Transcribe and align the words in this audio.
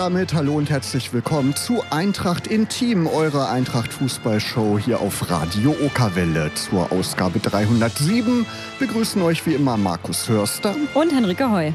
Damit 0.00 0.32
hallo 0.32 0.54
und 0.54 0.70
herzlich 0.70 1.12
willkommen 1.12 1.54
zu 1.54 1.82
Eintracht 1.90 2.46
Intim, 2.46 3.06
eurer 3.06 3.50
Eintracht 3.50 3.92
Fußballshow 3.92 4.78
hier 4.78 4.98
auf 4.98 5.28
Radio 5.28 5.76
Okerwelle. 5.84 6.50
Zur 6.54 6.90
Ausgabe 6.90 7.38
307 7.38 8.46
begrüßen 8.78 9.20
euch 9.20 9.44
wie 9.44 9.52
immer 9.52 9.76
Markus 9.76 10.26
Hörster 10.26 10.74
und 10.94 11.12
Henrike 11.12 11.50
Heu. 11.50 11.72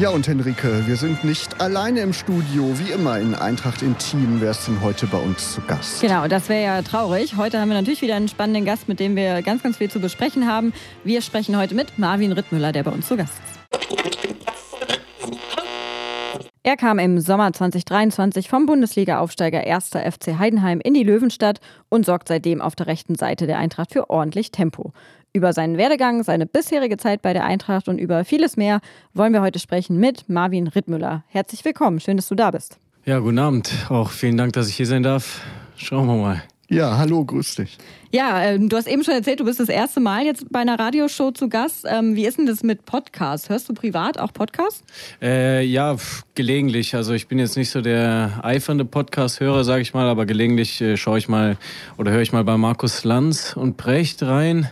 Ja, 0.00 0.08
und 0.08 0.26
Henrike, 0.26 0.86
wir 0.86 0.96
sind 0.96 1.24
nicht 1.24 1.60
alleine 1.60 2.00
im 2.00 2.14
Studio. 2.14 2.78
Wie 2.78 2.90
immer 2.90 3.18
in 3.18 3.34
Eintracht 3.34 3.82
Intim. 3.82 4.40
Wer 4.40 4.52
ist 4.52 4.66
denn 4.66 4.80
heute 4.80 5.06
bei 5.06 5.18
uns 5.18 5.52
zu 5.52 5.60
Gast? 5.60 6.00
Genau, 6.00 6.26
das 6.26 6.48
wäre 6.48 6.64
ja 6.64 6.80
traurig. 6.80 7.36
Heute 7.36 7.60
haben 7.60 7.68
wir 7.68 7.76
natürlich 7.76 8.00
wieder 8.00 8.16
einen 8.16 8.28
spannenden 8.28 8.64
Gast, 8.64 8.88
mit 8.88 8.98
dem 8.98 9.14
wir 9.14 9.42
ganz, 9.42 9.62
ganz 9.62 9.76
viel 9.76 9.90
zu 9.90 10.00
besprechen 10.00 10.46
haben. 10.46 10.72
Wir 11.04 11.20
sprechen 11.20 11.54
heute 11.58 11.74
mit 11.74 11.98
Marvin 11.98 12.32
Rittmüller, 12.32 12.72
der 12.72 12.84
bei 12.84 12.92
uns 12.92 13.08
zu 13.08 13.18
Gast 13.18 13.34
ist. 13.44 13.60
Er 16.62 16.76
kam 16.76 16.98
im 16.98 17.20
Sommer 17.20 17.52
2023 17.52 18.48
vom 18.48 18.64
Bundesliga-Aufsteiger 18.64 19.60
1. 19.66 19.90
FC 19.90 20.38
Heidenheim 20.38 20.80
in 20.80 20.94
die 20.94 21.04
Löwenstadt 21.04 21.60
und 21.90 22.06
sorgt 22.06 22.28
seitdem 22.28 22.62
auf 22.62 22.74
der 22.74 22.86
rechten 22.86 23.16
Seite 23.16 23.46
der 23.46 23.58
Eintracht 23.58 23.92
für 23.92 24.08
ordentlich 24.08 24.50
Tempo. 24.50 24.92
Über 25.32 25.52
seinen 25.52 25.76
Werdegang, 25.76 26.24
seine 26.24 26.44
bisherige 26.44 26.96
Zeit 26.96 27.22
bei 27.22 27.32
der 27.32 27.44
Eintracht 27.44 27.88
und 27.88 27.98
über 27.98 28.24
vieles 28.24 28.56
mehr 28.56 28.80
wollen 29.14 29.32
wir 29.32 29.42
heute 29.42 29.60
sprechen 29.60 29.96
mit 29.98 30.28
Marvin 30.28 30.66
Rittmüller. 30.66 31.22
Herzlich 31.28 31.64
willkommen, 31.64 32.00
schön, 32.00 32.16
dass 32.16 32.26
du 32.26 32.34
da 32.34 32.50
bist. 32.50 32.78
Ja, 33.04 33.20
guten 33.20 33.38
Abend. 33.38 33.72
Auch 33.90 34.10
vielen 34.10 34.36
Dank, 34.36 34.54
dass 34.54 34.68
ich 34.68 34.74
hier 34.74 34.86
sein 34.86 35.04
darf. 35.04 35.40
Schauen 35.76 36.08
wir 36.08 36.16
mal. 36.16 36.42
Ja, 36.72 36.98
hallo, 36.98 37.24
grüß 37.24 37.56
dich. 37.56 37.78
Ja, 38.12 38.44
ähm, 38.44 38.68
du 38.68 38.76
hast 38.76 38.86
eben 38.86 39.02
schon 39.02 39.14
erzählt, 39.14 39.40
du 39.40 39.44
bist 39.44 39.58
das 39.58 39.68
erste 39.68 39.98
Mal 39.98 40.24
jetzt 40.24 40.52
bei 40.52 40.60
einer 40.60 40.78
Radioshow 40.78 41.32
zu 41.32 41.48
Gast. 41.48 41.84
Ähm, 41.88 42.14
wie 42.14 42.24
ist 42.24 42.38
denn 42.38 42.46
das 42.46 42.62
mit 42.62 42.84
Podcast? 42.84 43.48
Hörst 43.48 43.68
du 43.68 43.74
privat 43.74 44.20
auch 44.20 44.32
Podcast? 44.32 44.84
Äh, 45.20 45.64
ja, 45.64 45.96
pf, 45.96 46.22
gelegentlich. 46.36 46.94
Also 46.94 47.12
ich 47.12 47.26
bin 47.26 47.40
jetzt 47.40 47.56
nicht 47.56 47.70
so 47.70 47.80
der 47.80 48.38
eifernde 48.44 48.84
Podcast-Hörer, 48.84 49.64
sage 49.64 49.82
ich 49.82 49.94
mal, 49.94 50.08
aber 50.08 50.26
gelegentlich 50.26 50.80
äh, 50.80 50.96
schaue 50.96 51.18
ich 51.18 51.28
mal 51.28 51.56
oder 51.98 52.12
höre 52.12 52.22
ich 52.22 52.32
mal 52.32 52.44
bei 52.44 52.56
Markus 52.56 53.02
Lanz 53.02 53.56
und 53.56 53.76
Brecht 53.76 54.22
rein. 54.22 54.70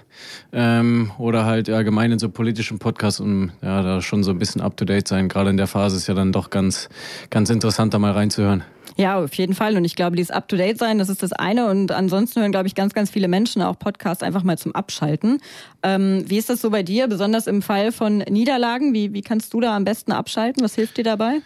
Ähm, 0.53 1.11
oder 1.19 1.47
halt 1.47 1.69
allgemein 1.69 2.13
in 2.13 2.21
so 2.21 2.29
politischen 2.29 2.79
Podcasts, 2.79 3.19
um 3.19 3.51
ja 3.61 3.83
da 3.83 4.03
schon 4.03 4.23
so 4.23 4.31
ein 4.31 4.39
bisschen 4.39 4.61
up 4.61 4.77
to 4.77 4.85
date 4.85 5.09
sein. 5.09 5.29
Gerade 5.29 5.51
in 5.51 5.57
der 5.57 5.67
Phase 5.67 5.97
ist 5.97 6.07
ja 6.07 6.15
dann 6.15 6.31
doch 6.31 6.51
ganz, 6.51 6.89
ganz 7.31 7.51
interessant, 7.51 7.93
da 7.93 7.99
mal 7.99 8.13
reinzuhören. 8.13 8.63
Ja, 9.01 9.23
auf 9.23 9.35
jeden 9.35 9.55
Fall. 9.55 9.77
Und 9.77 9.85
ich 9.85 9.95
glaube, 9.95 10.17
dieses 10.17 10.33
Up-to-Date 10.33 10.77
sein, 10.77 10.99
das 10.99 11.09
ist 11.09 11.23
das 11.23 11.33
eine. 11.33 11.71
Und 11.71 11.93
ansonsten 11.93 12.41
hören, 12.41 12.51
glaube 12.51 12.67
ich, 12.67 12.75
ganz, 12.75 12.95
ganz 12.95 13.11
viele 13.11 13.29
Menschen 13.29 13.63
auch 13.63 13.79
Podcasts 13.79 14.25
einfach 14.25 14.43
mal 14.43 14.59
zum 14.59 14.75
Abschalten. 14.75 15.41
Ähm, 15.85 16.25
wie 16.27 16.37
ist 16.37 16.51
das 16.51 16.61
so 16.61 16.71
bei 16.71 16.83
dir, 16.83 17.07
besonders 17.07 17.47
im 17.47 17.63
Fall 17.63 17.93
von 17.93 18.19
Niederlagen? 18.19 18.93
Wie, 18.95 19.13
wie 19.13 19.23
kannst 19.23 19.55
du 19.55 19.61
da 19.61 19.77
am 19.77 19.85
besten 19.85 20.11
abschalten? 20.11 20.65
Was 20.65 20.75
hilft 20.75 20.97
dir 20.97 21.05
dabei? 21.05 21.43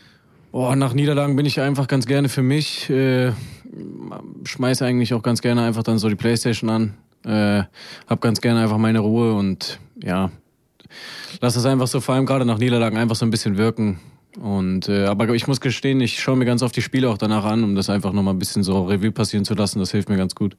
Oh, 0.51 0.75
nach 0.75 0.95
Niederlagen 0.95 1.37
bin 1.37 1.45
ich 1.45 1.61
einfach 1.61 1.89
ganz 1.89 2.07
gerne 2.07 2.31
für 2.31 2.43
mich. 2.43 2.89
Äh, 2.89 3.33
schmeiße 4.45 4.85
eigentlich 4.87 5.13
auch 5.13 5.23
ganz 5.23 5.43
gerne 5.43 5.63
einfach 5.63 5.83
dann 5.83 5.99
so 5.99 6.09
die 6.09 6.15
Playstation 6.15 6.71
an. 6.71 6.95
Äh, 7.25 7.65
hab 8.07 8.23
ganz 8.23 8.41
gerne 8.41 8.63
einfach 8.63 8.79
meine 8.79 9.01
Ruhe 9.01 9.35
und 9.35 9.79
ja, 10.03 10.31
lass 11.43 11.57
es 11.57 11.67
einfach 11.67 11.87
so 11.87 12.01
vor 12.01 12.15
allem 12.15 12.25
gerade 12.25 12.47
nach 12.47 12.59
Niederlagen 12.59 12.97
einfach 12.97 13.17
so 13.17 13.27
ein 13.27 13.31
bisschen 13.31 13.59
wirken. 13.59 14.01
Und 14.41 14.89
äh, 14.89 15.05
aber 15.05 15.29
ich 15.35 15.47
muss 15.47 15.61
gestehen, 15.61 16.01
ich 16.01 16.21
schaue 16.21 16.37
mir 16.37 16.47
ganz 16.47 16.63
oft 16.63 16.75
die 16.75 16.83
Spiele 16.83 17.11
auch 17.11 17.19
danach 17.19 17.45
an, 17.45 17.65
um 17.65 17.75
das 17.75 17.91
einfach 17.91 18.13
nochmal 18.13 18.35
ein 18.35 18.39
bisschen 18.39 18.63
so 18.63 18.85
Revue 18.85 19.13
passieren 19.13 19.45
zu 19.45 19.55
lassen. 19.55 19.79
Das 19.79 19.91
hilft 19.91 20.09
mir 20.09 20.17
ganz 20.17 20.35
gut. 20.35 20.57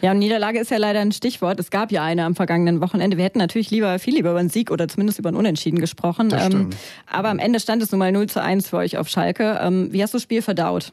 Ja, 0.00 0.12
und 0.12 0.18
Niederlage 0.18 0.58
ist 0.58 0.70
ja 0.70 0.78
leider 0.78 1.00
ein 1.00 1.12
Stichwort. 1.12 1.60
Es 1.60 1.70
gab 1.70 1.92
ja 1.92 2.02
eine 2.02 2.24
am 2.24 2.34
vergangenen 2.34 2.80
Wochenende. 2.80 3.18
Wir 3.18 3.24
hätten 3.24 3.38
natürlich 3.38 3.70
lieber 3.70 3.98
viel 3.98 4.14
lieber 4.14 4.30
über 4.30 4.40
einen 4.40 4.48
Sieg 4.48 4.70
oder 4.70 4.88
zumindest 4.88 5.18
über 5.18 5.28
einen 5.28 5.36
Unentschieden 5.36 5.78
gesprochen. 5.78 6.32
Ähm, 6.32 6.70
aber 7.06 7.28
am 7.28 7.38
Ende 7.38 7.60
stand 7.60 7.82
es 7.82 7.92
nun 7.92 7.98
mal 7.98 8.10
0 8.10 8.28
zu 8.28 8.42
1 8.42 8.68
für 8.68 8.78
euch 8.78 8.96
auf 8.96 9.08
Schalke. 9.08 9.60
Ähm, 9.62 9.92
wie 9.92 10.02
hast 10.02 10.14
du 10.14 10.16
das 10.16 10.22
Spiel 10.22 10.40
verdaut? 10.40 10.90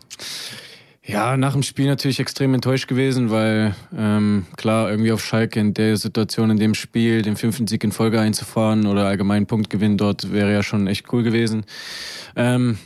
Ja, 1.09 1.37
nach 1.37 1.53
dem 1.53 1.63
Spiel 1.63 1.87
natürlich 1.87 2.19
extrem 2.19 2.53
enttäuscht 2.53 2.89
gewesen, 2.89 3.29
weil 3.29 3.73
ähm, 3.97 4.45
klar, 4.57 4.89
irgendwie 4.89 5.13
auf 5.13 5.23
Schalke 5.23 5.57
in 5.57 5.73
der 5.73 5.95
Situation, 5.95 6.49
in 6.49 6.57
dem 6.57 6.73
Spiel, 6.73 7.21
den 7.21 7.37
fünften 7.37 7.65
Sieg 7.65 7.81
in 7.85 7.93
Folge 7.93 8.19
einzufahren 8.19 8.85
oder 8.85 9.05
allgemein 9.05 9.45
Punktgewinn 9.45 9.95
dort 9.95 10.33
wäre 10.33 10.51
ja 10.51 10.63
schon 10.63 10.85
echt 10.85 11.11
cool 11.13 11.23
gewesen. 11.23 11.63
Ähm, 12.35 12.77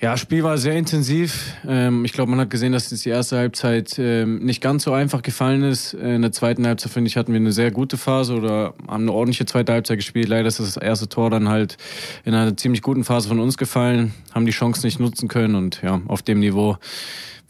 ja, 0.00 0.16
Spiel 0.16 0.42
war 0.42 0.56
sehr 0.56 0.76
intensiv. 0.76 1.54
Ähm, 1.68 2.06
ich 2.06 2.12
glaube, 2.14 2.30
man 2.30 2.40
hat 2.40 2.48
gesehen, 2.48 2.72
dass 2.72 2.90
jetzt 2.90 3.04
die 3.04 3.10
erste 3.10 3.36
Halbzeit 3.36 3.98
ähm, 3.98 4.38
nicht 4.38 4.62
ganz 4.62 4.84
so 4.84 4.94
einfach 4.94 5.20
gefallen 5.20 5.62
ist. 5.62 5.92
In 5.92 6.22
der 6.22 6.32
zweiten 6.32 6.66
Halbzeit, 6.66 6.90
finde 6.90 7.08
ich, 7.08 7.18
hatten 7.18 7.32
wir 7.32 7.40
eine 7.40 7.52
sehr 7.52 7.70
gute 7.70 7.98
Phase 7.98 8.34
oder 8.34 8.72
haben 8.88 9.02
eine 9.02 9.12
ordentliche 9.12 9.44
zweite 9.44 9.72
Halbzeit 9.74 9.98
gespielt. 9.98 10.28
Leider 10.28 10.48
ist 10.48 10.58
das 10.58 10.78
erste 10.78 11.08
Tor 11.08 11.28
dann 11.28 11.50
halt 11.50 11.76
in 12.24 12.32
einer 12.34 12.56
ziemlich 12.56 12.80
guten 12.80 13.04
Phase 13.04 13.28
von 13.28 13.40
uns 13.40 13.58
gefallen, 13.58 14.14
haben 14.34 14.46
die 14.46 14.52
Chance 14.52 14.86
nicht 14.86 15.00
nutzen 15.00 15.28
können 15.28 15.54
und 15.54 15.82
ja, 15.82 16.00
auf 16.08 16.22
dem 16.22 16.40
Niveau 16.40 16.78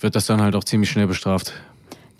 wird 0.00 0.16
das 0.16 0.26
dann 0.26 0.42
halt 0.42 0.56
auch 0.56 0.64
ziemlich 0.64 0.90
schnell 0.90 1.06
bestraft. 1.06 1.52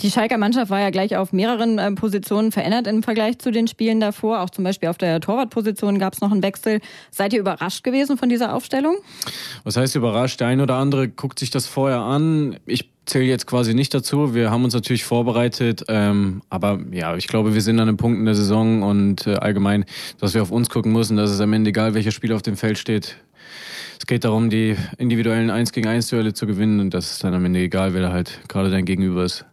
Die 0.03 0.11
Schalker 0.11 0.39
Mannschaft 0.39 0.71
war 0.71 0.81
ja 0.81 0.89
gleich 0.89 1.17
auf 1.17 1.33
mehreren 1.33 1.79
äh, 1.79 1.93
Positionen 1.93 2.53
verändert 2.53 2.87
im 2.87 3.03
Vergleich 3.03 3.39
zu 3.39 3.51
den 3.51 3.69
Spielen 3.69 4.01
davor. 4.01 4.41
Auch 4.41 4.49
zum 4.49 4.65
Beispiel 4.65 4.89
auf 4.89 4.97
der 4.97 5.21
Torwartposition 5.21 5.99
gab 5.99 6.15
es 6.15 6.23
noch 6.23 6.33
einen 6.33 6.43
Wechsel. 6.43 6.81
Seid 7.11 7.35
ihr 7.35 7.41
überrascht 7.41 7.85
gewesen 7.85 8.17
von 8.17 8.31
dieser 8.31 8.55
Aufstellung? 8.55 8.97
Was 9.65 9.77
heißt 9.77 9.97
überrascht? 9.97 10.41
Der 10.41 10.47
ein 10.47 10.63
oder 10.63 10.77
andere 10.77 11.09
guckt 11.09 11.39
sich 11.39 11.51
das 11.51 11.67
vorher 11.67 11.99
an. 11.99 12.57
Ich 12.65 12.89
zähle 13.05 13.27
jetzt 13.27 13.47
quasi 13.47 13.75
nicht 13.75 13.93
dazu. 13.93 14.35
Wir 14.35 14.51
haben 14.51 14.65
uns 14.65 14.73
natürlich 14.73 15.05
vorbereitet, 15.05 15.85
ähm, 15.89 16.41
aber 16.49 16.79
ja, 16.93 17.17
ich 17.17 17.27
glaube, 17.27 17.53
wir 17.53 17.61
sind 17.61 17.79
an 17.79 17.89
einem 17.89 17.97
Punkt 17.99 18.19
in 18.19 18.25
der 18.25 18.35
Saison 18.35 18.83
und 18.83 19.27
äh, 19.27 19.35
allgemein, 19.35 19.85
dass 20.19 20.33
wir 20.33 20.41
auf 20.41 20.51
uns 20.51 20.71
gucken 20.71 20.93
müssen, 20.93 21.19
dass 21.19 21.31
es 21.31 21.41
am 21.41 21.53
Ende 21.53 21.71
egal, 21.71 21.93
welcher 21.93 22.13
Spieler 22.13 22.37
auf 22.37 22.43
dem 22.43 22.57
Feld 22.57 22.79
steht. 22.79 23.17
Es 23.99 24.07
geht 24.07 24.25
darum, 24.25 24.49
die 24.49 24.77
individuellen 24.97 25.51
1 25.51 25.73
gegen 25.73 25.89
1 25.89 26.09
Duelle 26.09 26.33
zu 26.33 26.47
gewinnen 26.47 26.81
und 26.81 26.95
das 26.95 27.13
ist 27.13 27.25
dann 27.25 27.35
am 27.35 27.45
Ende 27.45 27.61
egal, 27.61 27.93
wer 27.93 28.01
da 28.01 28.13
halt 28.13 28.41
gerade 28.49 28.71
dein 28.71 28.87
Gegenüber 28.87 29.25
ist. 29.25 29.45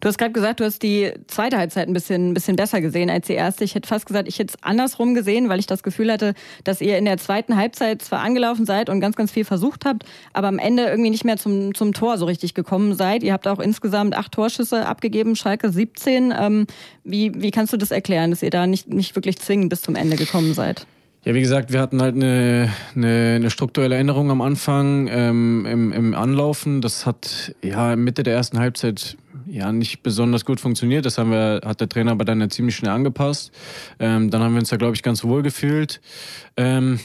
Du 0.00 0.08
hast 0.08 0.18
gerade 0.18 0.32
gesagt, 0.32 0.60
du 0.60 0.64
hast 0.64 0.82
die 0.82 1.12
zweite 1.26 1.56
Halbzeit 1.56 1.88
ein 1.88 1.92
bisschen, 1.92 2.30
ein 2.30 2.34
bisschen 2.34 2.56
besser 2.56 2.80
gesehen 2.80 3.10
als 3.10 3.26
die 3.26 3.34
erste. 3.34 3.64
Ich 3.64 3.74
hätte 3.74 3.88
fast 3.88 4.06
gesagt, 4.06 4.28
ich 4.28 4.38
hätte 4.38 4.54
es 4.56 4.62
andersrum 4.62 5.14
gesehen, 5.14 5.48
weil 5.48 5.58
ich 5.58 5.66
das 5.66 5.82
Gefühl 5.82 6.12
hatte, 6.12 6.34
dass 6.64 6.80
ihr 6.80 6.98
in 6.98 7.04
der 7.04 7.18
zweiten 7.18 7.56
Halbzeit 7.56 8.02
zwar 8.02 8.20
angelaufen 8.20 8.66
seid 8.66 8.90
und 8.90 9.00
ganz, 9.00 9.16
ganz 9.16 9.30
viel 9.30 9.44
versucht 9.44 9.84
habt, 9.84 10.04
aber 10.32 10.48
am 10.48 10.58
Ende 10.58 10.84
irgendwie 10.84 11.10
nicht 11.10 11.24
mehr 11.24 11.36
zum, 11.36 11.74
zum 11.74 11.92
Tor 11.92 12.18
so 12.18 12.26
richtig 12.26 12.54
gekommen 12.54 12.94
seid. 12.94 13.22
Ihr 13.22 13.32
habt 13.32 13.48
auch 13.48 13.58
insgesamt 13.58 14.16
acht 14.16 14.32
Torschüsse 14.32 14.86
abgegeben, 14.86 15.36
Schalke 15.36 15.70
17. 15.70 16.34
Ähm, 16.38 16.66
wie, 17.04 17.32
wie 17.34 17.50
kannst 17.50 17.72
du 17.72 17.76
das 17.76 17.90
erklären, 17.90 18.30
dass 18.30 18.42
ihr 18.42 18.50
da 18.50 18.66
nicht, 18.66 18.88
nicht 18.92 19.14
wirklich 19.16 19.38
zwingend 19.38 19.70
bis 19.70 19.82
zum 19.82 19.94
Ende 19.94 20.16
gekommen 20.16 20.54
seid? 20.54 20.86
Ja, 21.26 21.34
wie 21.34 21.40
gesagt, 21.40 21.72
wir 21.72 21.80
hatten 21.80 22.00
halt 22.00 22.14
eine, 22.14 22.70
eine, 22.94 23.32
eine 23.34 23.50
strukturelle 23.50 23.96
Änderung 23.96 24.30
am 24.30 24.40
Anfang 24.40 25.08
ähm, 25.08 25.66
im, 25.66 25.92
im 25.92 26.14
Anlaufen. 26.14 26.80
Das 26.80 27.04
hat 27.04 27.52
ja 27.62 27.96
Mitte 27.96 28.22
der 28.22 28.34
ersten 28.34 28.60
Halbzeit 28.60 29.16
ja 29.46 29.72
nicht 29.72 30.02
besonders 30.02 30.44
gut 30.44 30.60
funktioniert. 30.60 31.06
Das 31.06 31.18
haben 31.18 31.30
wir, 31.30 31.60
hat 31.64 31.80
der 31.80 31.88
Trainer 31.88 32.12
aber 32.12 32.24
dann 32.24 32.40
ja 32.40 32.48
ziemlich 32.48 32.76
schnell 32.76 32.92
angepasst. 32.92 33.52
Ähm, 33.98 34.30
dann 34.30 34.42
haben 34.42 34.52
wir 34.54 34.60
uns 34.60 34.70
da, 34.70 34.76
glaube 34.76 34.94
ich, 34.94 35.02
ganz 35.02 35.24
wohl 35.24 35.42
gefühlt. 35.42 36.00
Ähm, 36.56 36.98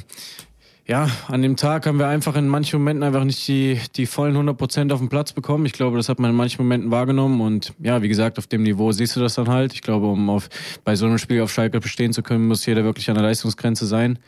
ja, 0.88 1.07
an 1.28 1.41
dem 1.41 1.56
Tag 1.56 1.85
haben 1.85 2.00
wir 2.00 2.07
einfach 2.07 2.35
in 2.35 2.47
manchen 2.47 2.80
Momenten 2.80 3.03
einfach 3.03 3.24
nicht 3.24 3.47
die, 3.47 3.80
die 3.96 4.06
vollen 4.06 4.34
100 4.34 4.57
Prozent 4.57 4.91
auf 4.91 5.00
den 5.00 5.09
Platz 5.09 5.31
bekommen. 5.31 5.66
Ich 5.66 5.74
glaube, 5.74 5.96
das 5.96 6.09
hat 6.09 6.19
man 6.19 6.31
in 6.31 6.35
manchen 6.35 6.62
Momenten 6.63 6.91
wahrgenommen 6.91 7.40
und 7.40 7.74
ja, 7.80 8.01
wie 8.01 8.09
gesagt, 8.09 8.38
auf 8.40 8.47
dem 8.47 8.63
Niveau 8.63 8.91
siehst 8.91 9.16
du 9.16 9.19
das 9.19 9.35
dann 9.35 9.47
halt. 9.47 9.74
Ich 9.74 9.84
glaube, 9.84 10.07
um 10.07 10.30
auf, 10.30 10.50
bei 10.84 10.96
so 10.96 11.06
einem 11.06 11.18
Spiel 11.18 11.41
auf 11.41 11.51
Schalke 11.53 11.80
bestehen 11.80 12.13
zu 12.13 12.24
können, 12.24 12.47
muss 12.47 12.66
jeder 12.66 12.84
wirklich 12.84 13.09
an 13.09 13.16
der 13.16 13.24
Leistungsgrenze 13.24 13.86
sein. 13.86 14.19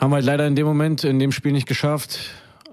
Haben 0.00 0.10
wir 0.10 0.16
halt 0.16 0.24
leider 0.24 0.46
in 0.46 0.56
dem 0.56 0.66
Moment, 0.66 1.04
in 1.04 1.18
dem 1.18 1.30
Spiel 1.30 1.52
nicht 1.52 1.68
geschafft. 1.68 2.18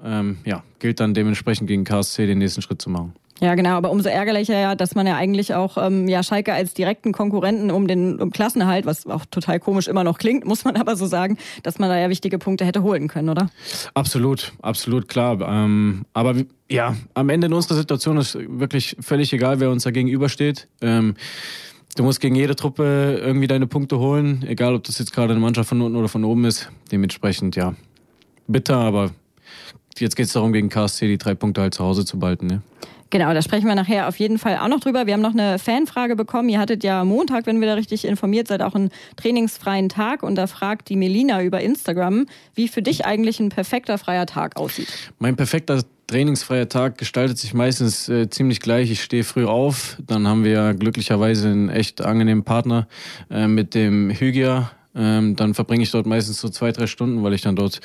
Ähm, 0.03 0.37
ja, 0.45 0.63
gilt 0.79 0.99
dann 0.99 1.13
dementsprechend 1.13 1.67
gegen 1.67 1.83
KSC 1.83 2.25
den 2.25 2.37
nächsten 2.37 2.61
Schritt 2.61 2.81
zu 2.81 2.89
machen. 2.89 3.13
Ja, 3.41 3.55
genau, 3.55 3.71
aber 3.71 3.91
umso 3.91 4.09
ärgerlicher 4.09 4.75
dass 4.75 4.95
man 4.95 5.07
ja 5.07 5.15
eigentlich 5.15 5.53
auch 5.53 5.77
ähm, 5.77 6.07
ja, 6.07 6.23
Schalke 6.23 6.53
als 6.53 6.73
direkten 6.73 7.11
Konkurrenten 7.11 7.71
um 7.71 7.87
den 7.87 8.19
um 8.19 8.31
Klassenerhalt, 8.31 8.85
was 8.85 9.07
auch 9.07 9.25
total 9.25 9.59
komisch 9.59 9.87
immer 9.87 10.03
noch 10.03 10.17
klingt, 10.17 10.45
muss 10.49 10.65
man 10.65 10.75
aber 10.75 10.95
so 10.95 11.05
sagen, 11.05 11.37
dass 11.63 11.79
man 11.79 11.89
da 11.89 11.97
ja 11.97 12.09
wichtige 12.09 12.37
Punkte 12.37 12.65
hätte 12.65 12.83
holen 12.83 13.07
können, 13.07 13.29
oder? 13.29 13.49
Absolut, 13.93 14.53
absolut 14.61 15.07
klar. 15.07 15.39
Ähm, 15.41 16.05
aber 16.13 16.35
ja, 16.69 16.95
am 17.13 17.29
Ende 17.29 17.47
in 17.47 17.53
unserer 17.53 17.75
Situation 17.75 18.17
ist 18.17 18.37
wirklich 18.37 18.95
völlig 18.99 19.31
egal, 19.33 19.59
wer 19.59 19.71
uns 19.71 19.83
da 19.83 19.91
gegenübersteht. 19.91 20.67
Ähm, 20.81 21.15
du 21.95 22.03
musst 22.03 22.19
gegen 22.19 22.35
jede 22.35 22.55
Truppe 22.55 23.19
irgendwie 23.23 23.47
deine 23.47 23.67
Punkte 23.67 23.99
holen, 23.99 24.43
egal 24.47 24.75
ob 24.75 24.83
das 24.83 24.99
jetzt 24.99 25.13
gerade 25.13 25.31
eine 25.31 25.39
Mannschaft 25.39 25.69
von 25.69 25.81
unten 25.81 25.97
oder 25.97 26.09
von 26.09 26.23
oben 26.25 26.45
ist. 26.45 26.69
Dementsprechend, 26.91 27.55
ja, 27.55 27.73
bitter, 28.47 28.77
aber 28.77 29.11
jetzt 29.97 30.15
geht 30.15 30.27
es 30.27 30.33
darum, 30.33 30.53
gegen 30.53 30.69
KSC 30.69 31.07
die 31.07 31.17
drei 31.17 31.35
Punkte 31.35 31.61
halt 31.61 31.73
zu 31.73 31.83
Hause 31.83 32.05
zu 32.05 32.19
behalten. 32.19 32.47
Ne? 32.47 32.61
Genau, 33.11 33.33
da 33.33 33.41
sprechen 33.41 33.67
wir 33.67 33.75
nachher 33.75 34.07
auf 34.07 34.17
jeden 34.17 34.37
Fall 34.37 34.57
auch 34.57 34.67
noch 34.67 34.79
drüber. 34.79 35.07
Wir 35.07 35.13
haben 35.13 35.21
noch 35.21 35.33
eine 35.33 35.57
Fanfrage 35.57 36.15
bekommen. 36.15 36.47
Ihr 36.49 36.59
hattet 36.59 36.83
ja 36.83 37.03
Montag, 37.03 37.47
wenn 37.47 37.59
wir 37.59 37.67
da 37.67 37.73
richtig 37.73 38.05
informiert 38.05 38.47
seid, 38.47 38.61
auch 38.61 38.75
einen 38.75 38.91
trainingsfreien 39.15 39.89
Tag. 39.89 40.21
Und 40.21 40.35
da 40.35 40.45
fragt 40.45 40.89
die 40.89 40.95
Melina 40.95 41.41
über 41.41 41.61
Instagram, 41.61 42.27
wie 42.53 42.67
für 42.67 42.83
dich 42.83 43.05
eigentlich 43.05 43.39
ein 43.39 43.49
perfekter 43.49 43.97
freier 43.97 44.27
Tag 44.27 44.57
aussieht. 44.57 44.89
Mein 45.17 45.35
perfekter 45.35 45.81
trainingsfreier 46.05 46.69
Tag 46.69 46.97
gestaltet 46.97 47.37
sich 47.37 47.53
meistens 47.53 48.09
äh, 48.09 48.29
ziemlich 48.29 48.59
gleich. 48.59 48.91
Ich 48.91 49.01
stehe 49.01 49.23
früh 49.23 49.45
auf, 49.45 49.97
dann 50.05 50.27
haben 50.27 50.43
wir 50.43 50.73
glücklicherweise 50.73 51.49
einen 51.49 51.69
echt 51.69 52.01
angenehmen 52.01 52.43
Partner 52.43 52.87
äh, 53.29 53.47
mit 53.47 53.73
dem 53.73 54.11
Hygia 54.11 54.71
Ähm, 54.95 55.35
dann 55.35 55.53
verbringe 55.53 55.83
ich 55.83 55.91
dort 55.91 56.07
meistens 56.07 56.41
so 56.41 56.49
zwei, 56.49 56.71
drei 56.71 56.87
Stunden, 56.87 57.23
weil 57.23 57.33
ich 57.33 57.41
dann 57.41 57.55
dort 57.55 57.79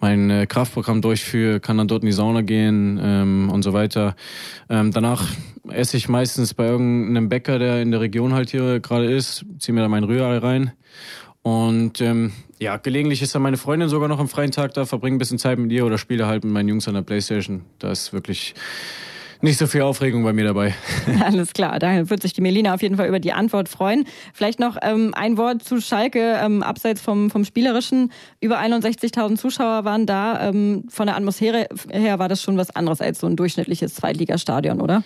mein 0.00 0.30
äh, 0.30 0.46
Kraftprogramm 0.46 1.02
durchführe, 1.02 1.60
kann 1.60 1.76
dann 1.76 1.88
dort 1.88 2.02
in 2.02 2.06
die 2.06 2.12
Sauna 2.12 2.40
gehen 2.40 2.98
ähm, 3.02 3.50
und 3.50 3.62
so 3.62 3.72
weiter. 3.72 4.16
Ähm, 4.70 4.90
danach 4.90 5.28
esse 5.68 5.96
ich 5.96 6.08
meistens 6.08 6.54
bei 6.54 6.66
irgendeinem 6.66 7.28
Bäcker, 7.28 7.58
der 7.58 7.82
in 7.82 7.90
der 7.90 8.00
Region 8.00 8.32
halt 8.32 8.50
hier 8.50 8.80
gerade 8.80 9.12
ist, 9.12 9.44
ziehe 9.58 9.74
mir 9.74 9.82
da 9.82 9.88
mein 9.88 10.04
Rührei 10.04 10.38
rein. 10.38 10.72
Und 11.42 12.00
ähm, 12.00 12.32
ja, 12.58 12.76
gelegentlich 12.76 13.22
ist 13.22 13.34
dann 13.34 13.42
meine 13.42 13.56
Freundin 13.56 13.88
sogar 13.88 14.08
noch 14.08 14.18
am 14.18 14.28
freien 14.28 14.50
Tag 14.50 14.74
da, 14.74 14.86
verbringe 14.86 15.16
ein 15.16 15.18
bisschen 15.18 15.38
Zeit 15.38 15.58
mit 15.58 15.70
ihr 15.70 15.84
oder 15.84 15.98
spiele 15.98 16.26
halt 16.26 16.42
mit 16.42 16.52
meinen 16.52 16.68
Jungs 16.68 16.88
an 16.88 16.94
der 16.94 17.02
Playstation. 17.02 17.64
Da 17.78 17.92
ist 17.92 18.12
wirklich 18.12 18.54
nicht 19.40 19.58
so 19.58 19.66
viel 19.66 19.82
Aufregung 19.82 20.22
bei 20.24 20.32
mir 20.32 20.44
dabei. 20.44 20.74
Alles 21.24 21.52
klar, 21.52 21.78
da 21.78 22.08
wird 22.08 22.22
sich 22.22 22.32
die 22.32 22.40
Melina 22.40 22.74
auf 22.74 22.82
jeden 22.82 22.96
Fall 22.96 23.08
über 23.08 23.20
die 23.20 23.32
Antwort 23.32 23.68
freuen. 23.68 24.04
Vielleicht 24.32 24.58
noch 24.58 24.76
ähm, 24.82 25.12
ein 25.14 25.36
Wort 25.36 25.62
zu 25.62 25.80
Schalke, 25.80 26.38
ähm, 26.42 26.62
abseits 26.62 27.00
vom, 27.00 27.30
vom 27.30 27.44
Spielerischen. 27.44 28.12
Über 28.40 28.60
61.000 28.60 29.36
Zuschauer 29.36 29.84
waren 29.84 30.06
da. 30.06 30.48
Ähm, 30.48 30.84
von 30.88 31.06
der 31.06 31.16
Atmosphäre 31.16 31.68
her 31.90 32.18
war 32.18 32.28
das 32.28 32.42
schon 32.42 32.56
was 32.56 32.74
anderes 32.74 33.00
als 33.00 33.20
so 33.20 33.26
ein 33.26 33.36
durchschnittliches 33.36 33.94
Zweitligastadion, 33.94 34.80
oder? 34.80 35.02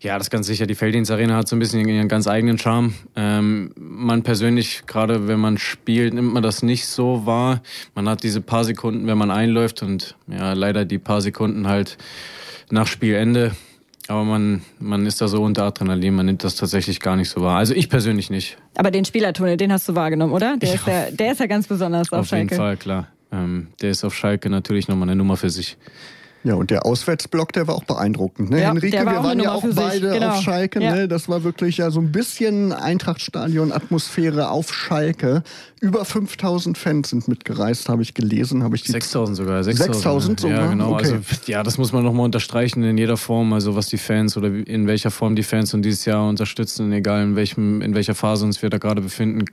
Ja, 0.00 0.18
das 0.18 0.30
ganz 0.30 0.46
sicher. 0.46 0.66
Die 0.66 0.74
Felddienstarena 0.74 1.36
hat 1.36 1.48
so 1.48 1.56
ein 1.56 1.58
bisschen 1.58 1.86
ihren 1.88 2.08
ganz 2.08 2.26
eigenen 2.26 2.58
Charme. 2.58 2.94
Ähm, 3.16 3.72
man 3.76 4.22
persönlich, 4.22 4.82
gerade 4.86 5.28
wenn 5.28 5.40
man 5.40 5.58
spielt, 5.58 6.14
nimmt 6.14 6.32
man 6.32 6.42
das 6.42 6.62
nicht 6.62 6.86
so 6.86 7.26
wahr. 7.26 7.62
Man 7.94 8.08
hat 8.08 8.22
diese 8.22 8.40
paar 8.40 8.64
Sekunden, 8.64 9.06
wenn 9.06 9.18
man 9.18 9.30
einläuft 9.30 9.82
und 9.82 10.16
ja, 10.28 10.52
leider 10.52 10.84
die 10.84 10.98
paar 10.98 11.20
Sekunden 11.20 11.68
halt 11.68 11.98
nach 12.70 12.86
Spielende 12.86 13.52
aber 14.08 14.24
man, 14.24 14.62
man 14.78 15.06
ist 15.06 15.20
da 15.20 15.28
so 15.28 15.42
unter 15.42 15.64
Adrenalin, 15.64 16.14
man 16.14 16.26
nimmt 16.26 16.44
das 16.44 16.56
tatsächlich 16.56 17.00
gar 17.00 17.16
nicht 17.16 17.30
so 17.30 17.40
wahr. 17.40 17.58
Also 17.58 17.74
ich 17.74 17.88
persönlich 17.88 18.30
nicht. 18.30 18.58
Aber 18.76 18.90
den 18.90 19.04
Spielertunnel, 19.04 19.56
den 19.56 19.72
hast 19.72 19.88
du 19.88 19.94
wahrgenommen, 19.94 20.32
oder? 20.32 20.56
Der, 20.56 20.74
ist, 20.74 20.86
ja, 20.86 21.10
der 21.10 21.32
ist 21.32 21.40
ja 21.40 21.46
ganz 21.46 21.66
besonders 21.66 22.12
auf, 22.12 22.20
auf 22.20 22.26
Schalke. 22.26 22.46
Auf 22.46 22.50
jeden 22.50 22.62
Fall, 22.62 22.76
klar. 22.76 23.08
Ähm, 23.30 23.68
der 23.80 23.90
ist 23.90 24.04
auf 24.04 24.14
Schalke 24.14 24.50
natürlich 24.50 24.88
nochmal 24.88 25.08
eine 25.08 25.16
Nummer 25.16 25.36
für 25.36 25.50
sich. 25.50 25.76
Ja, 26.44 26.54
und 26.54 26.70
der 26.70 26.84
Auswärtsblock, 26.84 27.52
der 27.52 27.68
war 27.68 27.76
auch 27.76 27.84
beeindruckend. 27.84 28.50
Ne? 28.50 28.60
Ja, 28.60 28.68
Henrike, 28.68 28.98
wir 28.98 29.22
waren 29.22 29.38
ja 29.38 29.52
auch 29.52 29.64
beide 29.74 30.10
genau. 30.10 30.30
auf 30.30 30.42
Schalke. 30.42 30.82
Ja. 30.82 30.94
Ne? 30.94 31.08
Das 31.08 31.28
war 31.28 31.44
wirklich 31.44 31.76
ja 31.76 31.90
so 31.90 32.00
ein 32.00 32.10
bisschen 32.10 32.72
Eintrachtstadion-Atmosphäre 32.72 34.50
auf 34.50 34.74
Schalke. 34.74 35.44
Über 35.80 36.04
5000 36.04 36.76
Fans 36.76 37.10
sind 37.10 37.28
mitgereist, 37.28 37.88
habe 37.88 38.02
ich 38.02 38.14
gelesen. 38.14 38.64
Habe 38.64 38.74
ich 38.74 38.84
6000 38.84 39.36
sogar. 39.36 39.62
6000 39.62 40.40
sogar? 40.40 40.60
Ja, 40.62 40.66
genau. 40.68 40.94
Okay. 40.94 41.12
Also, 41.12 41.16
ja, 41.46 41.62
das 41.62 41.78
muss 41.78 41.92
man 41.92 42.02
nochmal 42.02 42.24
unterstreichen 42.24 42.82
in 42.82 42.98
jeder 42.98 43.16
Form. 43.16 43.52
Also 43.52 43.76
was 43.76 43.86
die 43.86 43.98
Fans 43.98 44.36
oder 44.36 44.48
in 44.48 44.88
welcher 44.88 45.12
Form 45.12 45.36
die 45.36 45.44
Fans 45.44 45.72
uns 45.74 45.82
dieses 45.84 46.04
Jahr 46.04 46.28
unterstützen, 46.28 46.92
egal 46.92 47.22
in, 47.22 47.36
welchem, 47.36 47.82
in 47.82 47.94
welcher 47.94 48.16
Phase 48.16 48.44
uns 48.44 48.62
wir 48.62 48.70
da 48.70 48.78
gerade 48.78 49.00
befinden 49.00 49.44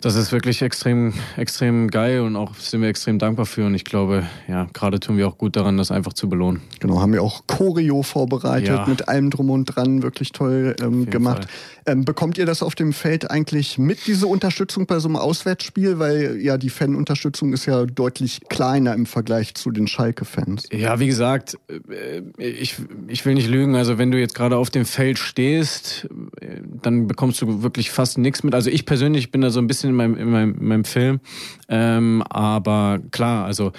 das 0.00 0.14
ist 0.14 0.30
wirklich 0.30 0.62
extrem, 0.62 1.14
extrem 1.36 1.88
geil 1.88 2.20
und 2.20 2.36
auch 2.36 2.54
sind 2.56 2.82
wir 2.82 2.88
extrem 2.88 3.18
dankbar 3.18 3.46
für. 3.46 3.64
Und 3.64 3.74
ich 3.74 3.84
glaube, 3.84 4.26
ja, 4.46 4.66
gerade 4.72 5.00
tun 5.00 5.16
wir 5.16 5.26
auch 5.26 5.38
gut 5.38 5.56
daran, 5.56 5.78
das 5.78 5.90
einfach 5.90 6.12
zu 6.12 6.28
belohnen. 6.28 6.60
Genau, 6.80 7.00
haben 7.00 7.12
wir 7.12 7.22
auch 7.22 7.46
Choreo 7.46 8.02
vorbereitet, 8.02 8.68
ja. 8.68 8.86
mit 8.86 9.08
allem 9.08 9.30
drum 9.30 9.50
und 9.50 9.64
dran, 9.64 10.02
wirklich 10.02 10.32
toll 10.32 10.76
ähm, 10.82 11.08
gemacht. 11.08 11.48
Ähm, 11.86 12.04
bekommt 12.04 12.36
ihr 12.36 12.46
das 12.46 12.62
auf 12.62 12.74
dem 12.74 12.92
Feld 12.92 13.30
eigentlich 13.30 13.78
mit, 13.78 14.06
diese 14.06 14.26
Unterstützung 14.26 14.86
bei 14.86 14.98
so 14.98 15.08
einem 15.08 15.16
Auswärtsspiel? 15.16 15.98
Weil 15.98 16.40
ja, 16.40 16.58
die 16.58 16.70
Fanunterstützung 16.70 17.52
ist 17.52 17.66
ja 17.66 17.86
deutlich 17.86 18.40
kleiner 18.48 18.94
im 18.94 19.06
Vergleich 19.06 19.54
zu 19.54 19.70
den 19.70 19.86
Schalke-Fans. 19.86 20.64
Ja, 20.72 21.00
wie 21.00 21.06
gesagt, 21.06 21.58
äh, 21.88 22.22
ich, 22.38 22.76
ich 23.08 23.24
will 23.24 23.34
nicht 23.34 23.48
lügen. 23.48 23.76
Also 23.76 23.98
wenn 23.98 24.10
du 24.10 24.20
jetzt 24.20 24.34
gerade 24.34 24.56
auf 24.56 24.70
dem 24.70 24.84
Feld 24.84 25.18
stehst, 25.18 26.06
äh, 26.40 26.60
dann 26.82 27.06
bekommst 27.08 27.40
du 27.40 27.62
wirklich 27.62 27.90
fast 27.90 28.18
nichts 28.18 28.42
mit. 28.42 28.54
Also 28.54 28.68
ich 28.68 28.84
persönlich 28.84 29.30
bin 29.30 29.40
da 29.40 29.50
so 29.50 29.58
ein 29.58 29.66
bisschen 29.66 29.95
meinem, 29.96 30.16
in 30.16 30.30
meinem, 30.30 30.54
in 30.58 30.68
meinem 30.68 30.84
Film. 30.84 31.20
Ähm, 31.68 32.22
aber 32.28 33.00
klar, 33.10 33.44
also 33.44 33.72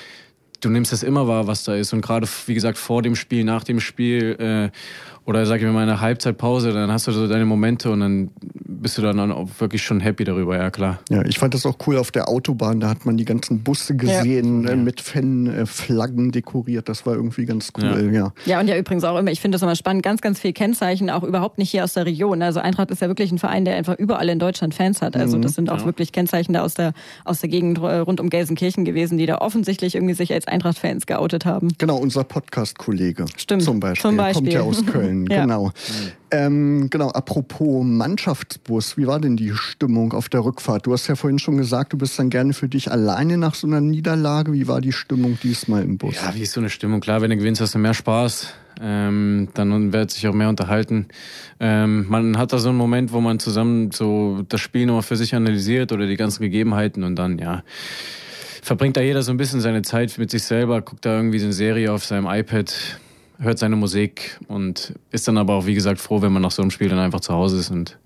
du 0.61 0.69
nimmst 0.69 0.91
das 0.91 1.03
immer 1.03 1.27
wahr, 1.27 1.47
was 1.47 1.63
da 1.63 1.75
ist. 1.75 1.93
Und 1.93 2.01
gerade, 2.01 2.27
wie 2.45 2.53
gesagt, 2.53 2.77
vor 2.77 3.01
dem 3.01 3.15
Spiel, 3.15 3.43
nach 3.43 3.63
dem 3.63 3.79
Spiel 3.79 4.35
äh, 4.39 4.77
oder 5.27 5.45
sag 5.45 5.61
ich 5.61 5.67
mal 5.67 5.83
eine 5.83 5.99
Halbzeitpause, 5.99 6.71
dann 6.71 6.89
hast 6.89 7.05
du 7.07 7.11
so 7.11 7.27
deine 7.27 7.45
Momente 7.45 7.91
und 7.91 7.99
dann 7.99 8.31
bist 8.39 8.97
du 8.97 9.01
dann 9.01 9.19
auch 9.31 9.49
wirklich 9.59 9.83
schon 9.83 9.99
happy 9.99 10.23
darüber, 10.23 10.55
ja 10.57 10.71
klar. 10.71 10.99
Ja, 11.09 11.23
ich 11.25 11.37
fand 11.37 11.53
das 11.53 11.65
auch 11.65 11.75
cool 11.85 11.97
auf 11.97 12.11
der 12.11 12.29
Autobahn, 12.29 12.79
da 12.79 12.89
hat 12.89 13.05
man 13.05 13.17
die 13.17 13.25
ganzen 13.25 13.61
Busse 13.61 13.97
gesehen, 13.97 14.63
ja. 14.63 14.71
äh, 14.71 14.75
mit 14.77 15.01
Fanflaggen 15.01 16.31
dekoriert, 16.31 16.87
das 16.87 17.05
war 17.05 17.15
irgendwie 17.15 17.45
ganz 17.45 17.73
cool, 17.77 18.09
ja. 18.13 18.21
Ja, 18.21 18.33
ja 18.45 18.59
und 18.61 18.69
ja 18.69 18.77
übrigens 18.77 19.03
auch 19.03 19.17
immer, 19.17 19.29
ich 19.29 19.41
finde 19.41 19.57
das 19.57 19.61
immer 19.63 19.75
spannend, 19.75 20.01
ganz, 20.01 20.21
ganz 20.21 20.39
viel 20.39 20.53
Kennzeichen, 20.53 21.09
auch 21.09 21.23
überhaupt 21.23 21.57
nicht 21.57 21.71
hier 21.71 21.83
aus 21.83 21.93
der 21.93 22.05
Region. 22.05 22.41
Also 22.41 22.61
Eintracht 22.61 22.89
ist 22.91 23.01
ja 23.01 23.09
wirklich 23.09 23.29
ein 23.31 23.37
Verein, 23.37 23.65
der 23.65 23.75
einfach 23.75 23.97
überall 23.97 24.29
in 24.29 24.39
Deutschland 24.39 24.73
Fans 24.73 25.01
hat. 25.01 25.17
Also 25.17 25.37
mhm. 25.37 25.41
das 25.41 25.55
sind 25.55 25.69
auch 25.69 25.79
ja. 25.79 25.85
wirklich 25.85 26.13
Kennzeichen 26.13 26.53
da 26.53 26.63
aus 26.63 26.75
der, 26.75 26.93
aus 27.25 27.41
der 27.41 27.49
Gegend 27.49 27.79
rund 27.79 28.21
um 28.21 28.29
Gelsenkirchen 28.29 28.85
gewesen, 28.85 29.17
die 29.17 29.25
da 29.25 29.39
offensichtlich 29.39 29.95
irgendwie 29.95 30.13
sich 30.13 30.31
als 30.31 30.47
Eintracht-Fans 30.47 31.05
geoutet 31.05 31.45
haben. 31.45 31.69
Genau, 31.77 31.97
unser 31.97 32.23
Podcast-Kollege. 32.23 33.25
Stimmt. 33.35 33.63
Zum 33.63 33.79
Beispiel. 33.81 34.01
Zum 34.01 34.17
Beispiel. 34.17 34.41
Kommt 34.43 34.53
ja 34.53 34.61
aus 34.61 34.85
Köln. 34.85 35.16
Ja. 35.25 35.41
Genau. 35.41 35.71
Ähm, 36.29 36.89
genau, 36.89 37.09
apropos 37.09 37.85
Mannschaftsbus, 37.85 38.97
wie 38.97 39.07
war 39.07 39.19
denn 39.19 39.37
die 39.37 39.53
Stimmung 39.53 40.13
auf 40.13 40.27
der 40.27 40.43
Rückfahrt? 40.43 40.85
Du 40.85 40.91
hast 40.91 41.07
ja 41.07 41.15
vorhin 41.15 41.39
schon 41.39 41.57
gesagt, 41.57 41.93
du 41.93 41.97
bist 41.97 42.19
dann 42.19 42.29
gerne 42.29 42.53
für 42.53 42.67
dich 42.67 42.91
alleine 42.91 43.37
nach 43.37 43.55
so 43.55 43.65
einer 43.65 43.79
Niederlage. 43.79 44.51
Wie 44.51 44.67
war 44.67 44.81
die 44.81 44.91
Stimmung 44.91 45.37
diesmal 45.41 45.83
im 45.83 45.97
Bus? 45.97 46.15
Ja, 46.15 46.35
wie 46.35 46.41
ist 46.41 46.51
so 46.51 46.59
eine 46.59 46.69
Stimmung? 46.69 46.99
Klar, 46.99 47.21
wenn 47.21 47.29
du 47.29 47.37
gewinnst, 47.37 47.61
hast 47.61 47.75
du 47.75 47.79
mehr 47.79 47.93
Spaß. 47.93 48.53
Ähm, 48.81 49.47
dann 49.53 49.93
wird 49.93 50.11
sich 50.11 50.27
auch 50.27 50.33
mehr 50.33 50.49
unterhalten. 50.49 51.07
Ähm, 51.59 52.05
man 52.09 52.37
hat 52.37 52.53
da 52.53 52.59
so 52.59 52.69
einen 52.69 52.77
Moment, 52.77 53.11
wo 53.11 53.21
man 53.21 53.39
zusammen 53.39 53.91
so 53.91 54.43
das 54.49 54.61
Spiel 54.61 54.85
nochmal 54.85 55.01
für 55.01 55.15
sich 55.15 55.33
analysiert 55.33 55.91
oder 55.91 56.05
die 56.05 56.17
ganzen 56.17 56.43
Gegebenheiten 56.43 57.03
und 57.03 57.15
dann, 57.15 57.39
ja, 57.39 57.63
verbringt 58.61 58.97
da 58.97 59.01
jeder 59.01 59.23
so 59.23 59.31
ein 59.31 59.37
bisschen 59.37 59.61
seine 59.61 59.81
Zeit 59.81 60.17
mit 60.17 60.29
sich 60.29 60.43
selber, 60.43 60.81
guckt 60.81 61.05
da 61.05 61.15
irgendwie 61.15 61.39
so 61.39 61.45
eine 61.45 61.53
Serie 61.53 61.91
auf 61.91 62.05
seinem 62.05 62.27
iPad, 62.27 62.99
hört 63.39 63.59
seine 63.59 63.75
Musik 63.75 64.39
und 64.47 64.93
ist 65.11 65.27
dann 65.27 65.37
aber 65.37 65.53
auch, 65.53 65.65
wie 65.65 65.75
gesagt, 65.75 65.99
froh, 65.99 66.21
wenn 66.21 66.31
man 66.31 66.41
nach 66.41 66.51
so 66.51 66.61
einem 66.61 66.71
Spiel 66.71 66.89
dann 66.89 66.99
einfach 66.99 67.19
zu 67.19 67.33
Hause 67.33 67.59
ist 67.59 67.71
und 67.71 67.97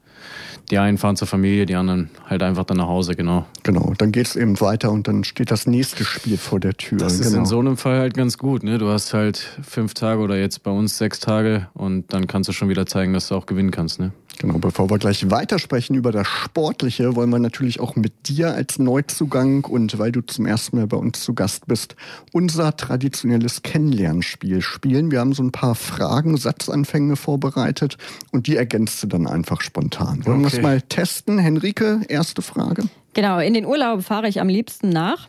die 0.69 0.77
einen 0.77 0.97
fahren 0.97 1.17
zur 1.17 1.27
Familie, 1.27 1.65
die 1.65 1.75
anderen 1.75 2.09
halt 2.25 2.41
einfach 2.43 2.63
dann 2.63 2.77
nach 2.77 2.87
Hause, 2.87 3.15
genau. 3.15 3.45
Genau, 3.63 3.93
dann 3.97 4.11
geht 4.11 4.27
es 4.27 4.35
eben 4.35 4.59
weiter 4.61 4.91
und 4.91 5.07
dann 5.07 5.23
steht 5.23 5.51
das 5.51 5.67
nächste 5.67 6.05
Spiel 6.05 6.37
vor 6.37 6.59
der 6.59 6.73
Tür. 6.73 6.97
Das 6.97 7.19
ist 7.19 7.27
genau. 7.27 7.39
in 7.39 7.45
so 7.45 7.59
einem 7.59 7.77
Fall 7.77 7.99
halt 7.99 8.13
ganz 8.13 8.37
gut. 8.37 8.63
Ne? 8.63 8.77
Du 8.77 8.87
hast 8.87 9.13
halt 9.13 9.59
fünf 9.67 9.93
Tage 9.93 10.21
oder 10.21 10.37
jetzt 10.37 10.63
bei 10.63 10.71
uns 10.71 10.97
sechs 10.97 11.19
Tage 11.19 11.67
und 11.73 12.13
dann 12.13 12.27
kannst 12.27 12.47
du 12.47 12.53
schon 12.53 12.69
wieder 12.69 12.85
zeigen, 12.85 13.11
dass 13.13 13.27
du 13.27 13.35
auch 13.35 13.45
gewinnen 13.45 13.71
kannst. 13.71 13.99
Ne? 13.99 14.13
Genau, 14.39 14.57
bevor 14.57 14.89
wir 14.89 14.97
gleich 14.97 15.29
weitersprechen 15.29 15.95
über 15.95 16.11
das 16.11 16.27
Sportliche, 16.27 17.15
wollen 17.15 17.29
wir 17.29 17.39
natürlich 17.39 17.79
auch 17.79 17.95
mit 17.95 18.27
dir 18.27 18.53
als 18.53 18.79
Neuzugang 18.79 19.65
und 19.65 19.99
weil 19.99 20.11
du 20.11 20.21
zum 20.21 20.45
ersten 20.45 20.77
Mal 20.77 20.87
bei 20.87 20.97
uns 20.97 21.21
zu 21.21 21.33
Gast 21.35 21.67
bist, 21.67 21.95
unser 22.31 22.75
traditionelles 22.75 23.61
Kennenlernspiel 23.61 24.61
spielen. 24.61 25.11
Wir 25.11 25.19
haben 25.19 25.33
so 25.33 25.43
ein 25.43 25.51
paar 25.51 25.75
Fragen, 25.75 26.37
Satzanfänge 26.37 27.17
vorbereitet 27.17 27.97
und 28.31 28.47
die 28.47 28.55
ergänzt 28.55 29.03
du 29.03 29.07
dann 29.07 29.27
einfach 29.27 29.61
spontan. 29.61 30.25
Wollen 30.25 30.43
okay. 30.43 30.53
wir 30.53 30.57
es 30.57 30.63
mal 30.63 30.81
testen? 30.81 31.37
Henrike, 31.37 32.01
erste 32.07 32.41
Frage. 32.41 32.83
Genau, 33.13 33.39
in 33.39 33.53
den 33.53 33.65
Urlaub 33.65 34.03
fahre 34.03 34.27
ich 34.27 34.39
am 34.39 34.47
liebsten 34.47 34.89
nach. 34.89 35.27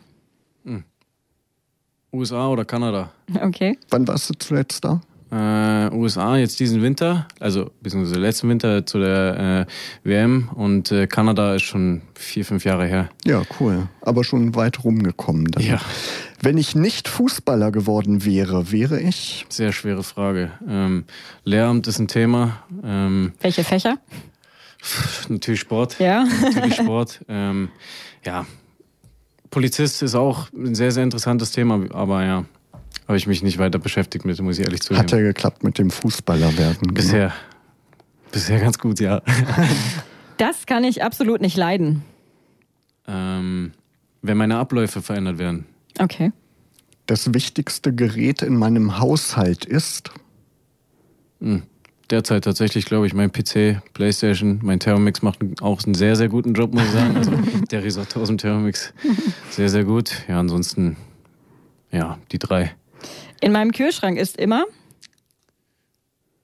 Hm. 0.64 0.84
USA 2.12 2.48
oder 2.48 2.64
Kanada. 2.64 3.12
Okay. 3.40 3.78
Wann 3.90 4.06
warst 4.06 4.30
du 4.30 4.34
zuletzt 4.34 4.84
da? 4.84 5.00
Äh, 5.32 5.88
USA 5.94 6.36
jetzt 6.36 6.60
diesen 6.60 6.82
Winter, 6.82 7.26
also 7.40 7.70
beziehungsweise 7.80 8.20
letzten 8.20 8.50
Winter 8.50 8.84
zu 8.84 8.98
der 8.98 9.66
äh, 10.04 10.08
WM 10.08 10.50
und 10.54 10.92
äh, 10.92 11.06
Kanada 11.06 11.54
ist 11.54 11.62
schon 11.62 12.02
vier, 12.14 12.44
fünf 12.44 12.66
Jahre 12.66 12.84
her. 12.84 13.08
Ja, 13.24 13.42
cool. 13.58 13.88
Aber 14.02 14.24
schon 14.24 14.54
weit 14.54 14.84
rumgekommen 14.84 15.46
dann. 15.46 15.64
Ja. 15.64 15.80
Wenn 16.42 16.58
ich 16.58 16.74
nicht 16.74 17.08
Fußballer 17.08 17.70
geworden 17.72 18.26
wäre, 18.26 18.72
wäre 18.72 19.00
ich? 19.00 19.46
Sehr 19.48 19.72
schwere 19.72 20.02
Frage. 20.02 20.50
Ähm, 20.68 21.04
Lehramt 21.44 21.86
ist 21.86 21.98
ein 21.98 22.08
Thema. 22.08 22.64
Ähm, 22.84 23.32
Welche 23.40 23.64
Fächer? 23.64 23.96
Natürlich 25.28 25.60
Sport. 25.60 25.98
Ja. 25.98 26.24
Natürlich 26.42 26.76
Sport. 26.76 27.20
ähm, 27.28 27.70
ja. 28.22 28.44
Polizist 29.48 30.02
ist 30.02 30.14
auch 30.14 30.52
ein 30.52 30.74
sehr, 30.74 30.90
sehr 30.92 31.04
interessantes 31.04 31.52
Thema, 31.52 31.86
aber 31.92 32.22
ja, 32.22 32.44
habe 33.06 33.16
ich 33.16 33.26
mich 33.26 33.42
nicht 33.42 33.58
weiter 33.58 33.78
beschäftigt 33.78 34.24
mit, 34.24 34.40
muss 34.40 34.58
ich 34.58 34.64
ehrlich 34.64 34.80
zugeben. 34.80 35.02
Hat 35.02 35.10
ja 35.10 35.18
geklappt 35.18 35.64
mit 35.64 35.78
dem 35.78 35.90
Fußballer 35.90 36.56
werden. 36.58 36.78
Genau. 36.80 36.94
Bisher. 36.94 37.28
Genau. 37.28 38.32
Bisher 38.32 38.60
ganz 38.60 38.78
gut, 38.78 39.00
ja. 39.00 39.22
Das 40.38 40.66
kann 40.66 40.82
ich 40.82 41.04
absolut 41.04 41.40
nicht 41.40 41.56
leiden. 41.56 42.02
Ähm, 43.06 43.72
wenn 44.22 44.36
meine 44.36 44.56
Abläufe 44.56 45.00
verändert 45.00 45.38
werden. 45.38 45.66
Okay. 46.00 46.32
Das 47.06 47.32
wichtigste 47.34 47.94
Gerät 47.94 48.42
in 48.42 48.56
meinem 48.56 48.98
Haushalt 48.98 49.64
ist? 49.64 50.10
Hm. 51.40 51.62
Derzeit 52.10 52.44
tatsächlich, 52.44 52.86
glaube 52.86 53.06
ich, 53.06 53.14
mein 53.14 53.30
PC, 53.30 53.82
Playstation, 53.94 54.60
mein 54.62 54.80
Thermomix 54.80 55.22
macht 55.22 55.38
auch 55.62 55.82
einen 55.84 55.94
sehr, 55.94 56.16
sehr 56.16 56.28
guten 56.28 56.54
Job, 56.54 56.74
muss 56.74 56.84
ich 56.84 56.90
sagen. 56.90 57.16
Also 57.16 57.30
der 57.70 57.84
Risotto 57.84 58.20
aus 58.20 58.28
dem 58.28 58.38
Thermomix, 58.38 58.92
sehr, 59.50 59.68
sehr 59.68 59.84
gut. 59.84 60.24
Ja, 60.28 60.40
ansonsten, 60.40 60.96
ja, 61.90 62.18
die 62.32 62.38
drei. 62.38 62.74
In 63.42 63.50
meinem 63.50 63.72
Kühlschrank 63.72 64.18
ist 64.18 64.36
immer? 64.36 64.64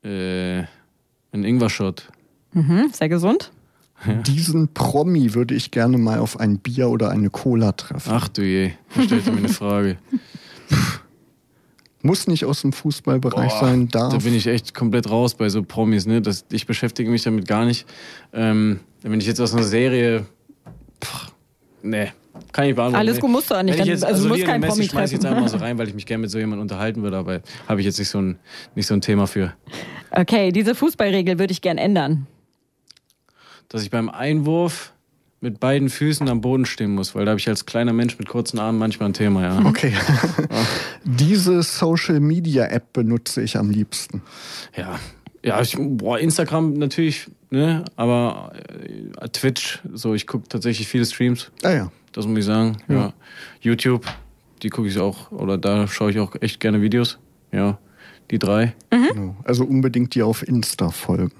Äh, 0.02 0.58
ein 1.32 1.44
Ingwer-Shot. 1.44 2.10
Mhm, 2.52 2.90
sehr 2.92 3.08
gesund. 3.08 3.52
Diesen 4.26 4.74
Promi 4.74 5.34
würde 5.34 5.54
ich 5.54 5.70
gerne 5.70 5.96
mal 5.96 6.18
auf 6.18 6.40
ein 6.40 6.58
Bier 6.58 6.88
oder 6.88 7.10
eine 7.10 7.30
Cola 7.30 7.72
treffen. 7.72 8.10
Ach 8.12 8.28
du 8.28 8.42
je, 8.42 8.72
da 8.96 9.02
stellt 9.02 9.26
mir 9.26 9.38
eine 9.38 9.48
Frage. 9.48 9.98
Muss 12.02 12.26
nicht 12.26 12.44
aus 12.44 12.62
dem 12.62 12.72
Fußballbereich 12.72 13.52
Boah, 13.52 13.60
sein, 13.60 13.88
darf. 13.88 14.12
Da 14.12 14.18
bin 14.18 14.34
ich 14.34 14.48
echt 14.48 14.74
komplett 14.74 15.08
raus 15.08 15.34
bei 15.34 15.48
so 15.48 15.62
Promis, 15.62 16.06
ne? 16.06 16.20
Das, 16.20 16.46
ich 16.50 16.66
beschäftige 16.66 17.10
mich 17.10 17.22
damit 17.22 17.46
gar 17.46 17.64
nicht. 17.64 17.86
Ähm, 18.32 18.80
wenn 19.02 19.20
ich 19.20 19.26
jetzt 19.26 19.40
aus 19.40 19.52
einer 19.52 19.64
Serie. 19.64 20.26
Pff, 21.02 21.32
nee, 21.82 22.12
kann 22.52 22.66
ich 22.66 22.74
beantworten. 22.74 22.96
Alles 22.96 23.16
nee. 23.16 23.20
gut, 23.20 23.30
musst 23.30 23.50
du 23.50 23.54
auch 23.54 23.62
nicht. 23.62 23.78
Wenn 23.78 23.84
ich 23.84 23.88
jetzt, 23.88 24.04
also 24.04 24.16
also 24.16 24.28
du 24.28 24.34
musst 24.34 24.46
keinen 24.46 24.60
Messi 24.60 24.72
Promi 24.72 24.88
schmeiß 24.88 25.10
ich 25.10 25.14
jetzt 25.14 25.26
einfach 25.26 25.40
mal 25.40 25.48
so 25.48 25.56
rein, 25.64 25.78
weil 25.78 25.88
ich 25.88 25.94
mich 25.94 26.06
gerne 26.06 26.22
mit 26.22 26.30
so 26.30 26.38
jemandem 26.38 26.62
unterhalten 26.62 27.02
würde, 27.02 27.16
aber 27.16 27.40
habe 27.68 27.80
ich 27.80 27.86
jetzt 27.86 27.98
nicht 27.98 28.08
so, 28.08 28.20
ein, 28.20 28.38
nicht 28.74 28.86
so 28.86 28.94
ein 28.94 29.00
Thema 29.00 29.26
für. 29.26 29.54
Okay, 30.10 30.52
diese 30.52 30.74
Fußballregel 30.74 31.38
würde 31.38 31.52
ich 31.52 31.60
gern 31.60 31.78
ändern. 31.78 32.26
Dass 33.68 33.82
ich 33.82 33.90
beim 33.90 34.08
Einwurf 34.08 34.92
mit 35.40 35.60
beiden 35.60 35.88
Füßen 35.88 36.28
am 36.28 36.40
Boden 36.40 36.66
stehen 36.66 36.94
muss, 36.94 37.14
weil 37.14 37.24
da 37.24 37.30
habe 37.30 37.40
ich 37.40 37.48
als 37.48 37.66
kleiner 37.66 37.92
Mensch 37.92 38.18
mit 38.18 38.28
kurzen 38.28 38.58
Armen 38.58 38.78
manchmal 38.78 39.10
ein 39.10 39.12
Thema, 39.12 39.42
ja. 39.42 39.64
Okay. 39.66 39.92
Diese 41.04 41.62
Social 41.62 42.20
Media 42.20 42.66
App 42.66 42.92
benutze 42.92 43.42
ich 43.42 43.56
am 43.56 43.70
liebsten. 43.70 44.22
Ja, 44.76 44.98
ja 45.44 45.60
ich, 45.60 45.76
boah, 45.78 46.18
Instagram 46.18 46.74
natürlich, 46.74 47.28
ne? 47.50 47.84
aber 47.94 48.52
äh, 49.20 49.28
Twitch, 49.28 49.80
so 49.92 50.14
ich 50.14 50.26
gucke 50.26 50.48
tatsächlich 50.48 50.88
viele 50.88 51.06
Streams, 51.06 51.50
Ah 51.62 51.70
ja. 51.70 51.92
Das 52.18 52.26
muss 52.26 52.38
ich 52.40 52.44
sagen. 52.44 52.76
Ja. 52.88 53.12
YouTube, 53.60 54.04
die 54.62 54.68
gucke 54.70 54.88
ich 54.88 54.98
auch, 54.98 55.30
oder 55.30 55.56
da 55.56 55.86
schaue 55.86 56.10
ich 56.10 56.18
auch 56.18 56.34
echt 56.40 56.60
gerne 56.60 56.82
Videos. 56.82 57.18
Ja, 57.52 57.78
die 58.30 58.38
drei. 58.38 58.74
Genau. 58.90 59.36
Also 59.44 59.64
unbedingt 59.64 60.14
dir 60.14 60.26
auf 60.26 60.46
Insta 60.46 60.90
folgen. 60.90 61.32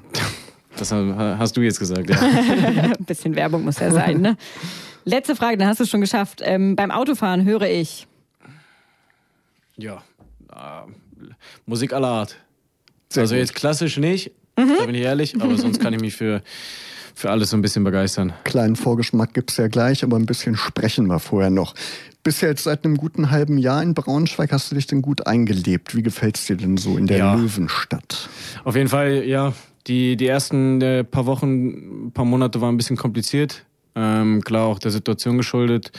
Das 0.76 0.92
ha- 0.92 1.36
hast 1.38 1.56
du 1.56 1.60
jetzt 1.60 1.78
gesagt, 1.80 2.08
ja. 2.08 2.16
Ein 2.20 2.94
bisschen 3.06 3.34
Werbung 3.34 3.64
muss 3.64 3.78
ja 3.80 3.90
sein, 3.90 4.20
ne? 4.20 4.36
Letzte 5.04 5.34
Frage, 5.34 5.56
dann 5.58 5.66
hast 5.68 5.80
du 5.80 5.84
es 5.84 5.90
schon 5.90 6.00
geschafft. 6.00 6.40
Ähm, 6.44 6.76
beim 6.76 6.90
Autofahren 6.90 7.44
höre 7.44 7.62
ich. 7.68 8.06
ja. 9.76 10.02
Äh, 10.52 10.90
Musik 11.66 11.92
aller 11.92 12.08
Art. 12.08 12.36
Sehr 13.08 13.22
also 13.22 13.34
gut. 13.34 13.40
jetzt 13.40 13.54
klassisch 13.54 13.96
nicht, 13.98 14.30
da 14.54 14.62
bin 14.86 14.94
ich 14.94 15.02
ehrlich, 15.02 15.34
aber 15.40 15.56
sonst 15.56 15.80
kann 15.80 15.92
ich 15.92 16.00
mich 16.00 16.14
für, 16.14 16.42
für 17.18 17.30
alles 17.30 17.50
so 17.50 17.56
ein 17.56 17.62
bisschen 17.62 17.82
begeistern. 17.82 18.32
Kleinen 18.44 18.76
Vorgeschmack 18.76 19.34
gibt's 19.34 19.56
ja 19.56 19.66
gleich, 19.66 20.04
aber 20.04 20.16
ein 20.16 20.26
bisschen 20.26 20.56
sprechen 20.56 21.08
wir 21.08 21.18
vorher 21.18 21.50
noch. 21.50 21.74
Bist 22.22 22.42
ja 22.42 22.48
jetzt 22.48 22.62
seit 22.62 22.84
einem 22.84 22.96
guten 22.96 23.32
halben 23.32 23.58
Jahr 23.58 23.82
in 23.82 23.92
Braunschweig. 23.94 24.52
Hast 24.52 24.70
du 24.70 24.76
dich 24.76 24.86
denn 24.86 25.02
gut 25.02 25.26
eingelebt? 25.26 25.96
Wie 25.96 26.02
gefällt's 26.02 26.46
dir 26.46 26.56
denn 26.56 26.76
so 26.76 26.96
in 26.96 27.08
der 27.08 27.18
Ja. 27.18 27.34
Löwenstadt? 27.34 28.28
Auf 28.62 28.76
jeden 28.76 28.88
Fall, 28.88 29.24
ja. 29.24 29.52
Die, 29.88 30.16
die 30.16 30.28
ersten 30.28 30.80
äh, 30.80 31.02
paar 31.02 31.26
Wochen, 31.26 32.12
paar 32.12 32.24
Monate 32.24 32.60
waren 32.60 32.74
ein 32.74 32.76
bisschen 32.76 32.96
kompliziert. 32.96 33.64
Ähm, 33.96 34.42
klar, 34.44 34.66
auch 34.66 34.78
der 34.78 34.92
Situation 34.92 35.38
geschuldet. 35.38 35.90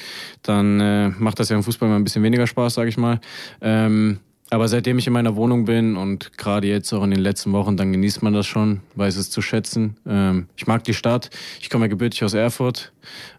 Dann 0.44 0.80
äh, 0.80 1.10
macht 1.10 1.40
das 1.42 1.50
ja 1.50 1.58
im 1.58 1.64
Fußball 1.64 1.90
mal 1.90 1.98
ein 1.98 2.04
bisschen 2.06 2.24
weniger 2.24 2.48
Spaß, 2.48 2.76
sage 2.76 2.88
ich 2.88 2.98
mal. 2.98 3.20
Ähm, 3.60 4.20
aber 4.50 4.68
seitdem 4.68 4.98
ich 4.98 5.08
in 5.08 5.14
meiner 5.14 5.36
Wohnung 5.36 5.66
bin 5.66 5.96
und 5.96 6.38
gerade 6.38 6.68
jetzt 6.68 6.92
auch 6.94 7.04
in 7.04 7.12
den 7.12 7.20
letzten 7.20 7.52
Wochen, 7.52 7.78
dann 7.78 7.92
genießt 7.92 8.24
man 8.24 8.34
das 8.34 8.48
schon, 8.48 8.82
weiß 8.96 9.16
es 9.18 9.30
zu 9.30 9.42
schätzen. 9.42 9.98
Ähm, 10.08 10.48
ich 10.56 10.68
mag 10.68 10.84
die 10.84 10.94
Stadt. 10.94 11.30
Ich 11.62 11.70
komme 11.70 11.86
ja 11.86 11.90
gebürtig 11.90 12.24
aus 12.24 12.34
Erfurt. 12.34 12.92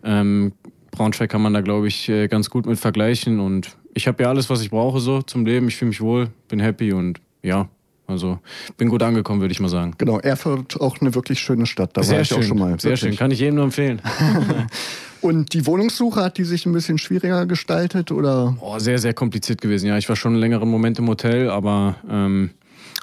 Ähm, 0.05 0.53
Braunschweig 0.93 1.31
kann 1.31 1.43
man 1.43 1.53
da, 1.55 1.61
glaube 1.61 1.89
ich, 1.89 2.09
äh, 2.09 2.29
ganz 2.29 2.51
gut 2.51 2.67
mit 2.67 2.79
vergleichen. 2.79 3.41
Und 3.41 3.77
ich 3.95 4.07
habe 4.07 4.23
ja 4.23 4.29
alles, 4.29 4.51
was 4.51 4.61
ich 4.63 4.71
brauche 4.71 5.01
so 5.01 5.23
zum 5.23 5.45
Leben. 5.45 5.69
Ich 5.69 5.77
fühle 5.77 5.91
mich 5.91 6.01
wohl, 6.01 6.31
bin 6.49 6.61
happy 6.61 6.93
und 6.93 7.21
ja, 7.43 7.69
also 8.07 8.39
bin 8.77 8.89
gut 8.89 9.03
angekommen, 9.03 9.41
würde 9.41 9.53
ich 9.53 9.61
mal 9.61 9.69
sagen. 9.69 9.95
Genau, 9.99 10.19
Erfurt 10.19 10.81
auch 10.81 11.01
eine 11.01 11.15
wirklich 11.15 11.41
schöne 11.41 11.67
Stadt. 11.67 11.91
Da 11.95 12.01
war 12.01 12.05
Sehr 12.05 12.21
ich 12.21 12.29
schön, 12.29 12.39
auch 12.39 12.43
schon 12.43 12.59
mal. 12.59 12.81
sehr 12.81 12.91
wirklich. 12.93 13.01
schön. 13.01 13.17
Kann 13.17 13.31
ich 13.31 13.41
jedem 13.41 13.57
nur 13.57 13.65
empfehlen. 13.65 14.01
Und 15.21 15.53
die 15.53 15.67
Wohnungssuche 15.67 16.23
hat 16.23 16.39
die 16.39 16.45
sich 16.45 16.65
ein 16.67 16.73
bisschen 16.73 16.99
schwieriger 16.99 17.47
gestaltet 17.47 18.11
oder? 18.11 18.57
Oh, 18.61 18.79
sehr, 18.79 18.99
sehr 18.99 19.15
kompliziert 19.15 19.61
gewesen. 19.61 19.87
Ja, 19.87 19.99
ich 19.99 20.09
war 20.09 20.17
schon 20.17 20.33
einen 20.33 20.41
längeren 20.41 20.71
Moment 20.71 20.99
im 20.99 21.09
Hotel, 21.09 21.51
aber 21.51 21.97
ähm, 22.09 22.51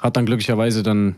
hat 0.02 0.16
dann 0.16 0.26
glücklicherweise 0.26 0.82
dann, 0.82 1.14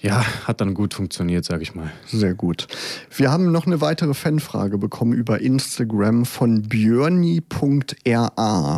ja, 0.00 0.24
hat 0.46 0.62
dann 0.62 0.72
gut 0.72 0.94
funktioniert, 0.94 1.44
sag 1.44 1.60
ich 1.60 1.74
mal. 1.74 1.92
Sehr 2.06 2.34
gut. 2.34 2.68
Wir 3.14 3.30
haben 3.30 3.52
noch 3.52 3.66
eine 3.66 3.82
weitere 3.82 4.14
Fanfrage 4.14 4.78
bekommen 4.78 5.12
über 5.12 5.40
Instagram 5.40 6.24
von 6.24 6.62
björni.ra. 6.62 7.42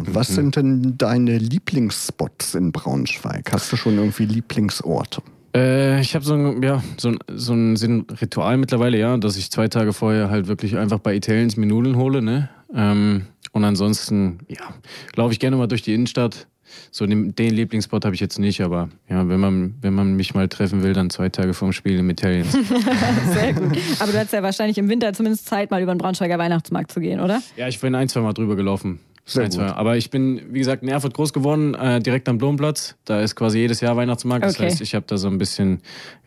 Was 0.06 0.28
sind 0.28 0.56
denn 0.56 0.98
deine 0.98 1.38
Lieblingsspots 1.38 2.56
in 2.56 2.72
Braunschweig? 2.72 3.52
Hast 3.52 3.72
du 3.72 3.76
schon 3.76 3.98
irgendwie 3.98 4.26
Lieblingsorte? 4.26 5.22
Äh, 5.56 6.00
ich 6.00 6.14
habe 6.14 6.24
so 6.24 6.34
ein, 6.34 6.62
ja, 6.62 6.82
so 6.98 7.08
ein, 7.08 7.18
so 7.34 7.54
ein 7.54 8.06
Ritual 8.20 8.58
mittlerweile, 8.58 8.98
ja, 8.98 9.16
dass 9.16 9.36
ich 9.36 9.50
zwei 9.50 9.68
Tage 9.68 9.92
vorher 9.92 10.28
halt 10.30 10.48
wirklich 10.48 10.76
einfach 10.76 10.98
bei 10.98 11.14
Italiens 11.14 11.56
mir 11.56 11.66
Nudeln 11.66 11.96
hole, 11.96 12.20
ne? 12.20 12.50
Ähm, 12.74 13.26
und 13.52 13.64
ansonsten, 13.64 14.40
ja, 14.48 14.74
laufe 15.14 15.32
ich 15.32 15.40
gerne 15.40 15.56
mal 15.56 15.66
durch 15.66 15.82
die 15.82 15.94
Innenstadt. 15.94 16.46
So 16.90 17.06
den, 17.06 17.34
den 17.34 17.54
Lieblingsspot 17.54 18.04
habe 18.04 18.14
ich 18.14 18.20
jetzt 18.20 18.38
nicht, 18.38 18.60
aber 18.60 18.90
ja, 19.08 19.26
wenn 19.28 19.40
man, 19.40 19.76
wenn 19.80 19.94
man 19.94 20.14
mich 20.14 20.34
mal 20.34 20.48
treffen 20.48 20.82
will, 20.82 20.92
dann 20.92 21.08
zwei 21.08 21.30
Tage 21.30 21.54
vorm 21.54 21.72
Spiel 21.72 21.98
im 21.98 22.10
Italiens. 22.10 22.52
Sehr 23.32 23.54
gut. 23.54 23.78
Aber 24.00 24.12
du 24.12 24.18
hast 24.18 24.32
ja 24.32 24.42
wahrscheinlich 24.42 24.76
im 24.76 24.88
Winter 24.88 25.12
zumindest 25.14 25.46
Zeit, 25.46 25.70
mal 25.70 25.80
über 25.80 25.94
den 25.94 25.98
Braunschweiger 25.98 26.38
Weihnachtsmarkt 26.38 26.92
zu 26.92 27.00
gehen, 27.00 27.20
oder? 27.20 27.40
Ja, 27.56 27.68
ich 27.68 27.80
bin 27.80 27.94
ein, 27.94 28.08
zwei 28.08 28.20
Mal 28.20 28.34
drüber 28.34 28.56
gelaufen. 28.56 29.00
Sehr 29.26 29.44
ein, 29.44 29.50
zwei. 29.50 29.66
gut. 29.66 29.76
Aber 29.76 29.96
ich 29.96 30.10
bin, 30.10 30.40
wie 30.52 30.60
gesagt, 30.60 30.82
in 30.82 30.88
Erfurt 30.88 31.12
groß 31.14 31.32
geworden, 31.32 31.74
äh, 31.74 32.00
direkt 32.00 32.28
am 32.28 32.38
Blumenplatz. 32.38 32.94
Da 33.04 33.20
ist 33.20 33.34
quasi 33.34 33.58
jedes 33.58 33.80
Jahr 33.80 33.96
Weihnachtsmarkt. 33.96 34.44
Das 34.44 34.54
Okay. 34.54 34.66
heißt, 34.66 34.80
ich 34.80 34.94
habe 34.94 35.04
da 35.08 35.16
so 35.18 35.28
ein 35.28 35.36
bisschen, 35.38 35.80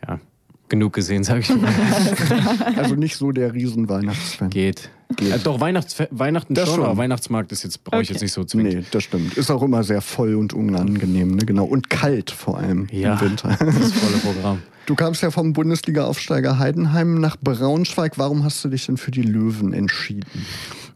ja, 0.06 0.20
genug 0.68 0.92
gesehen, 0.92 1.24
sag 1.24 1.40
ich 1.40 1.48
mal. 1.54 1.68
Also 2.76 2.94
nicht 2.94 3.16
so 3.16 3.32
der 3.32 3.52
Riesen-Weihnachtsfan. 3.54 4.50
Geht. 4.50 4.90
Äh, 5.20 5.38
doch, 5.42 5.58
Weihnachts 5.60 5.96
Weihnachten 6.12 6.54
Das 6.54 6.66
schon, 6.68 6.76
schon. 6.76 6.84
aber 6.84 6.96
Weihnachtsmarkt 6.98 7.50
ist 7.50 7.64
jetzt, 7.64 7.82
brauche 7.82 8.02
ich 8.02 8.08
Okay. 8.08 8.14
jetzt 8.14 8.22
nicht 8.22 8.32
so 8.32 8.44
zwingend. 8.44 8.74
Nee, 8.74 8.84
das 8.92 9.02
stimmt. 9.02 9.34
Ist 9.36 9.50
auch 9.50 9.62
immer 9.62 9.82
sehr 9.82 10.00
voll 10.02 10.36
und 10.36 10.52
unangenehm, 10.52 11.34
ne? 11.34 11.44
Genau. 11.44 11.64
Und 11.64 11.90
kalt 11.90 12.30
vor 12.30 12.58
allem 12.58 12.86
Ja, 12.92 13.14
im 13.14 13.20
Winter. 13.20 13.48
das 13.58 13.92
volle 13.92 14.18
Programm. 14.34 14.62
Du 14.86 14.94
kamst 14.94 15.22
ja 15.22 15.30
vom 15.32 15.52
Bundesliga-Aufsteiger 15.52 16.58
Heidenheim 16.60 17.14
nach 17.20 17.36
Braunschweig. 17.40 18.18
Warum 18.18 18.44
hast 18.44 18.64
du 18.64 18.68
dich 18.68 18.86
denn 18.86 18.96
für 18.96 19.10
die 19.10 19.22
Löwen 19.22 19.72
entschieden? 19.72 20.26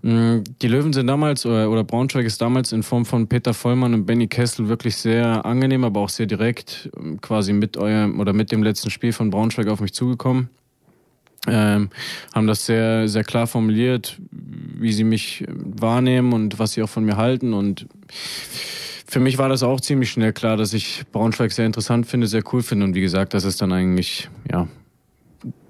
Mm, 0.05 0.45
Die 0.61 0.69
Löwen 0.69 0.93
sind 0.93 1.07
damals, 1.07 1.47
oder, 1.47 1.71
oder 1.71 1.83
Braunschweig 1.83 2.27
ist 2.27 2.39
damals 2.43 2.73
in 2.73 2.83
Form 2.83 3.07
von 3.07 3.27
Peter 3.27 3.55
Vollmann 3.55 3.95
und 3.95 4.05
Benny 4.05 4.27
Kessel 4.27 4.69
wirklich 4.69 4.97
sehr 4.97 5.47
angenehm, 5.47 5.83
aber 5.83 6.01
auch 6.01 6.11
sehr 6.11 6.27
direkt 6.27 6.91
ähm, 7.01 7.23
quasi 7.23 7.55
mit 7.55 7.79
eurem 7.79 8.21
oder 8.21 8.35
mit 8.35 8.53
dem 8.53 8.63
letzten 8.63 8.91
Spiel 8.91 9.15
von 9.15 9.31
Braunschweig 9.31 9.67
auf 9.67 9.81
mich 9.81 9.95
zugekommen. 9.95 10.51
Ähm, 11.47 11.89
haben 12.35 12.47
das 12.47 12.67
sehr, 12.67 13.09
sehr 13.09 13.25
klar 13.25 13.47
formuliert, 13.47 14.19
wie 14.31 14.93
sie 14.93 15.05
mich 15.05 15.43
ähm, 15.49 15.73
wahrnehmen 15.81 16.35
und 16.35 16.59
was 16.59 16.73
sie 16.73 16.83
auch 16.83 16.89
von 16.91 17.05
mir 17.07 17.17
halten. 17.17 17.55
Und 17.55 17.87
für 19.07 19.21
mich 19.21 19.39
war 19.39 19.49
das 19.49 19.63
auch 19.63 19.81
ziemlich 19.81 20.11
schnell 20.11 20.35
klar, 20.35 20.59
dass 20.59 20.75
ich 20.75 21.05
Braunschweig 21.13 21.51
sehr 21.51 21.65
interessant 21.65 22.07
finde, 22.07 22.27
sehr 22.27 22.43
cool 22.53 22.63
finde. 22.63 22.85
Und 22.85 22.95
wie 22.95 23.01
gesagt, 23.01 23.33
das 23.33 23.45
ist 23.45 23.63
dann 23.63 23.73
eigentlich, 23.73 24.29
ja, 24.53 24.69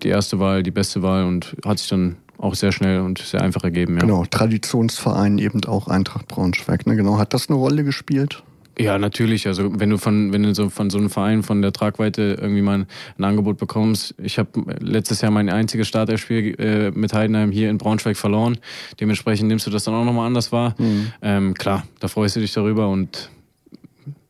die 0.03 0.09
erste 0.09 0.41
Wahl, 0.41 0.65
die 0.65 0.73
beste 0.73 1.03
Wahl 1.03 1.25
und 1.25 1.57
hat 1.65 1.79
sich 1.79 1.89
dann 1.89 2.17
auch 2.39 2.55
sehr 2.55 2.73
schnell 2.73 3.01
und 3.01 3.19
sehr 3.19 3.43
einfach 3.43 3.65
ergeben. 3.65 3.95
Ja. 3.95 4.01
Genau, 4.01 4.25
Traditionsverein 4.25 5.39
eben 5.39 5.65
auch 5.65 5.89
Eintracht 5.89 6.29
Braunschweig. 6.29 6.87
Ne? 6.87 6.97
Genau, 6.97 7.19
hat 7.19 7.35
das 7.35 7.49
eine 7.49 7.59
Rolle 7.59 7.85
gespielt? 7.85 8.43
Ja, 8.79 8.99
natürlich. 8.99 9.47
Also 9.47 9.79
wenn 9.79 9.91
du 9.91 9.99
von, 9.99 10.33
wenn 10.33 10.43
du 10.43 10.55
so 10.55 10.69
von 10.69 10.91
so 10.91 10.99
einem 10.99 11.11
Verein 11.11 11.43
von 11.43 11.63
der 11.63 11.73
Tragweite 11.73 12.39
irgendwie 12.41 12.63
mal 12.63 12.87
ein, 13.19 13.25
Angebot 13.25 13.57
bekommst. 13.57 14.15
Ich 14.19 14.39
habe 14.39 14.51
letztes 14.81 15.21
Jahr 15.21 15.31
mein 15.31 15.49
einziges 15.49 15.89
Starterspiel 15.89 16.55
äh, 16.59 16.91
mit 16.91 17.13
Heidenheim 17.13 17.53
hier 17.53 17.71
in 17.71 17.79
Braunschweig 17.79 18.17
verloren. 18.17 18.59
Dementsprechend 19.01 19.49
nimmst 19.49 19.67
du 19.67 19.71
das 19.71 19.85
dann 19.85 19.95
auch 19.95 20.05
nochmal 20.05 20.27
anders 20.27 20.53
wahr. 20.53 20.75
Ähm, 21.23 21.55
klar, 21.55 21.85
da 22.01 22.09
freust 22.09 22.37
du 22.37 22.41
dich 22.41 22.53
darüber 22.53 22.89
und 22.89 23.31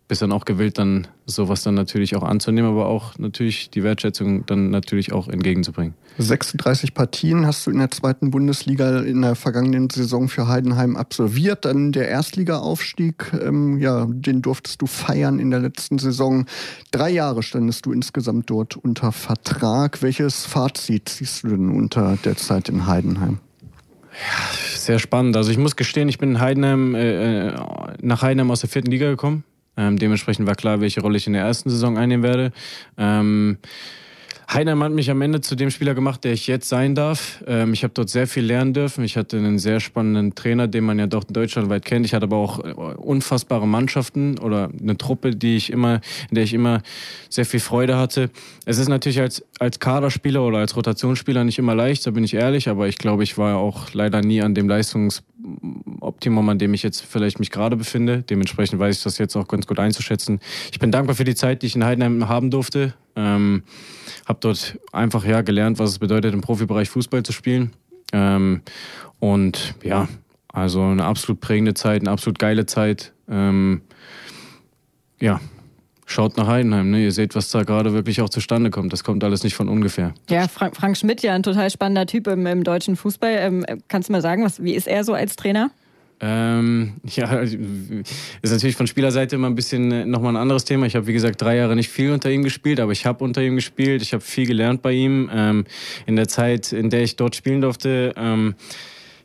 bist 0.07 0.21
dann 0.21 0.33
auch 0.33 0.45
gewillt, 0.45 0.79
dann 0.79 1.07
sowas 1.25 1.63
dann 1.63 1.75
natürlich 1.75 2.15
auch 2.15 2.23
anzunehmen, 2.23 2.71
aber 2.71 2.87
auch 2.87 3.19
natürlich 3.19 3.71
die 3.71 3.83
Wertschätzung 3.83 4.45
dann 4.45 4.71
natürlich 4.71 5.13
auch 5.13 5.29
entgegenzubringen. 5.29 5.95
36 6.19 6.93
Partien 6.93 7.47
hast 7.47 7.67
du 7.67 7.71
in 7.71 7.79
der 7.79 7.91
zweiten 7.91 8.31
Bundesliga 8.31 9.01
in 9.01 9.23
der 9.23 9.35
vergangenen 9.35 9.89
Saison 9.89 10.29
für 10.29 10.47
Heidenheim 10.47 10.97
absolviert. 10.97 11.65
Dann 11.65 11.93
der 11.93 12.09
Erstliga-Aufstieg, 12.09 13.33
ähm, 13.33 13.79
ja, 13.79 14.07
den 14.09 14.43
durftest 14.43 14.83
du 14.83 14.87
feiern 14.87 15.39
in 15.39 15.51
der 15.51 15.61
letzten 15.61 15.99
Saison. 15.99 16.45
Drei 16.91 17.11
Jahre 17.11 17.43
standest 17.43 17.87
du 17.87 17.93
insgesamt 17.93 18.51
dort 18.51 18.77
unter 18.77 19.11
Vertrag. 19.11 20.03
Welches 20.03 20.45
Fazit 20.45 21.09
ziehst 21.09 21.45
du 21.45 21.49
denn 21.49 21.71
unter 21.71 22.19
der 22.25 22.37
Zeit 22.37 22.69
in 22.69 22.87
Heidenheim? 22.87 23.39
Sehr 24.77 24.99
spannend. 24.99 25.37
Also 25.37 25.51
ich 25.51 25.59
muss 25.59 25.77
gestehen, 25.77 26.09
ich 26.09 26.19
bin 26.19 26.33
in 26.33 26.41
Heidenheim, 26.41 26.95
äh, 26.95 27.49
äh, 27.49 27.55
nach 28.01 28.23
Heidenheim 28.23 28.51
aus 28.51 28.61
der 28.61 28.69
vierten 28.69 28.91
Liga 28.91 29.09
gekommen. 29.09 29.45
Ähm, 29.77 29.99
dementsprechend 29.99 30.47
war 30.47 30.55
klar, 30.55 30.81
welche 30.81 31.01
Rolle 31.01 31.17
ich 31.17 31.27
in 31.27 31.33
der 31.33 31.43
ersten 31.43 31.71
Saison 31.71 31.99
einnehmen 31.99 32.23
werde. 32.23 32.53
Ähm, 32.97 33.59
Heidenheim 34.55 34.85
hat 34.85 34.93
mich 34.93 35.11
am 35.11 35.21
Ende 35.21 35.41
zu 35.41 35.57
dem 35.57 35.71
Spieler 35.71 35.95
gemacht, 35.95 36.23
der 36.23 36.33
ich 36.33 36.47
jetzt 36.47 36.69
sein 36.69 36.95
darf. 36.95 37.43
Ähm, 37.45 37.73
ich 37.73 37.83
habe 37.83 37.93
dort 37.93 38.09
sehr 38.09 38.29
viel 38.29 38.45
lernen 38.45 38.73
dürfen. 38.73 39.03
Ich 39.03 39.17
hatte 39.17 39.37
einen 39.37 39.59
sehr 39.59 39.81
spannenden 39.81 40.37
Trainer, 40.37 40.69
den 40.69 40.85
man 40.85 40.97
ja 40.97 41.09
doch 41.09 41.25
deutschlandweit 41.25 41.85
kennt. 41.85 42.07
Ich 42.07 42.15
hatte 42.15 42.27
aber 42.27 42.37
auch 42.37 42.65
äh, 42.65 42.71
unfassbare 42.71 43.67
Mannschaften 43.67 44.39
oder 44.39 44.71
eine 44.81 44.97
Truppe, 44.97 45.35
die 45.35 45.57
ich 45.57 45.73
immer, 45.73 46.01
in 46.31 46.37
der 46.37 46.45
ich 46.45 46.55
immer 46.55 46.83
sehr 47.29 47.47
viel 47.47 47.59
Freude 47.59 47.99
hatte. 47.99 48.31
Es 48.65 48.79
ist 48.79 48.89
natürlich 48.89 49.21
als, 49.21 49.45
als 49.59 49.81
Kaderspieler 49.81 50.45
oder 50.45 50.59
als 50.59 50.77
Rotationsspieler 50.77 51.43
nicht 51.43 51.59
immer 51.59 51.75
leicht, 51.75 52.07
da 52.07 52.13
bin 52.13 52.23
ich 52.23 52.35
ehrlich, 52.35 52.69
aber 52.69 52.87
ich 52.87 52.99
glaube, 52.99 53.25
ich 53.25 53.37
war 53.37 53.57
auch 53.57 53.93
leider 53.93 54.21
nie 54.21 54.41
an 54.41 54.55
dem 54.55 54.69
Leistungsoptimum, 54.69 56.49
an 56.49 56.61
dem 56.61 56.75
ich 56.75 56.85
jetzt 56.85 57.01
vielleicht 57.05 57.41
mich 57.41 57.51
gerade 57.51 57.77
befinde. 57.77 58.23
Dementsprechend 58.23 58.79
weiß 58.79 58.99
ich 58.99 59.03
das 59.03 59.19
jetzt 59.19 59.35
auch 59.35 59.49
ganz 59.49 59.67
gut 59.67 59.81
einzuschätzen. 59.81 60.39
Ich 60.71 60.79
bin 60.79 60.93
dankbar 60.93 61.17
für 61.17 61.25
die 61.25 61.35
Zeit, 61.35 61.63
die 61.63 61.67
ich 61.67 61.75
in 61.75 61.85
Heidenheim 61.85 62.29
haben 62.29 62.53
durfte. 62.53 62.95
Ähm, 63.17 63.63
habe 64.27 64.39
dort 64.41 64.79
einfach 64.93 65.25
ja 65.25 65.43
gelernt, 65.43 65.79
was 65.79 65.91
es 65.91 65.99
bedeutet, 65.99 66.35
im 66.35 66.41
Profibereich 66.41 66.89
Fußball 66.91 67.23
zu 67.23 67.33
spielen. 67.33 67.73
Ähm, 68.13 68.63
und 69.21 69.75
ja, 69.83 70.09
also 70.53 70.83
eine 70.83 71.05
absolut 71.05 71.41
prägende 71.41 71.75
Zeit, 71.75 72.03
eine 72.03 72.11
absolut 72.11 72.39
geile 72.39 72.67
Zeit. 72.67 73.13
Ähm, 73.29 73.83
ja, 75.21 75.41
schaut 76.07 76.37
nach 76.37 76.47
Heidenheim. 76.47 76.91
Ne? 76.91 77.05
Ihr 77.05 77.13
seht, 77.13 77.35
was 77.35 77.51
da 77.51 77.63
gerade 77.63 77.93
wirklich 77.93 78.21
auch 78.21 78.29
zustande 78.29 78.71
kommt. 78.71 78.93
Das 78.93 79.05
kommt 79.05 79.25
alles 79.25 79.43
nicht 79.43 79.55
von 79.55 79.69
ungefähr. 79.69 80.15
Ja, 80.29 80.49
Frank, 80.49 80.77
Frank 80.77 80.97
Schmidt, 80.97 81.23
ja, 81.23 81.35
ein 81.35 81.43
total 81.43 81.71
spannender 81.71 82.07
Typ 82.07 82.27
im, 82.27 82.47
im 82.47 82.65
deutschen 82.65 82.97
Fußball. 82.97 83.37
Ähm, 83.39 83.65
kannst 83.89 84.09
du 84.09 84.13
mal 84.13 84.23
sagen, 84.23 84.45
was, 84.45 84.63
wie 84.63 84.75
ist 84.75 84.87
er 84.87 85.05
so 85.05 85.15
als 85.15 85.37
Trainer? 85.37 85.71
Ähm, 86.27 86.95
ja, 87.05 87.41
ist 87.41 88.51
natürlich 88.51 88.77
von 88.77 88.87
Spielerseite 88.87 89.37
immer 89.37 89.49
ein 89.51 89.55
bisschen 89.55 89.93
äh, 89.93 90.07
nochmal 90.07 90.33
ein 90.33 90.41
anderes 90.41 90.65
Thema. 90.65 90.87
Ich 90.87 90.97
habe, 90.97 91.07
wie 91.07 91.13
gesagt, 91.13 91.43
drei 91.43 91.57
Jahre 91.57 91.77
nicht 91.77 91.91
viel 91.91 92.13
unter 92.13 92.31
ihm 92.31 92.43
gespielt, 92.43 92.81
aber 92.81 92.93
ich 92.93 93.05
habe 93.05 93.23
unter 93.23 93.43
ihm 93.43 93.57
gespielt. 93.57 94.01
Ich 94.01 94.15
habe 94.15 94.23
viel 94.23 94.47
gelernt 94.47 94.81
bei 94.81 94.93
ihm. 94.93 95.29
Ähm, 95.31 95.65
in 96.07 96.17
der 96.17 96.27
Zeit, 96.27 96.73
in 96.73 96.89
der 96.89 97.03
ich 97.03 97.17
dort 97.17 97.37
spielen 97.37 97.61
durfte, 97.61 98.15
ähm, 98.17 98.55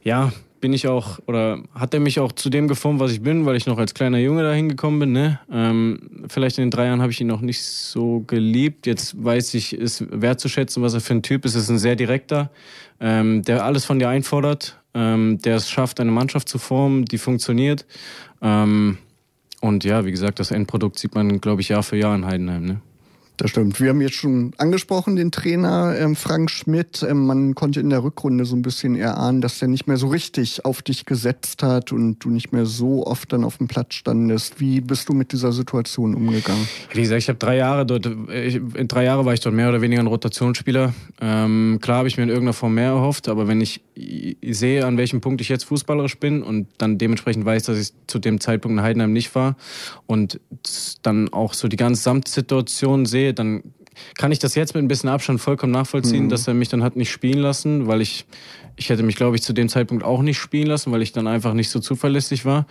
ja, 0.03 0.34
bin 0.60 0.74
ich 0.74 0.88
auch, 0.88 1.20
oder 1.28 1.62
hat 1.74 1.94
er 1.94 2.00
mich 2.00 2.20
auch 2.20 2.32
zu 2.32 2.50
dem 2.50 2.68
geformt, 2.68 3.00
was 3.00 3.12
ich 3.12 3.22
bin, 3.22 3.46
weil 3.46 3.56
ich 3.56 3.66
noch 3.66 3.78
als 3.78 3.94
kleiner 3.94 4.18
Junge 4.18 4.44
dahin 4.44 4.70
gekommen 4.70 5.00
bin. 5.00 5.12
Ne? 5.12 5.39
Ähm, 5.51 6.25
vielleicht 6.28 6.58
in 6.58 6.66
den 6.66 6.72
drei 6.72 6.86
Jahren 6.86 7.01
habe 7.01 7.12
ich 7.12 7.22
ihn 7.22 7.28
noch 7.28 7.42
nicht 7.42 7.63
so 7.63 8.24
geliebt. 8.28 8.88
Jetzt 8.88 9.24
weiß 9.24 9.54
ich 9.54 9.74
es 9.74 10.06
wertzuschätzen, 10.10 10.84
was 10.84 10.94
er 10.94 11.01
für 11.01 11.13
ein 11.13 11.24
Typ 11.24 11.46
ist. 11.46 11.56
Er 11.56 11.62
ist 11.62 11.70
ein 11.70 11.80
sehr 11.80 11.96
direkter, 11.96 12.51
ähm, 13.00 13.42
der 13.44 13.63
alles 13.63 13.86
von 13.86 14.00
dir 14.00 14.10
einfordert 14.10 14.80
ähm, 14.94 15.39
der 15.39 15.56
es 15.56 15.70
schafft, 15.70 16.00
eine 16.00 16.12
Mannschaft 16.12 16.50
zu 16.50 16.58
formen, 16.58 17.06
die 17.06 17.18
funktioniert. 17.18 17.86
Ähm, 18.42 18.98
und 19.62 19.84
ja, 19.84 20.06
wie 20.06 20.12
gesagt, 20.12 20.39
das 20.39 20.51
Endprodukt 20.51 20.98
sieht 20.98 21.16
man, 21.16 21.42
glaube 21.42 21.62
ich, 21.62 21.70
Jahr 21.70 21.84
für 21.84 21.98
Jahr 21.98 22.16
in 22.16 22.25
Heidenheim. 22.25 22.66
Ne? 22.66 22.82
Das 23.39 23.51
stimmt. 23.51 23.79
Wir 23.79 23.91
haben 23.91 24.01
jetzt 24.01 24.15
schon 24.15 24.51
angesprochen, 24.58 25.15
den 25.15 25.31
Trainer 25.31 25.96
ähm, 25.98 26.17
Frank 26.17 26.51
Schmidt. 26.51 27.05
Ähm, 27.10 27.25
man 27.25 27.55
konnte 27.55 27.79
in 27.79 27.89
der 27.89 28.03
Rückrunde 28.03 28.43
so 28.43 28.53
ein 28.53 28.62
bisschen 28.62 28.98
erahnen, 28.98 29.39
dass 29.39 29.60
der 29.60 29.69
nicht 29.69 29.88
mehr 29.88 29.96
so 29.96 30.08
richtig 30.08 30.65
auf 30.65 30.81
dich 30.81 31.05
gesetzt 31.05 31.63
hat 31.63 31.93
und 31.93 32.19
du 32.19 32.31
nicht 32.31 32.51
mehr 32.51 32.65
so 32.65 33.08
oft 33.08 33.31
dann 33.31 33.46
auf 33.46 33.58
dem 33.58 33.69
Platz 33.69 33.93
standest. 33.93 34.60
Wie 34.60 34.81
bist 34.81 35.08
du 35.08 35.13
mit 35.13 35.31
dieser 35.31 35.53
Situation 35.53 36.15
umgegangen? 36.15 36.67
Wie 36.91 37.01
gesagt, 37.01 37.22
ich 37.22 37.29
habe 37.29 37.39
drei 37.39 37.55
Jahre 37.55 37.86
dort, 37.86 38.08
ich, 38.29 38.55
in 38.55 38.89
drei 38.89 39.05
Jahren 39.05 39.25
war 39.25 39.34
ich 39.34 39.39
dort 39.39 39.55
mehr 39.55 39.69
oder 39.69 39.79
weniger 39.79 40.01
ein 40.01 40.08
Rotationsspieler. 40.08 40.93
Ähm, 41.22 41.79
klar 41.81 42.00
habe 42.00 42.10
ich 42.10 42.17
mir 42.17 42.24
in 42.24 42.29
irgendeiner 42.29 42.51
Form 42.51 42.74
mehr 42.74 42.89
erhofft, 42.89 43.29
aber 43.29 43.48
wenn 43.48 43.62
ich, 43.62 43.79
ich 44.00 44.58
sehe, 44.58 44.86
an 44.86 44.98
welchem 44.98 45.22
Punkt 45.22 45.41
ich 45.41 45.50
jetzt 45.50 45.65
fußballerisch 45.65 46.20
bin 46.20 46.44
und 46.44 46.68
dann 46.77 46.98
dementsprechend 46.98 47.46
weiß, 47.46 47.63
dass 47.63 47.77
ich 47.77 47.94
zu 48.08 48.20
dem 48.20 48.39
Zeitpunkt 48.39 48.77
in 48.77 48.84
Heidenheim 48.84 49.13
nicht 49.13 49.36
war 49.36 49.58
und 50.08 50.39
dann 51.01 51.29
auch 51.29 51.53
so 51.53 51.68
die 51.68 51.75
ganze 51.75 52.01
Samtsituation 52.03 53.06
sehe, 53.06 53.34
dann 53.34 53.63
kann 54.18 54.32
ich 54.32 54.39
das 54.39 54.56
jetzt 54.56 54.75
mit 54.75 54.84
ein 54.84 54.88
bisschen 54.88 55.10
Abstand 55.10 55.41
vollkommen 55.41 55.74
nachvollziehen, 55.74 56.25
mhm. 56.25 56.29
dass 56.29 56.48
er 56.48 56.53
mich 56.53 56.70
dann 56.70 56.84
hat 56.84 56.96
nicht 56.96 57.12
spielen 57.12 57.39
lassen, 57.39 57.88
weil 57.88 58.01
ich, 58.01 58.25
ich 58.77 58.89
hätte 58.89 59.03
mich, 59.03 59.15
glaube 59.15 59.36
ich, 59.36 59.41
zu 59.41 59.53
dem 59.53 59.68
Zeitpunkt 59.68 60.03
auch 60.03 60.22
nicht 60.22 60.38
spielen 60.38 60.68
lassen, 60.68 60.91
weil 60.91 61.01
ich 61.01 61.12
dann 61.12 61.27
einfach 61.27 61.53
nicht 61.53 61.70
so 61.70 61.79
zuverlässig 61.79 62.46
war. 62.46 62.65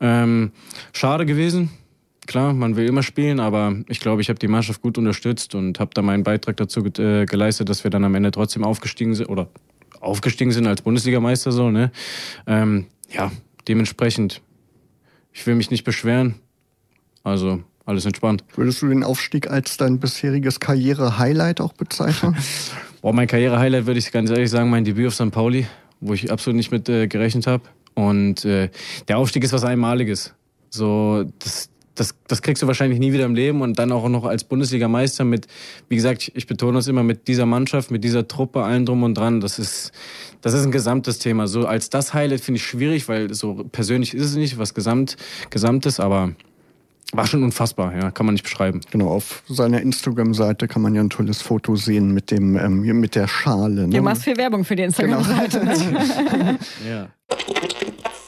Ähm, 0.00 0.52
schade 0.92 1.26
gewesen. 1.26 1.70
Klar, 2.26 2.52
man 2.52 2.76
will 2.76 2.86
immer 2.86 3.02
spielen, 3.02 3.40
aber 3.40 3.76
ich 3.88 3.98
glaube, 3.98 4.22
ich 4.22 4.28
habe 4.28 4.38
die 4.38 4.48
Mannschaft 4.48 4.80
gut 4.80 4.96
unterstützt 4.96 5.54
und 5.54 5.80
habe 5.80 5.90
da 5.92 6.02
meinen 6.02 6.22
Beitrag 6.22 6.56
dazu 6.56 6.84
äh, 6.84 7.26
geleistet, 7.26 7.68
dass 7.68 7.82
wir 7.82 7.90
dann 7.90 8.04
am 8.04 8.14
Ende 8.14 8.30
trotzdem 8.30 8.64
aufgestiegen 8.64 9.14
sind 9.14 9.28
oder 9.28 9.48
aufgestiegen 10.02 10.52
sind 10.52 10.66
als 10.66 10.82
Bundesligameister 10.82 11.52
so. 11.52 11.70
Ne? 11.70 11.90
Ähm, 12.46 12.86
ja, 13.10 13.30
dementsprechend. 13.68 14.42
Ich 15.32 15.46
will 15.46 15.54
mich 15.54 15.70
nicht 15.70 15.84
beschweren. 15.84 16.34
Also 17.24 17.62
alles 17.86 18.04
entspannt. 18.04 18.44
Würdest 18.54 18.82
du 18.82 18.88
den 18.88 19.04
Aufstieg 19.04 19.50
als 19.50 19.76
dein 19.76 19.98
bisheriges 19.98 20.60
Karriere-Highlight 20.60 21.60
auch 21.60 21.72
bezeichnen? 21.72 22.36
Boah, 23.02 23.12
mein 23.12 23.26
Karriere-Highlight 23.26 23.86
würde 23.86 23.98
ich 23.98 24.12
ganz 24.12 24.30
ehrlich 24.30 24.50
sagen, 24.50 24.70
mein 24.70 24.84
Debüt 24.84 25.08
auf 25.08 25.14
St. 25.14 25.30
Pauli, 25.30 25.66
wo 26.00 26.12
ich 26.14 26.30
absolut 26.30 26.56
nicht 26.56 26.70
mit 26.70 26.88
äh, 26.88 27.06
gerechnet 27.08 27.46
habe. 27.46 27.64
Und 27.94 28.44
äh, 28.44 28.70
der 29.08 29.18
Aufstieg 29.18 29.44
ist 29.44 29.52
was 29.52 29.64
Einmaliges. 29.64 30.34
So, 30.70 31.24
das, 31.38 31.68
das, 31.94 32.14
das 32.26 32.42
kriegst 32.42 32.62
du 32.62 32.66
wahrscheinlich 32.66 32.98
nie 32.98 33.12
wieder 33.12 33.24
im 33.24 33.34
Leben 33.34 33.60
und 33.60 33.78
dann 33.78 33.92
auch 33.92 34.08
noch 34.08 34.24
als 34.24 34.44
Bundesligameister 34.44 35.24
mit, 35.24 35.46
wie 35.88 35.96
gesagt, 35.96 36.22
ich, 36.22 36.36
ich 36.36 36.46
betone 36.46 36.78
das 36.78 36.88
immer, 36.88 37.02
mit 37.02 37.28
dieser 37.28 37.46
Mannschaft, 37.46 37.90
mit 37.90 38.04
dieser 38.04 38.28
Truppe, 38.28 38.62
allen 38.62 38.86
drum 38.86 39.02
und 39.02 39.14
dran. 39.14 39.40
Das 39.40 39.58
ist, 39.58 39.92
das 40.40 40.54
ist 40.54 40.64
ein 40.64 40.72
gesamtes 40.72 41.18
Thema. 41.18 41.46
So 41.46 41.66
als 41.66 41.90
das 41.90 42.14
Highlight 42.14 42.40
finde 42.40 42.56
ich 42.56 42.64
schwierig, 42.64 43.08
weil 43.08 43.32
so 43.34 43.64
persönlich 43.70 44.14
ist 44.14 44.24
es 44.24 44.36
nicht, 44.36 44.58
was 44.58 44.74
Gesamt, 44.74 45.16
Gesamtes, 45.50 46.00
aber 46.00 46.32
war 47.14 47.26
schon 47.26 47.42
unfassbar, 47.42 47.94
ja, 47.94 48.10
kann 48.10 48.24
man 48.24 48.34
nicht 48.34 48.44
beschreiben. 48.44 48.80
Genau, 48.90 49.08
auf 49.08 49.42
seiner 49.46 49.82
Instagram-Seite 49.82 50.66
kann 50.66 50.80
man 50.80 50.94
ja 50.94 51.02
ein 51.02 51.10
tolles 51.10 51.42
Foto 51.42 51.76
sehen 51.76 52.14
mit 52.14 52.30
dem 52.30 52.56
ähm, 52.56 52.80
mit 53.00 53.14
der 53.14 53.28
Schale. 53.28 53.86
Ne? 53.86 53.96
Du 53.96 54.02
machst 54.02 54.24
viel 54.24 54.38
Werbung 54.38 54.64
für 54.64 54.76
die 54.76 54.84
Instagram-Seite. 54.84 55.60
Genau. 55.60 56.58
ja. 56.88 57.08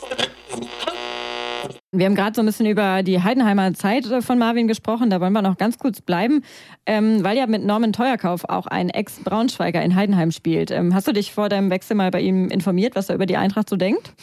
Wir 1.96 2.06
haben 2.06 2.16
gerade 2.16 2.34
so 2.34 2.42
ein 2.42 2.46
bisschen 2.46 2.66
über 2.66 3.04
die 3.04 3.22
Heidenheimer 3.22 3.72
Zeit 3.74 4.10
äh, 4.10 4.20
von 4.20 4.38
Marvin 4.38 4.66
gesprochen. 4.66 5.10
Da 5.10 5.20
wollen 5.20 5.32
wir 5.32 5.42
noch 5.42 5.56
ganz 5.56 5.78
kurz 5.78 6.00
bleiben, 6.00 6.42
ähm, 6.86 7.22
weil 7.22 7.36
ja 7.36 7.46
mit 7.46 7.64
Norman 7.64 7.92
Teuerkauf 7.92 8.44
auch 8.48 8.66
ein 8.66 8.90
Ex-Braunschweiger 8.90 9.80
in 9.80 9.94
Heidenheim 9.94 10.32
spielt. 10.32 10.72
Ähm, 10.72 10.92
hast 10.94 11.06
du 11.06 11.12
dich 11.12 11.32
vor 11.32 11.48
deinem 11.48 11.70
Wechsel 11.70 11.94
mal 11.94 12.10
bei 12.10 12.20
ihm 12.20 12.48
informiert, 12.48 12.96
was 12.96 13.08
er 13.08 13.14
über 13.14 13.26
die 13.26 13.36
Eintracht 13.36 13.70
so 13.70 13.76
denkt? 13.76 14.12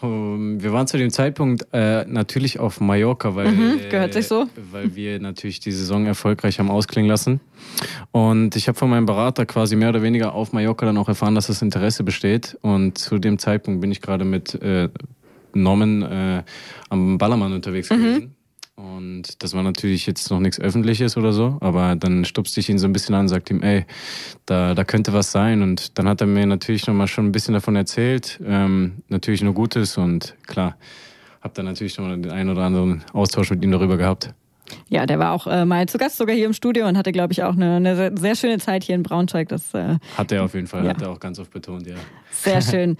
Ähm, 0.00 0.62
wir 0.62 0.72
waren 0.72 0.86
zu 0.86 0.96
dem 0.96 1.10
Zeitpunkt 1.10 1.66
äh, 1.72 2.04
natürlich 2.04 2.60
auf 2.60 2.80
Mallorca, 2.80 3.34
weil, 3.34 3.50
mhm, 3.50 3.80
gehört 3.90 4.12
sich 4.12 4.28
so. 4.28 4.42
Äh, 4.42 4.46
weil 4.70 4.94
wir 4.94 5.18
natürlich 5.20 5.58
die 5.58 5.72
Saison 5.72 6.06
erfolgreich 6.06 6.58
haben 6.58 6.70
ausklingen 6.70 7.08
lassen. 7.08 7.40
Und 8.12 8.54
ich 8.54 8.68
habe 8.68 8.78
von 8.78 8.90
meinem 8.90 9.06
Berater 9.06 9.44
quasi 9.46 9.76
mehr 9.76 9.88
oder 9.88 10.02
weniger 10.02 10.34
auf 10.34 10.52
Mallorca 10.52 10.86
dann 10.86 10.98
auch 10.98 11.08
erfahren, 11.08 11.34
dass 11.34 11.48
das 11.48 11.62
Interesse 11.62 12.04
besteht. 12.04 12.56
Und 12.62 12.98
zu 12.98 13.18
dem 13.18 13.38
Zeitpunkt 13.38 13.80
bin 13.80 13.90
ich 13.90 14.00
gerade 14.00 14.24
mit 14.24 14.54
äh, 14.62 14.88
Norman 15.54 16.02
äh, 16.02 16.42
am 16.88 17.18
Ballermann 17.18 17.52
unterwegs 17.52 17.90
mhm. 17.90 17.94
gewesen. 17.94 18.34
Und 18.78 19.42
das 19.42 19.54
war 19.54 19.64
natürlich 19.64 20.06
jetzt 20.06 20.30
noch 20.30 20.38
nichts 20.38 20.60
Öffentliches 20.60 21.16
oder 21.16 21.32
so, 21.32 21.58
aber 21.60 21.96
dann 21.96 22.24
stupste 22.24 22.60
ich 22.60 22.68
ihn 22.68 22.78
so 22.78 22.86
ein 22.86 22.92
bisschen 22.92 23.12
an 23.16 23.22
und 23.22 23.28
sagte 23.28 23.52
ihm, 23.52 23.60
ey, 23.60 23.86
da, 24.46 24.72
da 24.74 24.84
könnte 24.84 25.12
was 25.12 25.32
sein. 25.32 25.62
Und 25.62 25.98
dann 25.98 26.08
hat 26.08 26.20
er 26.20 26.28
mir 26.28 26.46
natürlich 26.46 26.86
nochmal 26.86 27.08
schon 27.08 27.26
ein 27.26 27.32
bisschen 27.32 27.54
davon 27.54 27.74
erzählt. 27.74 28.38
Ähm, 28.44 29.02
natürlich 29.08 29.42
nur 29.42 29.52
Gutes 29.52 29.98
und 29.98 30.36
klar, 30.46 30.76
hab 31.40 31.54
dann 31.54 31.64
natürlich 31.64 31.98
nochmal 31.98 32.20
den 32.20 32.30
einen 32.30 32.50
oder 32.50 32.62
anderen 32.62 33.02
Austausch 33.12 33.50
mit 33.50 33.64
ihm 33.64 33.72
darüber 33.72 33.96
gehabt. 33.96 34.32
Ja, 34.88 35.06
der 35.06 35.18
war 35.18 35.32
auch 35.32 35.46
äh, 35.46 35.64
mal 35.64 35.86
zu 35.86 35.98
Gast 35.98 36.16
sogar 36.16 36.34
hier 36.34 36.46
im 36.46 36.52
Studio 36.52 36.86
und 36.86 36.96
hatte, 36.96 37.12
glaube 37.12 37.32
ich, 37.32 37.42
auch 37.42 37.54
eine, 37.54 37.76
eine, 37.76 38.12
sehr 38.18 38.34
schöne 38.34 38.58
Zeit 38.58 38.84
hier 38.84 38.94
in 38.94 39.02
Braunschweig. 39.02 39.48
Das, 39.48 39.74
äh, 39.74 39.96
hat 40.16 40.32
er 40.32 40.44
auf 40.44 40.54
jeden 40.54 40.66
Fall, 40.66 40.84
ja. 40.84 40.90
hat 40.90 41.02
er 41.02 41.10
auch 41.10 41.20
ganz 41.20 41.38
oft 41.38 41.50
betont, 41.50 41.86
ja. 41.86 41.94
Sehr 42.30 42.60
schön. 42.62 42.96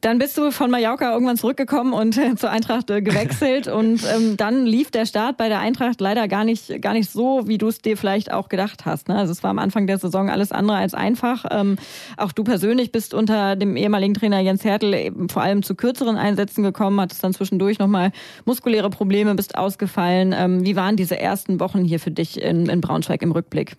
Dann 0.00 0.18
bist 0.18 0.36
du 0.36 0.50
von 0.50 0.70
Mallorca 0.70 1.12
irgendwann 1.12 1.36
zurückgekommen 1.36 1.92
und 1.92 2.16
äh, 2.16 2.34
zur 2.34 2.50
Eintracht 2.50 2.90
äh, 2.90 3.02
gewechselt 3.02 3.68
und 3.68 4.00
ähm, 4.04 4.36
dann 4.36 4.66
lief 4.66 4.90
der 4.90 5.06
Start 5.06 5.36
bei 5.36 5.48
der 5.48 5.60
Eintracht 5.60 6.00
leider 6.00 6.28
gar 6.28 6.44
nicht, 6.44 6.80
gar 6.82 6.92
nicht 6.92 7.10
so, 7.10 7.46
wie 7.46 7.58
du 7.58 7.68
es 7.68 7.80
dir 7.80 7.96
vielleicht 7.96 8.32
auch 8.32 8.48
gedacht 8.48 8.84
hast. 8.86 9.08
Ne? 9.08 9.16
Also 9.16 9.32
es 9.32 9.42
war 9.42 9.50
am 9.50 9.58
Anfang 9.58 9.86
der 9.86 9.98
Saison 9.98 10.30
alles 10.30 10.52
andere 10.52 10.78
als 10.78 10.94
einfach. 10.94 11.44
Ähm, 11.50 11.76
auch 12.16 12.32
du 12.32 12.44
persönlich 12.44 12.92
bist 12.92 13.14
unter 13.14 13.56
dem 13.56 13.76
ehemaligen 13.76 14.14
Trainer 14.14 14.40
Jens 14.40 14.64
Hertel 14.64 14.94
eben 14.94 15.28
vor 15.28 15.42
allem 15.42 15.62
zu 15.62 15.74
kürzeren 15.74 16.16
Einsätzen 16.16 16.62
gekommen, 16.62 17.00
hattest 17.00 17.22
dann 17.22 17.32
zwischendurch 17.32 17.78
nochmal 17.78 18.12
muskuläre 18.44 18.90
Probleme, 18.90 19.34
bist 19.34 19.56
ausgefallen. 19.56 20.34
Ähm, 20.36 20.64
wie 20.64 20.76
waren 20.76 20.96
diese 20.96 21.07
ersten 21.16 21.60
Wochen 21.60 21.84
hier 21.84 22.00
für 22.00 22.10
dich 22.10 22.40
in, 22.40 22.66
in 22.66 22.80
Braunschweig 22.80 23.22
im 23.22 23.32
Rückblick? 23.32 23.76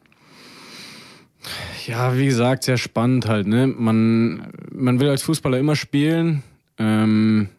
Ja, 1.88 2.18
wie 2.18 2.26
gesagt, 2.26 2.63
sehr 2.63 2.78
spannend 2.78 3.28
halt. 3.28 3.48
Ne? 3.48 3.68
Man, 3.68 4.52
man 4.72 5.00
will 5.00 5.10
als 5.10 5.24
Fußballer 5.24 5.58
immer 5.58 5.76
spielen. 5.76 6.44
Ähm, 6.78 7.50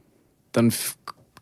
dann 0.52 0.72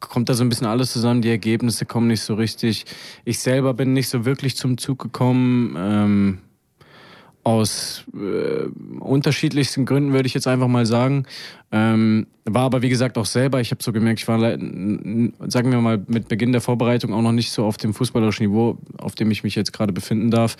kommt 0.01 0.29
da 0.29 0.35
so 0.35 0.45
ein 0.45 0.49
bisschen 0.49 0.67
alles 0.67 0.93
zusammen. 0.93 1.23
Die 1.23 1.31
Ergebnisse 1.31 1.85
kommen 1.85 2.07
nicht 2.07 2.23
so 2.23 2.35
richtig. 2.35 2.87
Ich 3.25 3.41
selber 3.41 3.75
bin 3.75 3.93
nicht 3.93 4.09
so 4.09 4.25
wirklich 4.25 4.57
zum 4.57 4.79
Zug 4.79 4.99
gekommen. 5.01 5.75
Ähm, 5.77 6.39
aus 7.49 8.05
äh, 8.15 8.69
unterschiedlichsten 9.01 9.87
Gründen, 9.87 10.13
würde 10.13 10.27
ich 10.27 10.35
jetzt 10.35 10.47
einfach 10.47 10.69
mal 10.69 10.85
sagen. 10.85 11.25
Ähm, 11.73 12.27
war 12.45 12.65
aber, 12.65 12.83
wie 12.83 12.91
gesagt, 12.91 13.17
auch 13.17 13.25
selber, 13.25 13.61
ich 13.61 13.71
habe 13.71 13.83
so 13.83 13.91
gemerkt, 13.91 14.21
ich 14.21 14.29
war, 14.29 14.39
sagen 14.39 15.71
wir 15.71 15.81
mal, 15.81 16.03
mit 16.07 16.29
Beginn 16.29 16.53
der 16.53 16.61
Vorbereitung 16.61 17.15
auch 17.15 17.23
noch 17.23 17.33
nicht 17.33 17.51
so 17.51 17.65
auf 17.65 17.79
dem 17.79 17.95
fußballerischen 17.95 18.47
Niveau, 18.47 18.79
auf 18.99 19.15
dem 19.15 19.31
ich 19.31 19.45
mich 19.45 19.55
jetzt 19.55 19.73
gerade 19.73 19.95
befinden 19.95 20.31
darf. 20.31 20.57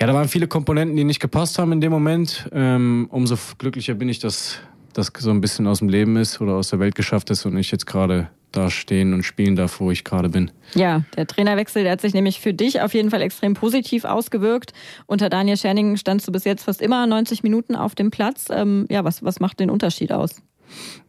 Ja, 0.00 0.06
da 0.06 0.14
waren 0.14 0.28
viele 0.28 0.46
Komponenten, 0.46 0.96
die 0.96 1.04
nicht 1.04 1.20
gepasst 1.20 1.58
haben 1.58 1.72
in 1.72 1.80
dem 1.80 1.90
Moment. 1.90 2.48
Ähm, 2.52 3.08
umso 3.10 3.36
glücklicher 3.58 3.94
bin 3.94 4.08
ich, 4.08 4.20
dass 4.20 4.58
das 4.92 5.12
so 5.18 5.30
ein 5.30 5.40
bisschen 5.40 5.66
aus 5.66 5.80
dem 5.80 5.88
Leben 5.88 6.16
ist 6.16 6.40
oder 6.40 6.54
aus 6.54 6.70
der 6.70 6.78
Welt 6.78 6.94
geschafft 6.94 7.30
ist 7.30 7.44
und 7.44 7.56
ich 7.56 7.72
jetzt 7.72 7.86
gerade 7.86 8.28
da 8.56 8.70
stehen 8.70 9.12
und 9.12 9.22
spielen 9.22 9.56
darf, 9.56 9.80
wo 9.80 9.90
ich 9.90 10.04
gerade 10.04 10.28
bin. 10.28 10.50
Ja, 10.74 11.02
der 11.16 11.26
Trainerwechsel, 11.26 11.82
der 11.82 11.92
hat 11.92 12.00
sich 12.00 12.14
nämlich 12.14 12.40
für 12.40 12.54
dich 12.54 12.80
auf 12.80 12.94
jeden 12.94 13.10
Fall 13.10 13.22
extrem 13.22 13.54
positiv 13.54 14.04
ausgewirkt. 14.04 14.72
Unter 15.06 15.28
Daniel 15.28 15.56
Scherning 15.56 15.96
standst 15.96 16.26
du 16.28 16.32
bis 16.32 16.44
jetzt 16.44 16.64
fast 16.64 16.80
immer 16.80 17.06
90 17.06 17.42
Minuten 17.42 17.76
auf 17.76 17.94
dem 17.94 18.10
Platz. 18.10 18.46
Ähm, 18.50 18.86
ja, 18.90 19.04
was, 19.04 19.24
was 19.24 19.40
macht 19.40 19.60
den 19.60 19.70
Unterschied 19.70 20.12
aus? 20.12 20.42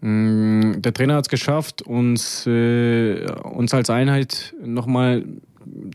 Mm, 0.01 0.81
der 0.81 0.93
Trainer 0.93 1.15
hat 1.15 1.25
es 1.25 1.29
geschafft, 1.29 1.81
uns, 1.81 2.45
äh, 2.45 3.25
uns 3.43 3.73
als 3.73 3.89
Einheit 3.89 4.53
nochmal 4.63 5.23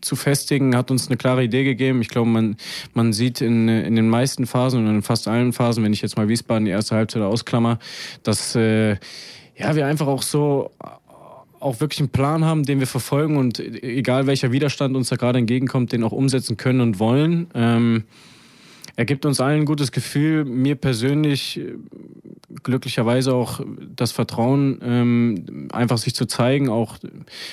zu 0.00 0.16
festigen, 0.16 0.76
hat 0.76 0.90
uns 0.90 1.08
eine 1.08 1.16
klare 1.16 1.44
Idee 1.44 1.64
gegeben. 1.64 2.00
Ich 2.00 2.08
glaube, 2.08 2.28
man, 2.28 2.56
man 2.94 3.12
sieht 3.12 3.40
in, 3.40 3.68
in 3.68 3.96
den 3.96 4.08
meisten 4.08 4.46
Phasen 4.46 4.86
und 4.86 4.94
in 4.94 5.02
fast 5.02 5.28
allen 5.28 5.52
Phasen, 5.52 5.84
wenn 5.84 5.92
ich 5.92 6.02
jetzt 6.02 6.16
mal 6.16 6.28
Wiesbaden 6.28 6.64
die 6.64 6.70
erste 6.70 6.96
Halbzeit 6.96 7.22
ausklammer, 7.22 7.78
dass 8.22 8.54
äh, 8.56 8.96
ja, 9.56 9.76
wir 9.76 9.86
einfach 9.86 10.06
auch 10.06 10.22
so 10.22 10.70
auch 11.60 11.80
wirklich 11.80 12.00
einen 12.00 12.08
Plan 12.08 12.44
haben, 12.44 12.64
den 12.64 12.80
wir 12.80 12.86
verfolgen 12.86 13.36
und 13.36 13.60
egal 13.60 14.26
welcher 14.26 14.50
Widerstand 14.50 14.96
uns 14.96 15.08
da 15.08 15.16
gerade 15.16 15.38
entgegenkommt, 15.38 15.92
den 15.92 16.02
auch 16.02 16.12
umsetzen 16.12 16.56
können 16.56 16.80
und 16.80 16.98
wollen. 16.98 17.46
Ähm, 17.54 18.04
er 19.00 19.06
gibt 19.06 19.24
uns 19.24 19.40
allen 19.40 19.60
ein 19.60 19.64
gutes 19.64 19.92
Gefühl, 19.92 20.44
mir 20.44 20.74
persönlich 20.74 21.58
äh, 21.58 21.72
glücklicherweise 22.62 23.32
auch 23.32 23.62
das 23.96 24.12
Vertrauen, 24.12 24.78
ähm, 24.84 25.68
einfach 25.72 25.96
sich 25.96 26.14
zu 26.14 26.26
zeigen. 26.26 26.68
Auch 26.68 26.98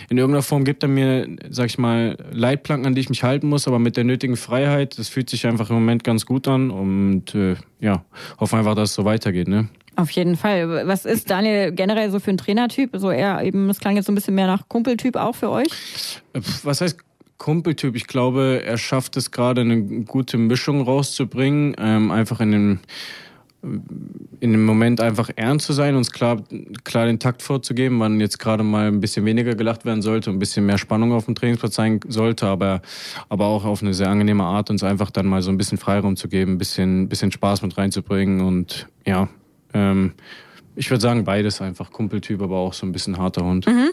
in 0.09 0.17
irgendeiner 0.17 0.43
Form 0.43 0.65
gibt 0.65 0.83
er 0.83 0.89
mir, 0.89 1.25
sag 1.49 1.67
ich 1.67 1.77
mal, 1.77 2.17
Leitplanken, 2.33 2.85
an 2.85 2.95
die 2.95 2.99
ich 2.99 3.07
mich 3.07 3.23
halten 3.23 3.47
muss, 3.47 3.65
aber 3.65 3.79
mit 3.79 3.95
der 3.95 4.03
nötigen 4.03 4.35
Freiheit. 4.35 4.99
Das 4.99 5.07
fühlt 5.07 5.29
sich 5.29 5.47
einfach 5.47 5.69
im 5.69 5.77
Moment 5.77 6.03
ganz 6.03 6.25
gut 6.25 6.49
an 6.49 6.69
und 6.69 7.33
äh, 7.33 7.55
ja, 7.79 8.03
hoffen 8.41 8.59
einfach, 8.59 8.75
dass 8.75 8.89
es 8.89 8.95
so 8.95 9.05
weitergeht. 9.05 9.47
Ne? 9.47 9.69
Auf 9.95 10.11
jeden 10.11 10.35
Fall. 10.35 10.85
Was 10.85 11.05
ist 11.05 11.29
Daniel 11.29 11.71
generell 11.71 12.11
so 12.11 12.19
für 12.19 12.31
ein 12.31 12.37
Trainertyp? 12.37 12.89
So 12.97 13.09
eher 13.09 13.41
eben, 13.41 13.69
es 13.69 13.79
klang 13.79 13.95
jetzt 13.95 14.07
so 14.07 14.11
ein 14.11 14.15
bisschen 14.15 14.35
mehr 14.35 14.47
nach 14.47 14.67
Kumpeltyp 14.67 15.15
auch 15.15 15.33
für 15.33 15.49
euch? 15.49 15.69
Was 16.63 16.81
heißt 16.81 17.06
Kumpeltyp? 17.37 17.95
Ich 17.95 18.07
glaube, 18.07 18.61
er 18.65 18.77
schafft 18.77 19.17
es 19.17 19.31
gerade 19.31 19.61
eine 19.61 20.03
gute 20.03 20.37
Mischung 20.37 20.81
rauszubringen, 20.81 21.75
ähm, 21.77 22.11
einfach 22.11 22.39
in 22.39 22.51
dem 22.51 22.79
in 24.39 24.51
dem 24.51 24.65
Moment 24.65 25.01
einfach 25.01 25.29
ernst 25.35 25.65
zu 25.65 25.73
sein, 25.73 25.95
uns 25.95 26.11
klar, 26.11 26.43
klar 26.83 27.07
den 27.07 27.19
Takt 27.19 27.41
vorzugeben, 27.41 27.99
wann 27.99 28.19
jetzt 28.19 28.37
gerade 28.37 28.63
mal 28.63 28.87
ein 28.87 28.99
bisschen 28.99 29.25
weniger 29.25 29.55
gelacht 29.55 29.83
werden 29.83 30.03
sollte, 30.03 30.29
ein 30.29 30.39
bisschen 30.39 30.65
mehr 30.65 30.77
Spannung 30.77 31.11
auf 31.11 31.25
dem 31.25 31.35
Trainingsplatz 31.35 31.75
sein 31.75 31.99
sollte, 32.07 32.45
aber, 32.45 32.81
aber 33.29 33.45
auch 33.45 33.65
auf 33.65 33.81
eine 33.81 33.95
sehr 33.95 34.09
angenehme 34.09 34.43
Art, 34.43 34.69
uns 34.69 34.83
einfach 34.83 35.09
dann 35.09 35.25
mal 35.25 35.41
so 35.41 35.49
ein 35.49 35.57
bisschen 35.57 35.79
Freiraum 35.79 36.15
zu 36.15 36.27
geben, 36.27 36.53
ein 36.53 36.57
bisschen, 36.59 37.09
bisschen 37.09 37.31
Spaß 37.31 37.63
mit 37.63 37.77
reinzubringen 37.77 38.41
und 38.41 38.87
ja, 39.05 39.27
ähm, 39.73 40.13
ich 40.77 40.91
würde 40.91 41.01
sagen, 41.01 41.23
beides 41.23 41.59
einfach. 41.59 41.91
Kumpeltyp, 41.91 42.39
aber 42.39 42.57
auch 42.57 42.73
so 42.73 42.85
ein 42.85 42.91
bisschen 42.91 43.17
harter 43.17 43.43
Hund. 43.43 43.65
Mhm. 43.65 43.89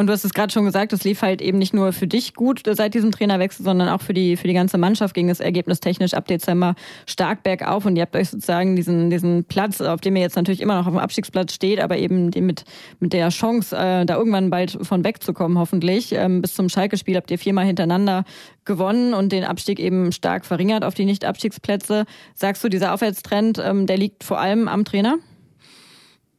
Und 0.00 0.06
du 0.06 0.14
hast 0.14 0.24
es 0.24 0.32
gerade 0.32 0.50
schon 0.50 0.64
gesagt, 0.64 0.94
es 0.94 1.04
lief 1.04 1.20
halt 1.20 1.42
eben 1.42 1.58
nicht 1.58 1.74
nur 1.74 1.92
für 1.92 2.06
dich 2.06 2.32
gut 2.32 2.62
seit 2.64 2.94
diesem 2.94 3.12
Trainerwechsel, 3.12 3.62
sondern 3.62 3.90
auch 3.90 4.00
für 4.00 4.14
die, 4.14 4.38
für 4.38 4.48
die 4.48 4.54
ganze 4.54 4.78
Mannschaft 4.78 5.12
ging 5.12 5.28
das 5.28 5.40
Ergebnis 5.40 5.78
technisch 5.78 6.14
ab 6.14 6.26
Dezember 6.26 6.74
stark 7.06 7.42
bergauf. 7.42 7.84
Und 7.84 7.96
ihr 7.96 8.02
habt 8.04 8.16
euch 8.16 8.30
sozusagen 8.30 8.76
diesen, 8.76 9.10
diesen 9.10 9.44
Platz, 9.44 9.82
auf 9.82 10.00
dem 10.00 10.16
ihr 10.16 10.22
jetzt 10.22 10.36
natürlich 10.36 10.62
immer 10.62 10.74
noch 10.76 10.86
auf 10.86 10.94
dem 10.94 11.00
Abstiegsplatz 11.00 11.52
steht, 11.52 11.80
aber 11.80 11.98
eben 11.98 12.30
mit, 12.34 12.64
mit 12.98 13.12
der 13.12 13.28
Chance, 13.28 13.76
äh, 13.76 14.06
da 14.06 14.16
irgendwann 14.16 14.48
bald 14.48 14.78
von 14.80 15.04
wegzukommen, 15.04 15.58
hoffentlich. 15.58 16.12
Ähm, 16.12 16.40
bis 16.40 16.54
zum 16.54 16.70
Schalke-Spiel 16.70 17.16
habt 17.16 17.30
ihr 17.30 17.38
viermal 17.38 17.66
hintereinander 17.66 18.24
gewonnen 18.64 19.12
und 19.12 19.32
den 19.32 19.44
Abstieg 19.44 19.78
eben 19.78 20.12
stark 20.12 20.46
verringert 20.46 20.82
auf 20.82 20.94
die 20.94 21.04
Nicht-Abstiegsplätze. 21.04 22.06
Sagst 22.34 22.64
du, 22.64 22.70
dieser 22.70 22.94
Aufwärtstrend, 22.94 23.60
ähm, 23.62 23.86
der 23.86 23.98
liegt 23.98 24.24
vor 24.24 24.40
allem 24.40 24.66
am 24.66 24.86
Trainer? 24.86 25.16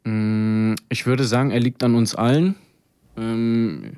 Mm, 0.03 0.73
ich 0.89 1.05
würde 1.05 1.25
sagen, 1.25 1.51
er 1.51 1.59
liegt 1.59 1.83
an 1.83 1.93
uns 1.93 2.15
allen. 2.15 2.55
Ähm, 3.17 3.93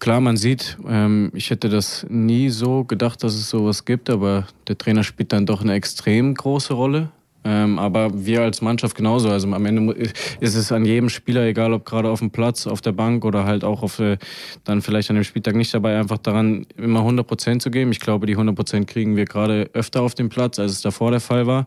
klar, 0.00 0.20
man 0.20 0.36
sieht, 0.36 0.78
ähm, 0.88 1.30
ich 1.34 1.50
hätte 1.50 1.68
das 1.68 2.06
nie 2.08 2.50
so 2.50 2.84
gedacht, 2.84 3.22
dass 3.22 3.34
es 3.34 3.50
sowas 3.50 3.84
gibt, 3.84 4.10
aber 4.10 4.46
der 4.68 4.78
Trainer 4.78 5.04
spielt 5.04 5.32
dann 5.32 5.46
doch 5.46 5.62
eine 5.62 5.74
extrem 5.74 6.34
große 6.34 6.74
Rolle. 6.74 7.10
Ähm, 7.46 7.78
aber 7.78 8.10
wir 8.12 8.42
als 8.42 8.60
Mannschaft 8.60 8.96
genauso. 8.96 9.30
Also 9.30 9.46
am 9.52 9.64
Ende 9.66 9.92
ist 10.40 10.56
es 10.56 10.72
an 10.72 10.84
jedem 10.84 11.08
Spieler, 11.08 11.44
egal 11.44 11.72
ob 11.72 11.84
gerade 11.84 12.10
auf 12.10 12.18
dem 12.18 12.32
Platz, 12.32 12.66
auf 12.66 12.80
der 12.80 12.90
Bank 12.90 13.24
oder 13.24 13.44
halt 13.44 13.62
auch 13.62 13.84
auf 13.84 14.00
äh, 14.00 14.18
dann 14.64 14.82
vielleicht 14.82 15.10
an 15.10 15.14
dem 15.14 15.22
Spieltag 15.22 15.54
nicht 15.54 15.72
dabei, 15.72 15.96
einfach 15.96 16.18
daran 16.18 16.66
immer 16.76 17.00
100 17.00 17.24
Prozent 17.24 17.62
zu 17.62 17.70
geben. 17.70 17.92
Ich 17.92 18.00
glaube, 18.00 18.26
die 18.26 18.32
100 18.32 18.56
Prozent 18.56 18.88
kriegen 18.88 19.14
wir 19.14 19.26
gerade 19.26 19.70
öfter 19.74 20.02
auf 20.02 20.14
dem 20.14 20.28
Platz, 20.28 20.58
als 20.58 20.72
es 20.72 20.80
davor 20.80 21.12
der 21.12 21.20
Fall 21.20 21.46
war. 21.46 21.66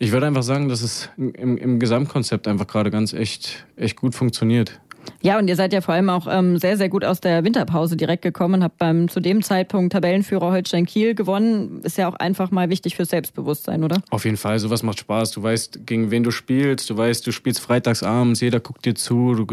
Ich 0.00 0.10
würde 0.10 0.26
einfach 0.26 0.42
sagen, 0.42 0.68
dass 0.68 0.82
es 0.82 1.08
im, 1.16 1.58
im 1.58 1.78
Gesamtkonzept 1.78 2.48
einfach 2.48 2.66
gerade 2.66 2.90
ganz 2.90 3.12
echt, 3.12 3.66
echt 3.76 3.94
gut 3.94 4.16
funktioniert. 4.16 4.80
Ja, 5.22 5.38
und 5.38 5.48
ihr 5.48 5.56
seid 5.56 5.72
ja 5.72 5.80
vor 5.80 5.94
allem 5.94 6.10
auch 6.10 6.26
ähm, 6.30 6.58
sehr, 6.58 6.76
sehr 6.76 6.88
gut 6.88 7.04
aus 7.04 7.20
der 7.20 7.44
Winterpause 7.44 7.96
direkt 7.96 8.22
gekommen, 8.22 8.62
habt 8.62 8.78
beim 8.78 9.08
zu 9.08 9.20
dem 9.20 9.42
Zeitpunkt 9.42 9.92
Tabellenführer 9.92 10.50
Holstein 10.50 10.86
Kiel 10.86 11.14
gewonnen. 11.14 11.80
Ist 11.82 11.98
ja 11.98 12.08
auch 12.08 12.14
einfach 12.14 12.50
mal 12.50 12.70
wichtig 12.70 12.96
fürs 12.96 13.08
Selbstbewusstsein, 13.10 13.84
oder? 13.84 14.02
Auf 14.10 14.24
jeden 14.24 14.36
Fall, 14.36 14.58
sowas 14.58 14.82
macht 14.82 14.98
Spaß. 14.98 15.30
Du 15.32 15.42
weißt, 15.42 15.86
gegen 15.86 16.10
wen 16.10 16.22
du 16.22 16.30
spielst, 16.30 16.90
du 16.90 16.96
weißt, 16.96 17.26
du 17.26 17.32
spielst 17.32 17.60
freitagsabends, 17.60 18.40
jeder 18.40 18.60
guckt 18.60 18.84
dir 18.84 18.94
zu, 18.94 19.34
du, 19.34 19.46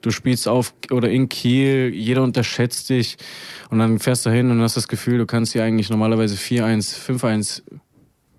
du 0.00 0.10
spielst 0.10 0.48
auf 0.48 0.74
oder 0.90 1.10
in 1.10 1.28
Kiel, 1.28 1.92
jeder 1.94 2.22
unterschätzt 2.22 2.88
dich 2.90 3.16
und 3.70 3.78
dann 3.78 3.98
fährst 3.98 4.26
du 4.26 4.30
hin 4.30 4.50
und 4.50 4.60
hast 4.60 4.76
das 4.76 4.88
Gefühl, 4.88 5.18
du 5.18 5.26
kannst 5.26 5.54
dir 5.54 5.64
eigentlich 5.64 5.90
normalerweise 5.90 6.36
4-1, 6.36 6.98
5-1 6.98 7.62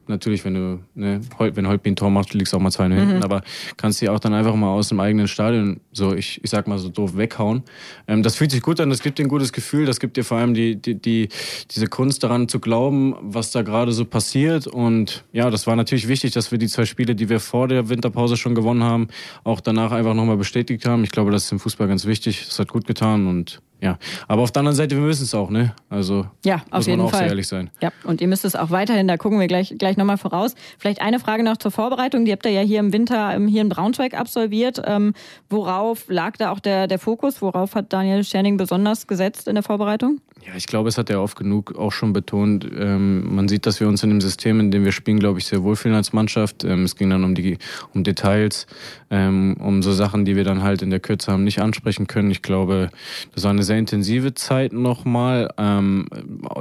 natürlich, 0.09 0.45
wenn 0.45 0.53
du, 0.53 0.79
ne, 0.95 1.21
wenn 1.37 1.67
Holtby 1.67 1.91
ein 1.91 1.95
Tor 1.95 2.09
macht, 2.09 2.33
liegst 2.33 2.53
du 2.53 2.57
auch 2.57 2.61
mal 2.61 2.71
zwei 2.71 2.87
mhm. 2.89 2.93
hinten, 2.93 3.23
aber 3.23 3.41
kannst 3.77 4.01
die 4.01 4.09
auch 4.09 4.19
dann 4.19 4.33
einfach 4.33 4.55
mal 4.55 4.69
aus 4.69 4.89
dem 4.89 4.99
eigenen 4.99 5.27
Stadion 5.27 5.79
so, 5.91 6.13
ich, 6.13 6.43
ich 6.43 6.49
sag 6.49 6.67
mal 6.67 6.77
so 6.77 6.89
doof 6.89 7.17
weghauen. 7.17 7.63
Ähm, 8.07 8.23
das 8.23 8.35
fühlt 8.35 8.51
sich 8.51 8.61
gut 8.61 8.79
an, 8.79 8.89
das 8.89 9.01
gibt 9.01 9.19
dir 9.19 9.23
ein 9.23 9.29
gutes 9.29 9.53
Gefühl, 9.53 9.85
das 9.85 9.99
gibt 9.99 10.17
dir 10.17 10.23
vor 10.23 10.37
allem 10.37 10.53
die, 10.53 10.75
die, 10.75 10.95
die 10.95 11.29
diese 11.71 11.87
Kunst 11.87 12.23
daran 12.23 12.47
zu 12.47 12.59
glauben, 12.59 13.15
was 13.21 13.51
da 13.51 13.61
gerade 13.61 13.91
so 13.91 14.05
passiert 14.05 14.67
und 14.67 15.25
ja, 15.31 15.49
das 15.49 15.67
war 15.67 15.75
natürlich 15.75 16.07
wichtig, 16.07 16.33
dass 16.33 16.51
wir 16.51 16.57
die 16.57 16.67
zwei 16.67 16.85
Spiele, 16.85 17.15
die 17.15 17.29
wir 17.29 17.39
vor 17.39 17.67
der 17.67 17.89
Winterpause 17.89 18.37
schon 18.37 18.55
gewonnen 18.55 18.83
haben, 18.83 19.07
auch 19.43 19.61
danach 19.61 19.91
einfach 19.91 20.13
nochmal 20.13 20.37
bestätigt 20.37 20.85
haben. 20.85 21.03
Ich 21.03 21.11
glaube, 21.11 21.31
das 21.31 21.45
ist 21.45 21.51
im 21.51 21.59
Fußball 21.59 21.87
ganz 21.87 22.05
wichtig, 22.05 22.45
das 22.45 22.59
hat 22.59 22.69
gut 22.69 22.87
getan 22.87 23.27
und 23.27 23.61
ja, 23.81 23.99
aber 24.27 24.41
auf 24.41 24.51
der 24.51 24.61
anderen 24.61 24.75
Seite, 24.75 24.95
wir 24.95 25.03
müssen 25.03 25.23
es 25.23 25.35
auch, 25.35 25.49
ne? 25.49 25.73
Also 25.89 26.25
ja, 26.43 26.55
auf 26.71 26.77
muss 26.77 26.85
jeden 26.87 26.97
man 26.97 27.07
auch 27.07 27.11
Fall. 27.11 27.19
sehr 27.19 27.29
ehrlich 27.29 27.47
sein. 27.47 27.69
Ja, 27.81 27.91
und 28.03 28.21
ihr 28.21 28.27
müsst 28.27 28.43
es 28.43 28.55
auch 28.55 28.71
weiterhin, 28.71 29.07
da 29.07 29.17
gucken 29.17 29.39
wir 29.39 29.47
gleich, 29.47 29.75
gleich 29.77 29.97
nochmal 29.97 30.17
voraus. 30.17 30.55
Vielleicht 30.79 31.01
eine 31.01 31.19
Frage 31.19 31.43
noch 31.43 31.57
zur 31.57 31.71
Vorbereitung. 31.71 32.25
Die 32.25 32.31
habt 32.31 32.45
ihr 32.45 32.51
ja 32.51 32.61
hier 32.61 32.79
im 32.79 32.91
Winter 32.91 33.35
ähm, 33.35 33.47
hier 33.47 33.61
in 33.61 33.69
Braunschweig 33.69 34.13
absolviert. 34.13 34.81
Ähm, 34.85 35.13
worauf 35.49 36.05
lag 36.07 36.37
da 36.37 36.51
auch 36.51 36.59
der, 36.59 36.87
der 36.87 36.97
Fokus? 36.97 37.41
Worauf 37.41 37.75
hat 37.75 37.93
Daniel 37.93 38.23
Scherning 38.23 38.57
besonders 38.57 39.05
gesetzt 39.05 39.47
in 39.47 39.55
der 39.55 39.63
Vorbereitung? 39.63 40.21
Ja, 40.45 40.53
ich 40.55 40.67
glaube, 40.67 40.87
es 40.87 40.97
hat 40.97 41.09
er 41.09 41.21
oft 41.21 41.37
genug 41.37 41.75
auch 41.77 41.91
schon 41.91 42.13
betont. 42.13 42.65
Ähm, 42.77 43.35
man 43.35 43.47
sieht, 43.47 43.65
dass 43.65 43.79
wir 43.79 43.87
uns 43.87 44.03
in 44.03 44.09
dem 44.09 44.21
System, 44.21 44.59
in 44.59 44.71
dem 44.71 44.85
wir 44.85 44.91
spielen, 44.91 45.19
glaube 45.19 45.39
ich, 45.39 45.45
sehr 45.45 45.63
wohlfühlen 45.63 45.95
als 45.95 46.13
Mannschaft. 46.13 46.63
Ähm, 46.63 46.83
es 46.83 46.95
ging 46.95 47.09
dann 47.09 47.23
um 47.23 47.35
die 47.35 47.57
um 47.93 48.03
Details, 48.03 48.65
ähm, 49.09 49.57
um 49.59 49.83
so 49.83 49.91
Sachen, 49.91 50.23
die 50.25 50.35
wir 50.35 50.45
dann 50.45 50.63
halt 50.63 50.81
in 50.81 50.89
der 50.89 50.99
Kürze 50.99 51.31
haben 51.31 51.43
nicht 51.43 51.61
ansprechen 51.61 52.07
können. 52.07 52.31
Ich 52.31 52.41
glaube, 52.41 52.89
das 53.35 53.43
war 53.43 53.51
eine 53.51 53.63
sehr 53.67 53.77
intensive 53.77 54.33
Zeit 54.33 54.73
nochmal, 54.73 55.53
ähm, 55.57 56.07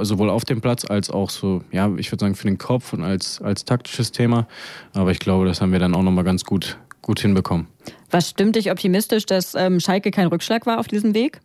sowohl 0.01 0.29
auf 0.29 0.45
dem 0.45 0.61
Platz 0.61 0.85
als 0.85 1.09
auch 1.09 1.31
so, 1.31 1.63
ja, 1.71 1.91
ich 1.97 2.11
würde 2.11 2.23
sagen, 2.23 2.35
für 2.35 2.47
den 2.47 2.59
Kopf 2.59 2.93
und 2.93 3.03
als, 3.03 3.41
als 3.41 3.65
taktisches 3.65 4.11
Thema. 4.11 4.47
Aber 4.93 5.11
ich 5.11 5.19
glaube, 5.19 5.45
das 5.45 5.61
haben 5.61 5.71
wir 5.71 5.79
dann 5.79 5.95
auch 5.95 6.03
nochmal 6.03 6.23
ganz 6.23 6.43
gut, 6.43 6.77
gut 7.01 7.19
hinbekommen. 7.19 7.67
Was 8.11 8.29
stimmt 8.29 8.55
dich 8.55 8.71
optimistisch, 8.71 9.25
dass 9.25 9.55
ähm, 9.55 9.79
Schalke 9.79 10.11
kein 10.11 10.27
Rückschlag 10.27 10.65
war 10.65 10.79
auf 10.79 10.87
diesem 10.87 11.15
Weg? 11.15 11.39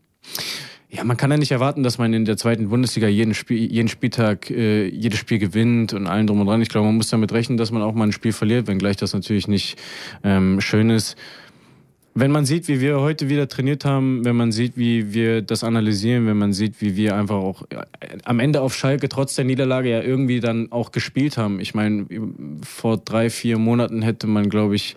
Ja, 0.91 1.05
man 1.05 1.17
kann 1.17 1.31
ja 1.31 1.39
nicht 1.39 1.51
erwarten, 1.51 1.83
dass 1.83 1.97
man 1.97 2.13
in 2.13 2.27
der 2.27 2.37
zweiten 2.37 2.69
Bundesliga 2.69 3.09
jeden, 3.09 3.33
Spiel, 3.33 3.73
jeden 3.73 3.89
Spieltag 3.89 4.51
äh, 4.51 4.87
jedes 4.87 5.19
Spiel 5.19 5.39
gewinnt 5.39 5.95
und 5.95 6.07
allen 6.07 6.27
drum 6.27 6.41
und 6.41 6.47
dran. 6.47 6.61
Ich 6.61 6.69
glaube, 6.69 6.87
man 6.87 6.97
muss 6.97 7.09
damit 7.09 7.33
rechnen, 7.33 7.57
dass 7.57 7.71
man 7.71 7.81
auch 7.81 7.95
mal 7.95 8.05
ein 8.05 8.13
Spiel 8.13 8.33
verliert, 8.33 8.67
wenngleich 8.67 8.97
das 8.97 9.15
natürlich 9.15 9.49
nicht 9.49 9.79
ähm, 10.23 10.61
schön 10.61 10.91
ist. 10.91 11.17
Wenn 12.15 12.31
man 12.31 12.45
sieht, 12.45 12.69
wie 12.69 12.81
wir 12.81 13.01
heute 13.01 13.31
wieder 13.31 13.49
trainiert 13.49 13.87
haben, 13.87 14.25
wenn 14.25 14.37
man 14.37 14.53
sieht, 14.53 14.77
wie 14.77 15.15
wir 15.15 15.41
das 15.41 15.65
analysieren, 15.65 16.27
wenn 16.27 16.37
man 16.37 16.53
sieht, 16.53 16.83
wie 16.83 16.95
wir 16.95 17.17
einfach 17.17 17.37
auch 17.37 17.63
äh, 17.71 17.85
am 18.25 18.39
Ende 18.39 18.61
auf 18.61 18.75
Schalke 18.75 19.09
trotz 19.09 19.35
der 19.35 19.47
Niederlage 19.47 19.91
ja 19.91 20.03
irgendwie 20.03 20.41
dann 20.41 20.71
auch 20.73 20.93
gespielt 20.93 21.39
haben. 21.39 21.59
Ich 21.59 21.75
meine, 21.75 22.07
vor 22.63 22.99
drei, 22.99 23.31
vier 23.31 23.57
Monaten 23.59 24.03
hätte 24.03 24.27
man, 24.27 24.51
glaube 24.51 24.75
ich, 24.75 24.95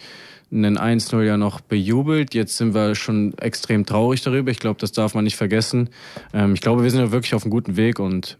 einen 0.51 0.77
1-0 0.77 1.23
ja 1.23 1.37
noch 1.37 1.61
bejubelt. 1.61 2.33
Jetzt 2.33 2.57
sind 2.57 2.73
wir 2.73 2.95
schon 2.95 3.37
extrem 3.37 3.85
traurig 3.85 4.21
darüber. 4.21 4.51
Ich 4.51 4.59
glaube, 4.59 4.79
das 4.79 4.91
darf 4.91 5.13
man 5.13 5.23
nicht 5.23 5.37
vergessen. 5.37 5.89
Ähm, 6.33 6.53
ich 6.53 6.61
glaube, 6.61 6.83
wir 6.83 6.91
sind 6.91 6.99
ja 6.99 7.11
wirklich 7.11 7.33
auf 7.33 7.43
einem 7.43 7.51
guten 7.51 7.77
Weg 7.77 7.99
und 7.99 8.37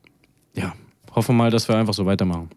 ja, 0.54 0.74
hoffen 1.14 1.38
mal, 1.38 1.50
dass 1.50 1.70
wir 1.70 1.78
einfach 1.78 1.94
so 1.94 2.06
weitermachen. 2.06 2.50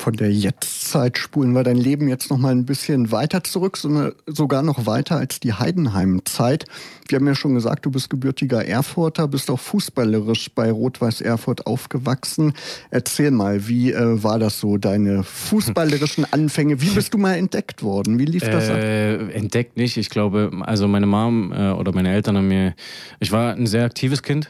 Von 0.00 0.14
der 0.14 0.32
Jetztzeit 0.32 1.18
spulen 1.18 1.52
wir 1.52 1.62
dein 1.62 1.76
Leben 1.76 2.08
jetzt 2.08 2.30
noch 2.30 2.38
mal 2.38 2.52
ein 2.52 2.64
bisschen 2.64 3.12
weiter 3.12 3.44
zurück, 3.44 3.76
sondern 3.76 4.12
sogar 4.26 4.62
noch 4.62 4.86
weiter 4.86 5.16
als 5.16 5.40
die 5.40 5.52
Heidenheim-Zeit. 5.52 6.64
Wir 7.06 7.16
haben 7.18 7.26
ja 7.26 7.34
schon 7.34 7.54
gesagt, 7.54 7.84
du 7.84 7.90
bist 7.90 8.08
gebürtiger 8.08 8.64
Erfurter, 8.64 9.28
bist 9.28 9.50
auch 9.50 9.60
fußballerisch 9.60 10.52
bei 10.54 10.70
Rot-Weiß 10.70 11.20
Erfurt 11.20 11.66
aufgewachsen. 11.66 12.54
Erzähl 12.90 13.30
mal, 13.30 13.68
wie 13.68 13.92
äh, 13.92 14.22
war 14.22 14.38
das 14.38 14.58
so, 14.58 14.78
deine 14.78 15.22
fußballerischen 15.22 16.24
Anfänge? 16.32 16.80
Wie 16.80 16.90
bist 16.90 17.12
du 17.12 17.18
mal 17.18 17.34
entdeckt 17.34 17.82
worden? 17.82 18.18
Wie 18.18 18.24
lief 18.24 18.42
das 18.42 18.68
äh, 18.68 19.18
ab? 19.20 19.34
Entdeckt 19.34 19.76
nicht. 19.76 19.98
Ich 19.98 20.08
glaube, 20.08 20.50
also 20.62 20.88
meine 20.88 21.06
Mom 21.06 21.52
äh, 21.52 21.72
oder 21.72 21.92
meine 21.92 22.10
Eltern 22.10 22.38
haben 22.38 22.48
mir, 22.48 22.74
ich 23.18 23.32
war 23.32 23.52
ein 23.52 23.66
sehr 23.66 23.84
aktives 23.84 24.22
Kind. 24.22 24.48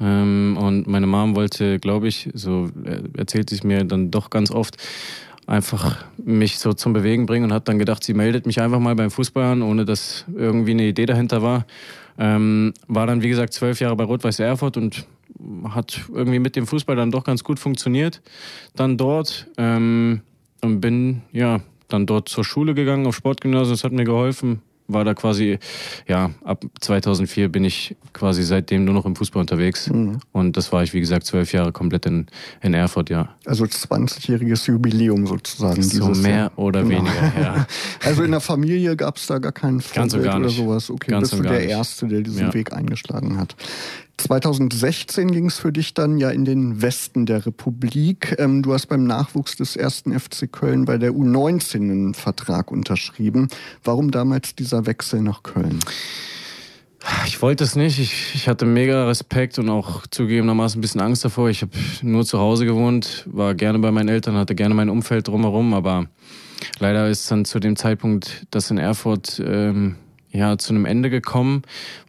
Ähm, 0.00 0.56
und 0.60 0.86
meine 0.86 1.06
Mom 1.06 1.36
wollte, 1.36 1.78
glaube 1.78 2.08
ich, 2.08 2.30
so 2.34 2.70
erzählt 3.16 3.50
sie 3.50 3.56
es 3.56 3.64
mir 3.64 3.84
dann 3.84 4.10
doch 4.10 4.30
ganz 4.30 4.50
oft, 4.50 4.76
einfach 5.46 6.04
mich 6.18 6.58
so 6.58 6.74
zum 6.74 6.92
Bewegen 6.92 7.26
bringen 7.26 7.46
und 7.46 7.52
hat 7.52 7.68
dann 7.68 7.78
gedacht, 7.78 8.04
sie 8.04 8.12
meldet 8.12 8.46
mich 8.46 8.60
einfach 8.60 8.80
mal 8.80 8.94
beim 8.94 9.10
Fußball 9.10 9.44
an, 9.44 9.62
ohne 9.62 9.86
dass 9.86 10.26
irgendwie 10.34 10.72
eine 10.72 10.86
Idee 10.86 11.06
dahinter 11.06 11.42
war. 11.42 11.66
Ähm, 12.18 12.74
war 12.86 13.06
dann, 13.06 13.22
wie 13.22 13.28
gesagt, 13.28 13.54
zwölf 13.54 13.80
Jahre 13.80 13.96
bei 13.96 14.04
Rot-Weiß 14.04 14.40
Erfurt 14.40 14.76
und 14.76 15.06
hat 15.70 16.02
irgendwie 16.12 16.38
mit 16.38 16.56
dem 16.56 16.66
Fußball 16.66 16.96
dann 16.96 17.10
doch 17.10 17.24
ganz 17.24 17.44
gut 17.44 17.58
funktioniert. 17.58 18.20
Dann 18.76 18.98
dort 18.98 19.46
ähm, 19.56 20.20
und 20.60 20.80
bin, 20.80 21.22
ja, 21.32 21.60
dann 21.88 22.06
dort 22.06 22.28
zur 22.28 22.44
Schule 22.44 22.74
gegangen, 22.74 23.06
auf 23.06 23.16
Sportgymnasium, 23.16 23.72
das 23.72 23.84
hat 23.84 23.92
mir 23.92 24.04
geholfen, 24.04 24.60
war 24.88 25.04
da 25.04 25.14
quasi, 25.14 25.58
ja, 26.06 26.30
ab 26.44 26.64
2004 26.80 27.50
bin 27.50 27.64
ich 27.64 27.94
quasi 28.14 28.42
seitdem 28.42 28.84
nur 28.84 28.94
noch 28.94 29.04
im 29.04 29.14
Fußball 29.14 29.40
unterwegs. 29.40 29.88
Mhm. 29.90 30.18
Und 30.32 30.56
das 30.56 30.72
war 30.72 30.82
ich, 30.82 30.94
wie 30.94 31.00
gesagt, 31.00 31.26
zwölf 31.26 31.52
Jahre 31.52 31.72
komplett 31.72 32.06
in, 32.06 32.26
in 32.62 32.74
Erfurt, 32.74 33.10
ja. 33.10 33.36
Also 33.44 33.64
20-jähriges 33.64 34.66
Jubiläum 34.66 35.26
sozusagen. 35.26 35.82
So 35.82 36.08
mehr 36.08 36.36
Jahr. 36.36 36.52
oder 36.56 36.82
genau. 36.82 37.04
weniger, 37.04 37.40
ja. 37.40 37.66
Also 38.04 38.22
in 38.22 38.30
der 38.30 38.40
Familie 38.40 38.96
gab 38.96 39.16
es 39.18 39.26
da 39.26 39.38
gar 39.38 39.52
keinen 39.52 39.80
Vorbild 39.80 40.34
oder 40.34 40.48
sowas. 40.48 40.90
Okay, 40.90 41.10
Ganz 41.10 41.30
bist 41.30 41.40
du 41.40 41.46
der 41.46 41.60
nicht. 41.60 41.70
Erste, 41.70 42.08
der 42.08 42.22
diesen 42.22 42.46
ja. 42.46 42.54
Weg 42.54 42.72
eingeschlagen 42.72 43.38
hat. 43.38 43.54
2016 44.18 45.30
ging 45.30 45.46
es 45.46 45.58
für 45.58 45.72
dich 45.72 45.94
dann 45.94 46.18
ja 46.18 46.30
in 46.30 46.44
den 46.44 46.82
Westen 46.82 47.24
der 47.24 47.46
Republik. 47.46 48.34
Ähm, 48.38 48.62
du 48.62 48.74
hast 48.74 48.86
beim 48.86 49.04
Nachwuchs 49.04 49.56
des 49.56 49.76
ersten 49.76 50.18
FC 50.18 50.50
Köln 50.50 50.84
bei 50.84 50.98
der 50.98 51.12
U19 51.12 51.76
einen 51.76 52.14
Vertrag 52.14 52.70
unterschrieben. 52.70 53.48
Warum 53.84 54.10
damals 54.10 54.54
dieser 54.54 54.86
Wechsel 54.86 55.22
nach 55.22 55.44
Köln? 55.44 55.78
Ich 57.26 57.40
wollte 57.40 57.62
es 57.62 57.76
nicht. 57.76 58.00
Ich, 58.00 58.34
ich 58.34 58.48
hatte 58.48 58.66
mega 58.66 59.06
Respekt 59.06 59.58
und 59.58 59.70
auch 59.70 60.06
zugegebenermaßen 60.08 60.78
ein 60.78 60.82
bisschen 60.82 61.00
Angst 61.00 61.24
davor. 61.24 61.48
Ich 61.48 61.62
habe 61.62 61.72
nur 62.02 62.24
zu 62.24 62.40
Hause 62.40 62.66
gewohnt, 62.66 63.24
war 63.30 63.54
gerne 63.54 63.78
bei 63.78 63.92
meinen 63.92 64.08
Eltern, 64.08 64.34
hatte 64.34 64.56
gerne 64.56 64.74
mein 64.74 64.90
Umfeld 64.90 65.28
drumherum, 65.28 65.74
aber 65.74 66.06
leider 66.80 67.08
ist 67.08 67.30
dann 67.30 67.44
zu 67.44 67.60
dem 67.60 67.76
Zeitpunkt 67.76 68.46
das 68.50 68.70
in 68.72 68.78
Erfurt 68.78 69.40
ähm, 69.44 69.94
ja 70.30 70.58
zu 70.58 70.74
einem 70.74 70.86
Ende 70.86 71.08
gekommen, 71.08 71.62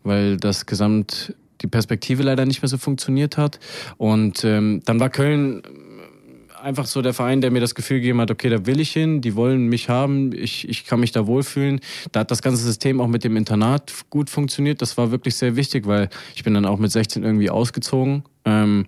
weil 0.03 0.37
das 0.37 0.65
Gesamt 0.65 1.35
die 1.61 1.67
Perspektive 1.67 2.23
leider 2.23 2.45
nicht 2.45 2.61
mehr 2.61 2.69
so 2.69 2.77
funktioniert 2.77 3.37
hat. 3.37 3.59
Und 3.97 4.43
ähm, 4.43 4.81
dann 4.85 4.99
war 4.99 5.09
Köln 5.09 5.63
einfach 6.61 6.85
so 6.85 7.01
der 7.01 7.13
Verein, 7.13 7.41
der 7.41 7.51
mir 7.51 7.59
das 7.59 7.75
Gefühl 7.75 7.99
gegeben 7.99 8.21
hat, 8.21 8.31
okay, 8.31 8.49
da 8.49 8.65
will 8.65 8.79
ich 8.79 8.91
hin, 8.91 9.21
die 9.21 9.35
wollen 9.35 9.67
mich 9.67 9.89
haben, 9.89 10.31
ich, 10.33 10.67
ich 10.67 10.85
kann 10.85 10.99
mich 10.99 11.11
da 11.11 11.27
wohlfühlen. 11.27 11.79
Da 12.11 12.21
hat 12.21 12.31
das 12.31 12.41
ganze 12.41 12.63
System 12.63 13.01
auch 13.01 13.07
mit 13.07 13.23
dem 13.23 13.37
Internat 13.37 13.93
gut 14.09 14.29
funktioniert. 14.29 14.81
Das 14.81 14.97
war 14.97 15.11
wirklich 15.11 15.35
sehr 15.35 15.55
wichtig, 15.55 15.87
weil 15.87 16.09
ich 16.35 16.43
bin 16.43 16.53
dann 16.53 16.65
auch 16.65 16.79
mit 16.79 16.91
16 16.91 17.23
irgendwie 17.23 17.49
ausgezogen. 17.49 18.23
Ähm, 18.45 18.85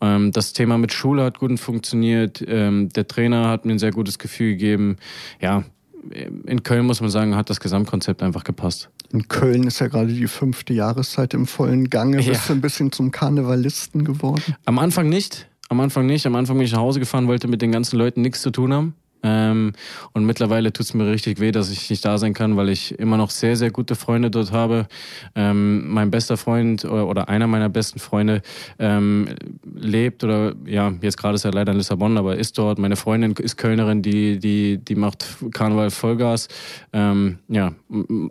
ähm, 0.00 0.32
das 0.32 0.52
Thema 0.52 0.78
mit 0.78 0.92
Schule 0.92 1.24
hat 1.24 1.38
gut 1.38 1.58
funktioniert. 1.58 2.42
Ähm, 2.46 2.88
der 2.90 3.06
Trainer 3.06 3.48
hat 3.48 3.64
mir 3.64 3.72
ein 3.72 3.78
sehr 3.78 3.92
gutes 3.92 4.18
Gefühl 4.18 4.52
gegeben. 4.52 4.96
Ja, 5.40 5.64
in 6.10 6.62
Köln 6.62 6.86
muss 6.86 7.00
man 7.00 7.10
sagen, 7.10 7.36
hat 7.36 7.50
das 7.50 7.60
Gesamtkonzept 7.60 8.22
einfach 8.22 8.44
gepasst. 8.44 8.90
In 9.12 9.28
Köln 9.28 9.64
ist 9.64 9.78
ja 9.78 9.88
gerade 9.88 10.12
die 10.12 10.26
fünfte 10.26 10.72
Jahreszeit 10.72 11.34
im 11.34 11.46
vollen 11.46 11.90
Gange. 11.90 12.20
Ja. 12.20 12.32
Bist 12.32 12.48
du 12.48 12.54
ein 12.54 12.60
bisschen 12.60 12.92
zum 12.92 13.10
Karnevalisten 13.10 14.04
geworden? 14.04 14.56
Am 14.64 14.78
Anfang 14.78 15.08
nicht. 15.08 15.48
Am 15.68 15.80
Anfang 15.80 16.06
nicht. 16.06 16.26
Am 16.26 16.34
Anfang 16.34 16.56
bin 16.56 16.66
ich 16.66 16.72
nach 16.72 16.80
Hause 16.80 17.00
gefahren, 17.00 17.28
wollte 17.28 17.48
mit 17.48 17.62
den 17.62 17.72
ganzen 17.72 17.96
Leuten 17.96 18.22
nichts 18.22 18.42
zu 18.42 18.50
tun 18.50 18.72
haben. 18.72 18.94
Ähm, 19.22 19.72
und 20.12 20.24
mittlerweile 20.26 20.72
tut 20.72 20.86
es 20.86 20.94
mir 20.94 21.06
richtig 21.06 21.38
weh, 21.40 21.52
dass 21.52 21.70
ich 21.70 21.88
nicht 21.90 22.04
da 22.04 22.18
sein 22.18 22.34
kann, 22.34 22.56
weil 22.56 22.68
ich 22.68 22.98
immer 22.98 23.16
noch 23.16 23.30
sehr, 23.30 23.56
sehr 23.56 23.70
gute 23.70 23.94
Freunde 23.94 24.30
dort 24.30 24.52
habe. 24.52 24.86
Ähm, 25.34 25.88
mein 25.88 26.10
bester 26.10 26.36
Freund 26.36 26.84
oder, 26.84 27.06
oder, 27.06 27.28
einer 27.28 27.46
meiner 27.46 27.68
besten 27.68 28.00
Freunde 28.00 28.42
ähm, 28.78 29.28
lebt 29.74 30.24
oder 30.24 30.54
ja, 30.66 30.92
jetzt 31.00 31.16
gerade 31.16 31.36
ist 31.36 31.44
er 31.44 31.52
leider 31.52 31.72
in 31.72 31.78
Lissabon, 31.78 32.18
aber 32.18 32.36
ist 32.36 32.58
dort. 32.58 32.78
Meine 32.78 32.96
Freundin 32.96 33.32
ist 33.32 33.56
Kölnerin, 33.56 34.02
die, 34.02 34.38
die, 34.38 34.78
die 34.78 34.96
macht 34.96 35.24
Karneval 35.52 35.90
Vollgas. 35.90 36.48
Ähm, 36.92 37.38
ja, 37.48 37.72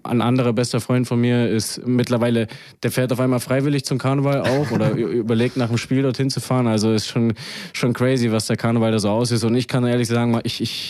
ein 0.03 0.21
anderer 0.21 0.53
bester 0.53 0.81
Freund 0.81 1.07
von 1.07 1.21
mir 1.21 1.49
ist 1.49 1.85
mittlerweile, 1.87 2.47
der 2.83 2.91
fährt 2.91 3.13
auf 3.13 3.19
einmal 3.19 3.39
freiwillig 3.39 3.85
zum 3.85 3.97
Karneval 3.97 4.41
auch 4.41 4.71
oder 4.71 4.91
überlegt 4.95 5.55
nach 5.55 5.69
dem 5.69 5.77
Spiel 5.77 6.01
dorthin 6.01 6.29
zu 6.29 6.41
fahren. 6.41 6.67
Also 6.67 6.91
ist 6.91 7.07
schon, 7.07 7.33
schon 7.71 7.93
crazy, 7.93 8.31
was 8.31 8.47
der 8.47 8.57
Karneval 8.57 8.91
da 8.91 8.99
so 8.99 9.09
aus 9.09 9.31
ist. 9.31 9.45
Und 9.45 9.55
ich 9.55 9.67
kann 9.67 9.85
ehrlich 9.85 10.07
sagen, 10.07 10.37
ich, 10.43 10.61
ich 10.61 10.80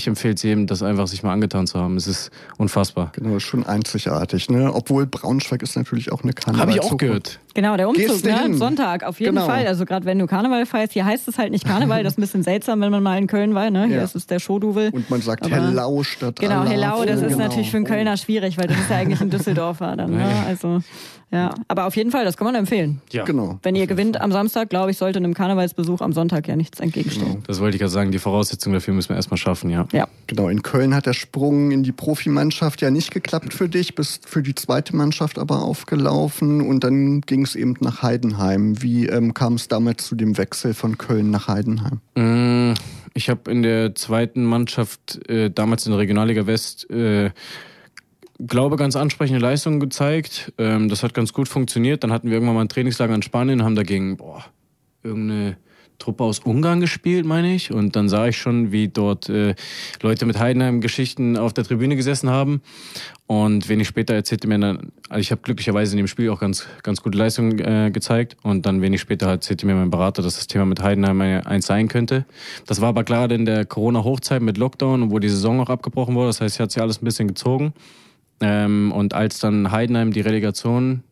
ich 0.00 0.06
empfehle 0.06 0.34
es 0.34 0.42
jedem, 0.42 0.66
das 0.66 0.82
einfach 0.82 1.06
sich 1.08 1.22
mal 1.22 1.32
angetan 1.32 1.66
zu 1.66 1.78
haben. 1.78 1.96
Es 1.96 2.06
ist 2.06 2.30
unfassbar. 2.58 3.12
Genau, 3.14 3.38
schon 3.40 3.66
einzigartig. 3.66 4.48
Ne? 4.48 4.72
Obwohl 4.72 5.06
Braunschweig 5.06 5.62
ist 5.62 5.76
natürlich 5.76 6.12
auch 6.12 6.22
eine 6.22 6.32
Karneval. 6.32 6.68
Habe 6.68 6.72
ich 6.72 6.80
auch 6.80 6.96
gehört. 6.96 7.40
Genau, 7.54 7.76
der 7.76 7.88
Umzug, 7.88 8.24
ne? 8.24 8.54
Sonntag, 8.54 9.04
auf 9.04 9.20
jeden 9.20 9.34
genau. 9.34 9.46
Fall. 9.46 9.66
Also 9.66 9.84
gerade 9.84 10.06
wenn 10.06 10.18
du 10.18 10.26
Karneval 10.26 10.66
feierst, 10.66 10.92
hier 10.92 11.04
heißt 11.04 11.28
es 11.28 11.38
halt 11.38 11.50
nicht 11.50 11.66
Karneval, 11.66 12.02
das 12.02 12.14
ist 12.14 12.18
ein 12.18 12.22
bisschen 12.22 12.42
seltsam, 12.42 12.80
wenn 12.80 12.90
man 12.90 13.02
mal 13.02 13.18
in 13.18 13.26
Köln 13.26 13.54
war. 13.54 13.70
Ne? 13.70 13.86
Hier 13.86 13.96
ja. 13.96 14.04
ist 14.04 14.14
es 14.14 14.26
der 14.26 14.38
Showduvel. 14.38 14.90
Und 14.92 15.10
man 15.10 15.20
sagt 15.20 15.44
Aber, 15.44 15.54
Hellau 15.54 16.02
statt 16.02 16.38
Genau, 16.38 16.64
Hellau, 16.64 17.04
das 17.04 17.22
ist 17.22 17.32
genau. 17.32 17.44
natürlich 17.44 17.70
für 17.70 17.78
einen 17.78 17.86
Kölner 17.86 18.16
schwierig, 18.16 18.58
weil 18.58 18.68
das 18.68 18.78
ist 18.78 18.90
ja 18.90 18.96
eigentlich 18.96 19.20
ein 19.20 19.30
Düsseldorfer 19.30 19.96
dann. 19.96 20.12
Ne? 20.12 20.26
Also 20.46 20.80
ja, 21.32 21.54
aber 21.68 21.86
auf 21.86 21.94
jeden 21.94 22.10
Fall, 22.10 22.24
das 22.24 22.36
kann 22.36 22.46
man 22.46 22.56
empfehlen. 22.56 23.00
Ja. 23.12 23.24
Genau. 23.24 23.60
Wenn 23.62 23.76
ihr 23.76 23.86
gewinnt 23.86 24.20
am 24.20 24.32
Samstag, 24.32 24.68
glaube 24.68 24.90
ich, 24.90 24.96
sollte 24.96 25.20
einem 25.20 25.32
Karnevalsbesuch 25.32 26.00
am 26.00 26.12
Sonntag 26.12 26.48
ja 26.48 26.56
nichts 26.56 26.80
entgegenstehen. 26.80 27.34
Genau. 27.34 27.42
Das 27.46 27.60
wollte 27.60 27.76
ich 27.76 27.80
gerade 27.80 27.92
sagen, 27.92 28.10
die 28.10 28.18
Voraussetzungen 28.18 28.74
dafür 28.74 28.94
müssen 28.94 29.10
wir 29.10 29.16
erstmal 29.16 29.38
schaffen, 29.38 29.70
ja. 29.70 29.86
Ja. 29.92 30.08
Genau, 30.26 30.48
in 30.48 30.62
Köln 30.62 30.92
hat 30.92 31.06
der 31.06 31.12
Sprung 31.12 31.70
in 31.70 31.84
die 31.84 31.92
Profimannschaft 31.92 32.82
ja 32.82 32.90
nicht 32.90 33.12
geklappt 33.12 33.54
für 33.54 33.68
dich, 33.68 33.94
bist 33.94 34.28
für 34.28 34.42
die 34.42 34.56
zweite 34.56 34.96
Mannschaft 34.96 35.38
aber 35.38 35.62
aufgelaufen 35.62 36.62
und 36.62 36.82
dann 36.82 37.20
ging 37.20 37.39
es 37.42 37.56
eben 37.56 37.74
nach 37.80 38.02
Heidenheim. 38.02 38.82
Wie 38.82 39.06
ähm, 39.06 39.34
kam 39.34 39.54
es 39.54 39.68
damals 39.68 40.06
zu 40.06 40.14
dem 40.14 40.38
Wechsel 40.38 40.74
von 40.74 40.98
Köln 40.98 41.30
nach 41.30 41.48
Heidenheim? 41.48 42.00
Mm, 42.14 42.74
ich 43.14 43.28
habe 43.28 43.50
in 43.50 43.62
der 43.62 43.94
zweiten 43.94 44.44
Mannschaft, 44.44 45.28
äh, 45.28 45.50
damals 45.50 45.86
in 45.86 45.92
der 45.92 45.98
Regionalliga 45.98 46.46
West, 46.46 46.88
äh, 46.90 47.30
glaube, 48.46 48.76
ganz 48.76 48.96
ansprechende 48.96 49.40
Leistungen 49.40 49.80
gezeigt. 49.80 50.52
Ähm, 50.58 50.88
das 50.88 51.02
hat 51.02 51.14
ganz 51.14 51.32
gut 51.32 51.48
funktioniert. 51.48 52.04
Dann 52.04 52.12
hatten 52.12 52.28
wir 52.28 52.34
irgendwann 52.34 52.54
mal 52.54 52.62
ein 52.62 52.68
Trainingslager 52.68 53.14
in 53.14 53.22
Spanien 53.22 53.60
und 53.60 53.66
haben 53.66 53.74
dagegen, 53.74 54.16
boah, 54.16 54.44
irgendeine 55.02 55.56
Truppe 56.00 56.24
aus 56.24 56.40
Ungarn 56.40 56.80
gespielt, 56.80 57.24
meine 57.24 57.54
ich. 57.54 57.70
Und 57.70 57.94
dann 57.94 58.08
sah 58.08 58.26
ich 58.26 58.36
schon, 58.36 58.72
wie 58.72 58.88
dort 58.88 59.28
äh, 59.28 59.54
Leute 60.02 60.26
mit 60.26 60.40
Heidenheim-Geschichten 60.40 61.36
auf 61.36 61.52
der 61.52 61.62
Tribüne 61.62 61.94
gesessen 61.94 62.30
haben. 62.30 62.62
Und 63.28 63.68
wenig 63.68 63.86
später 63.86 64.14
erzählte 64.14 64.48
mir 64.48 64.58
dann, 64.58 64.90
also 65.08 65.20
ich 65.20 65.30
habe 65.30 65.42
glücklicherweise 65.42 65.92
in 65.92 65.98
dem 65.98 66.08
Spiel 66.08 66.30
auch 66.30 66.40
ganz, 66.40 66.66
ganz 66.82 67.00
gute 67.00 67.16
Leistungen 67.16 67.60
äh, 67.60 67.90
gezeigt. 67.92 68.36
Und 68.42 68.66
dann 68.66 68.82
wenig 68.82 69.00
später 69.00 69.28
erzählte 69.28 69.66
mir 69.66 69.76
mein 69.76 69.90
Berater, 69.90 70.22
dass 70.22 70.34
das 70.34 70.48
Thema 70.48 70.64
mit 70.64 70.82
Heidenheim 70.82 71.20
eins 71.20 71.66
sein 71.66 71.86
könnte. 71.86 72.24
Das 72.66 72.80
war 72.80 72.88
aber 72.88 73.04
gerade 73.04 73.36
in 73.36 73.44
der 73.44 73.64
Corona-Hochzeit 73.64 74.42
mit 74.42 74.58
Lockdown, 74.58 75.12
wo 75.12 75.20
die 75.20 75.28
Saison 75.28 75.60
auch 75.60 75.70
abgebrochen 75.70 76.16
wurde. 76.16 76.28
Das 76.28 76.40
heißt, 76.40 76.56
hier 76.56 76.64
hat 76.64 76.72
sich 76.72 76.82
alles 76.82 77.00
ein 77.00 77.04
bisschen 77.04 77.28
gezogen. 77.28 77.72
Ähm, 78.40 78.90
und 78.92 79.14
als 79.14 79.38
dann 79.38 79.70
Heidenheim 79.70 80.12
die 80.12 80.22
Relegation 80.22 81.04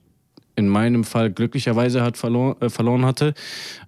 in 0.58 0.68
meinem 0.68 1.04
Fall 1.04 1.30
glücklicherweise 1.30 2.02
hat 2.02 2.16
verlor, 2.16 2.56
äh, 2.60 2.68
verloren 2.68 3.06
hatte 3.06 3.32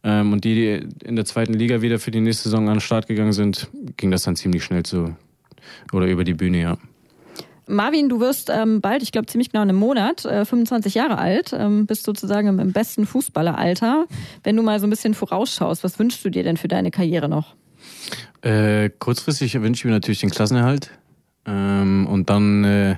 ähm, 0.04 0.32
und 0.32 0.44
die 0.44 0.86
in 1.04 1.16
der 1.16 1.24
zweiten 1.24 1.52
Liga 1.52 1.82
wieder 1.82 1.98
für 1.98 2.12
die 2.12 2.20
nächste 2.20 2.44
Saison 2.44 2.68
an 2.68 2.76
den 2.76 2.80
Start 2.80 3.08
gegangen 3.08 3.32
sind, 3.32 3.68
ging 3.96 4.10
das 4.10 4.22
dann 4.22 4.36
ziemlich 4.36 4.62
schnell 4.62 4.84
zu 4.84 5.16
oder 5.92 6.06
über 6.06 6.24
die 6.24 6.34
Bühne, 6.34 6.60
ja. 6.60 6.78
Marvin, 7.66 8.08
du 8.08 8.20
wirst 8.20 8.50
ähm, 8.50 8.80
bald, 8.80 9.02
ich 9.02 9.12
glaube 9.12 9.26
ziemlich 9.26 9.50
genau 9.50 9.62
in 9.62 9.68
einem 9.68 9.78
Monat, 9.78 10.24
äh, 10.24 10.44
25 10.44 10.94
Jahre 10.94 11.18
alt, 11.18 11.52
ähm, 11.52 11.86
bist 11.86 12.04
sozusagen 12.04 12.48
im, 12.48 12.58
im 12.58 12.72
besten 12.72 13.06
Fußballeralter. 13.06 14.06
Wenn 14.42 14.56
du 14.56 14.62
mal 14.62 14.80
so 14.80 14.86
ein 14.86 14.90
bisschen 14.90 15.14
vorausschaust, 15.14 15.84
was 15.84 15.98
wünschst 15.98 16.24
du 16.24 16.30
dir 16.30 16.42
denn 16.42 16.56
für 16.56 16.68
deine 16.68 16.90
Karriere 16.90 17.28
noch? 17.28 17.54
Äh, 18.42 18.90
kurzfristig 18.98 19.54
wünsche 19.60 19.80
ich 19.80 19.84
mir 19.84 19.92
natürlich 19.92 20.20
den 20.20 20.30
Klassenerhalt. 20.30 20.90
Ähm, 21.46 22.08
und 22.08 22.28
dann 22.28 22.64
äh, 22.64 22.96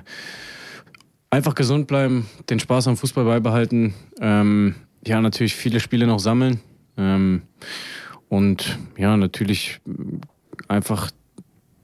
einfach 1.33 1.55
gesund 1.55 1.87
bleiben, 1.87 2.27
den 2.49 2.59
Spaß 2.59 2.87
am 2.87 2.95
Fußball 2.95 3.25
beibehalten. 3.25 3.95
Ähm, 4.21 4.75
ja, 5.05 5.19
natürlich 5.19 5.55
viele 5.55 5.79
Spiele 5.79 6.05
noch 6.05 6.19
sammeln. 6.19 6.61
Ähm, 6.95 7.41
und 8.29 8.77
ja, 8.97 9.17
natürlich 9.17 9.81
einfach 10.67 11.09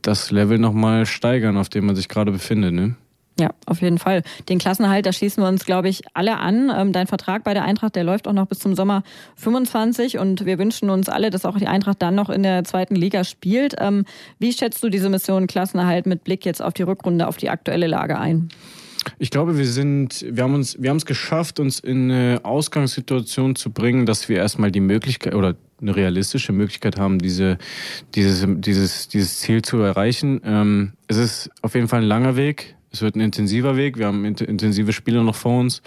das 0.04 0.30
Level 0.30 0.60
nochmal 0.60 1.08
steigern, 1.08 1.58
auf 1.58 1.68
dem 1.68 1.88
man 1.88 1.96
sich 1.96 2.08
gerade 2.08 2.32
befindet. 2.32 2.74
Ne? 2.74 2.96
Ja, 3.40 3.50
auf 3.66 3.82
jeden 3.82 3.98
Fall. 3.98 4.22
Den 4.50 4.60
Klassenhalt, 4.60 5.08
da 5.08 5.14
schließen 5.14 5.42
wir 5.42 5.48
uns, 5.48 5.66
glaube 5.66 5.90
ich, 5.90 6.04
alle 6.14 6.38
an. 6.38 6.72
Ähm, 6.76 6.94
dein 6.94 7.08
Vertrag 7.08 7.44
bei 7.44 7.56
der 7.56 7.64
Eintracht, 7.64 7.96
der 7.96 8.04
läuft 8.04 8.28
auch 8.28 8.34
noch 8.34 8.46
bis 8.46 8.60
zum 8.60 8.76
Sommer 8.76 9.02
25 9.38 10.20
und 10.20 10.46
wir 10.46 10.60
wünschen 10.60 10.92
uns 10.92 11.10
alle, 11.10 11.32
dass 11.32 11.46
auch 11.46 11.58
die 11.58 11.68
Eintracht 11.68 12.04
dann 12.04 12.14
noch 12.14 12.30
in 12.30 12.44
der 12.44 12.66
zweiten 12.66 12.96
Liga 12.96 13.24
spielt. 13.24 13.76
Ähm, 13.80 14.06
wie 14.38 14.54
schätzt 14.54 14.84
du 14.84 14.90
diese 14.90 15.10
Mission 15.10 15.48
Klassenerhalt 15.48 16.06
mit 16.06 16.24
Blick 16.24 16.46
jetzt 16.46 16.62
auf 16.62 16.74
die 16.74 16.84
Rückrunde, 16.84 17.28
auf 17.28 17.38
die 17.38 17.50
aktuelle 17.50 17.88
Lage 17.88 18.20
ein? 18.20 18.50
Ich 19.18 19.32
glaube, 19.32 19.58
wir 19.58 19.66
sind, 19.66 20.26
wir 20.30 20.44
haben 20.44 20.54
uns, 20.54 20.82
wir 20.82 20.90
haben 20.90 20.98
es 20.98 21.06
geschafft, 21.06 21.60
uns 21.60 21.80
in 21.80 22.12
eine 22.12 22.42
Ausgangssituation 22.44 23.56
zu 23.56 23.72
bringen, 23.72 24.06
dass 24.06 24.30
wir 24.30 24.38
erstmal 24.38 24.72
die 24.72 24.80
Möglichkeit 24.80 25.36
oder 25.36 25.56
eine 25.82 25.96
realistische 25.96 26.52
Möglichkeit 26.52 26.98
haben, 26.98 27.20
diese, 27.20 27.58
dieses, 28.16 28.46
dieses, 28.48 29.08
dieses 29.08 29.40
Ziel 29.40 29.62
zu 29.62 29.78
erreichen. 29.78 30.42
Ähm, 30.44 30.94
es 31.08 31.18
ist 31.18 31.50
auf 31.62 31.76
jeden 31.76 31.88
Fall 31.88 32.02
ein 32.02 32.08
langer 32.08 32.36
Weg. 32.36 32.76
Es 32.92 33.02
wird 33.02 33.16
ein 33.16 33.22
intensiver 33.22 33.78
Weg. 33.78 33.98
Wir 33.98 34.08
haben 34.08 34.26
intensive 34.26 34.94
Spiele 34.94 35.24
noch 35.24 35.36
vor 35.36 35.60
uns. 35.60 35.82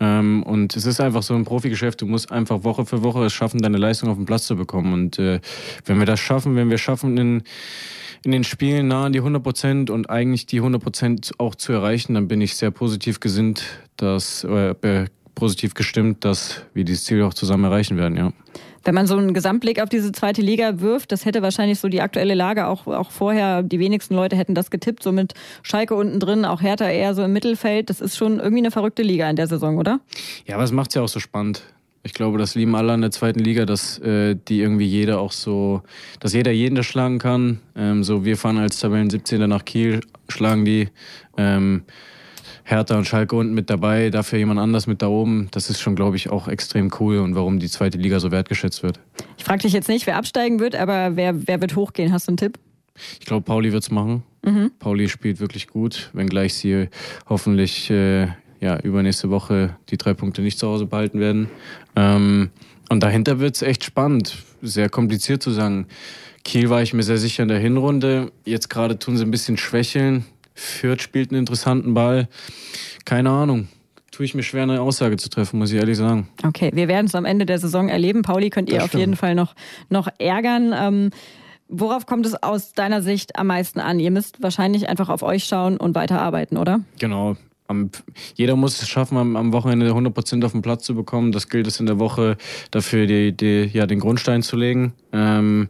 Ähm, 0.00 0.42
und 0.42 0.76
es 0.76 0.84
ist 0.84 1.00
einfach 1.00 1.22
so 1.22 1.34
ein 1.34 1.44
Profigeschäft. 1.44 2.00
Du 2.00 2.06
musst 2.06 2.30
einfach 2.30 2.64
Woche 2.64 2.84
für 2.84 3.02
Woche 3.02 3.24
es 3.24 3.32
schaffen, 3.32 3.62
deine 3.62 3.78
Leistung 3.78 4.10
auf 4.10 4.16
den 4.16 4.26
Platz 4.26 4.46
zu 4.46 4.56
bekommen. 4.56 4.92
Und 4.92 5.18
äh, 5.18 5.40
wenn 5.86 5.98
wir 5.98 6.06
das 6.06 6.20
schaffen, 6.20 6.56
wenn 6.56 6.70
wir 6.70 6.78
schaffen, 6.78 7.16
in, 7.16 7.42
in 8.24 8.32
den 8.32 8.44
Spielen 8.44 8.88
nah 8.88 9.06
an 9.06 9.12
die 9.12 9.18
100 9.18 9.42
Prozent 9.42 9.90
und 9.90 10.08
eigentlich 10.10 10.46
die 10.46 10.58
100 10.58 10.82
Prozent 10.82 11.32
auch 11.38 11.54
zu 11.54 11.72
erreichen, 11.72 12.14
dann 12.14 12.28
bin 12.28 12.40
ich 12.40 12.56
sehr 12.56 12.70
positiv 12.70 13.20
gesinnt, 13.20 13.64
dass, 13.96 14.44
äh, 14.44 14.74
positiv 15.34 15.74
gestimmt, 15.74 16.24
dass 16.24 16.62
wir 16.74 16.84
dieses 16.84 17.04
Ziel 17.04 17.22
auch 17.22 17.34
zusammen 17.34 17.64
erreichen 17.64 17.96
werden, 17.96 18.16
ja. 18.16 18.32
Wenn 18.84 18.94
man 18.94 19.06
so 19.06 19.16
einen 19.16 19.32
Gesamtblick 19.32 19.80
auf 19.80 19.88
diese 19.88 20.10
zweite 20.10 20.42
Liga 20.42 20.80
wirft, 20.80 21.12
das 21.12 21.24
hätte 21.24 21.40
wahrscheinlich 21.40 21.78
so 21.78 21.88
die 21.88 22.00
aktuelle 22.00 22.34
Lage 22.34 22.66
auch, 22.66 22.88
auch 22.88 23.12
vorher, 23.12 23.62
die 23.62 23.78
wenigsten 23.78 24.14
Leute 24.14 24.36
hätten 24.36 24.56
das 24.56 24.70
getippt, 24.70 25.04
so 25.04 25.12
mit 25.12 25.34
Schalke 25.62 25.94
unten 25.94 26.18
drin, 26.18 26.44
auch 26.44 26.62
Hertha 26.62 26.88
eher 26.88 27.14
so 27.14 27.22
im 27.22 27.32
Mittelfeld. 27.32 27.90
Das 27.90 28.00
ist 28.00 28.16
schon 28.16 28.40
irgendwie 28.40 28.58
eine 28.58 28.72
verrückte 28.72 29.02
Liga 29.02 29.30
in 29.30 29.36
der 29.36 29.46
Saison, 29.46 29.78
oder? 29.78 30.00
Ja, 30.46 30.56
aber 30.56 30.64
es 30.64 30.72
macht 30.72 30.90
es 30.90 30.94
ja 30.96 31.02
auch 31.02 31.08
so 31.08 31.20
spannend. 31.20 31.62
Ich 32.04 32.14
glaube, 32.14 32.38
das 32.38 32.54
lieben 32.56 32.74
alle 32.74 32.92
an 32.92 33.00
der 33.00 33.12
zweiten 33.12 33.38
Liga, 33.38 33.64
dass 33.64 33.98
äh, 33.98 34.34
die 34.48 34.60
irgendwie 34.60 34.86
jeder 34.86 35.20
auch 35.20 35.32
so, 35.32 35.82
dass 36.18 36.32
jeder 36.32 36.50
jeden 36.50 36.82
schlagen 36.82 37.18
kann. 37.18 37.60
Ähm, 37.76 38.02
so, 38.02 38.24
wir 38.24 38.36
fahren 38.36 38.58
als 38.58 38.80
Tabellen 38.80 39.08
17. 39.08 39.48
nach 39.48 39.64
Kiel, 39.64 40.00
schlagen 40.28 40.64
die. 40.64 40.88
Ähm, 41.36 41.84
Hertha 42.64 42.96
und 42.96 43.06
Schalke 43.06 43.34
unten 43.36 43.54
mit 43.54 43.70
dabei, 43.70 44.10
dafür 44.10 44.38
jemand 44.38 44.60
anders 44.60 44.86
mit 44.86 45.02
da 45.02 45.08
oben. 45.08 45.48
Das 45.50 45.68
ist 45.68 45.80
schon, 45.80 45.96
glaube 45.96 46.16
ich, 46.16 46.30
auch 46.30 46.48
extrem 46.48 46.90
cool 47.00 47.18
und 47.18 47.34
warum 47.34 47.58
die 47.58 47.68
zweite 47.68 47.98
Liga 47.98 48.20
so 48.20 48.30
wertgeschätzt 48.30 48.82
wird. 48.82 49.00
Ich 49.36 49.44
frage 49.44 49.62
dich 49.62 49.72
jetzt 49.72 49.88
nicht, 49.88 50.06
wer 50.06 50.16
absteigen 50.16 50.60
wird, 50.60 50.76
aber 50.76 51.16
wer, 51.16 51.46
wer 51.46 51.60
wird 51.60 51.74
hochgehen? 51.74 52.12
Hast 52.12 52.28
du 52.28 52.30
einen 52.30 52.36
Tipp? 52.36 52.58
Ich 53.20 53.26
glaube, 53.26 53.44
Pauli 53.44 53.72
wird 53.72 53.82
es 53.82 53.90
machen. 53.90 54.22
Mhm. 54.44 54.70
Pauli 54.78 55.08
spielt 55.08 55.40
wirklich 55.40 55.66
gut, 55.66 56.10
wenngleich 56.12 56.54
sie 56.54 56.88
hoffentlich 57.28 57.90
äh, 57.90 58.28
ja, 58.62 58.78
übernächste 58.78 59.28
Woche 59.28 59.76
die 59.90 59.98
drei 59.98 60.14
Punkte 60.14 60.40
nicht 60.40 60.58
zu 60.58 60.68
Hause 60.68 60.86
behalten 60.86 61.18
werden. 61.18 61.50
Ähm, 61.96 62.50
und 62.88 63.02
dahinter 63.02 63.40
wird 63.40 63.56
es 63.56 63.62
echt 63.62 63.84
spannend. 63.84 64.36
Sehr 64.62 64.88
kompliziert 64.88 65.42
zu 65.42 65.50
sagen. 65.50 65.88
Kiel 66.44 66.70
war 66.70 66.80
ich 66.80 66.94
mir 66.94 67.02
sehr 67.02 67.18
sicher 67.18 67.42
in 67.42 67.48
der 67.48 67.58
Hinrunde. 67.58 68.30
Jetzt 68.44 68.70
gerade 68.70 68.98
tun 68.98 69.16
sie 69.16 69.24
ein 69.24 69.32
bisschen 69.32 69.56
schwächeln. 69.56 70.24
Fürth 70.54 71.02
spielt 71.02 71.30
einen 71.30 71.40
interessanten 71.40 71.92
Ball. 71.92 72.28
Keine 73.04 73.30
Ahnung. 73.30 73.68
Tue 74.12 74.26
ich 74.26 74.34
mir 74.34 74.42
schwer, 74.42 74.62
eine 74.64 74.80
Aussage 74.80 75.16
zu 75.16 75.28
treffen, 75.28 75.58
muss 75.58 75.72
ich 75.72 75.78
ehrlich 75.78 75.96
sagen. 75.96 76.28
Okay, 76.46 76.70
wir 76.74 76.86
werden 76.86 77.06
es 77.06 77.14
am 77.14 77.24
Ende 77.24 77.46
der 77.46 77.58
Saison 77.58 77.88
erleben. 77.88 78.22
Pauli 78.22 78.50
könnt 78.50 78.68
ihr 78.68 78.76
das 78.76 78.84
auf 78.84 78.90
stimmt. 78.90 79.00
jeden 79.00 79.16
Fall 79.16 79.34
noch, 79.34 79.54
noch 79.88 80.06
ärgern. 80.18 80.72
Ähm, 80.76 81.10
worauf 81.68 82.06
kommt 82.06 82.26
es 82.26 82.40
aus 82.40 82.74
deiner 82.74 83.02
Sicht 83.02 83.36
am 83.36 83.48
meisten 83.48 83.80
an? 83.80 83.98
Ihr 83.98 84.10
müsst 84.10 84.42
wahrscheinlich 84.42 84.88
einfach 84.88 85.08
auf 85.08 85.22
euch 85.22 85.44
schauen 85.44 85.78
und 85.78 85.94
weiterarbeiten, 85.96 86.58
oder? 86.58 86.80
Genau. 87.00 87.36
Am, 87.72 87.90
jeder 88.34 88.56
muss 88.56 88.80
es 88.80 88.88
schaffen, 88.88 89.18
am, 89.18 89.36
am 89.36 89.52
Wochenende 89.52 89.90
100% 89.90 90.44
auf 90.44 90.52
den 90.52 90.62
Platz 90.62 90.84
zu 90.84 90.94
bekommen. 90.94 91.32
Das 91.32 91.48
gilt 91.48 91.66
es 91.66 91.80
in 91.80 91.86
der 91.86 91.98
Woche 91.98 92.36
dafür, 92.70 93.06
die, 93.06 93.36
die, 93.36 93.68
ja, 93.72 93.86
den 93.86 93.98
Grundstein 93.98 94.42
zu 94.42 94.56
legen. 94.56 94.92
Ähm, 95.12 95.68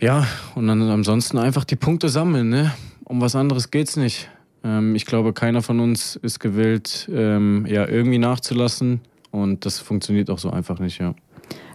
ja, 0.00 0.26
und 0.54 0.66
dann 0.66 0.82
ansonsten 0.82 1.38
einfach 1.38 1.64
die 1.64 1.76
Punkte 1.76 2.08
sammeln. 2.08 2.48
Ne? 2.48 2.72
um 3.04 3.20
was 3.20 3.36
anderes 3.36 3.70
geht's 3.70 3.96
nicht. 3.96 4.28
Ähm, 4.64 4.94
ich 4.94 5.06
glaube, 5.06 5.32
keiner 5.32 5.62
von 5.62 5.80
uns 5.80 6.16
ist 6.16 6.40
gewillt, 6.40 7.08
ähm, 7.12 7.66
ja, 7.66 7.86
irgendwie 7.86 8.18
nachzulassen. 8.18 9.00
Und 9.30 9.66
das 9.66 9.78
funktioniert 9.78 10.30
auch 10.30 10.38
so 10.38 10.50
einfach 10.50 10.78
nicht, 10.78 10.98
ja. 10.98 11.14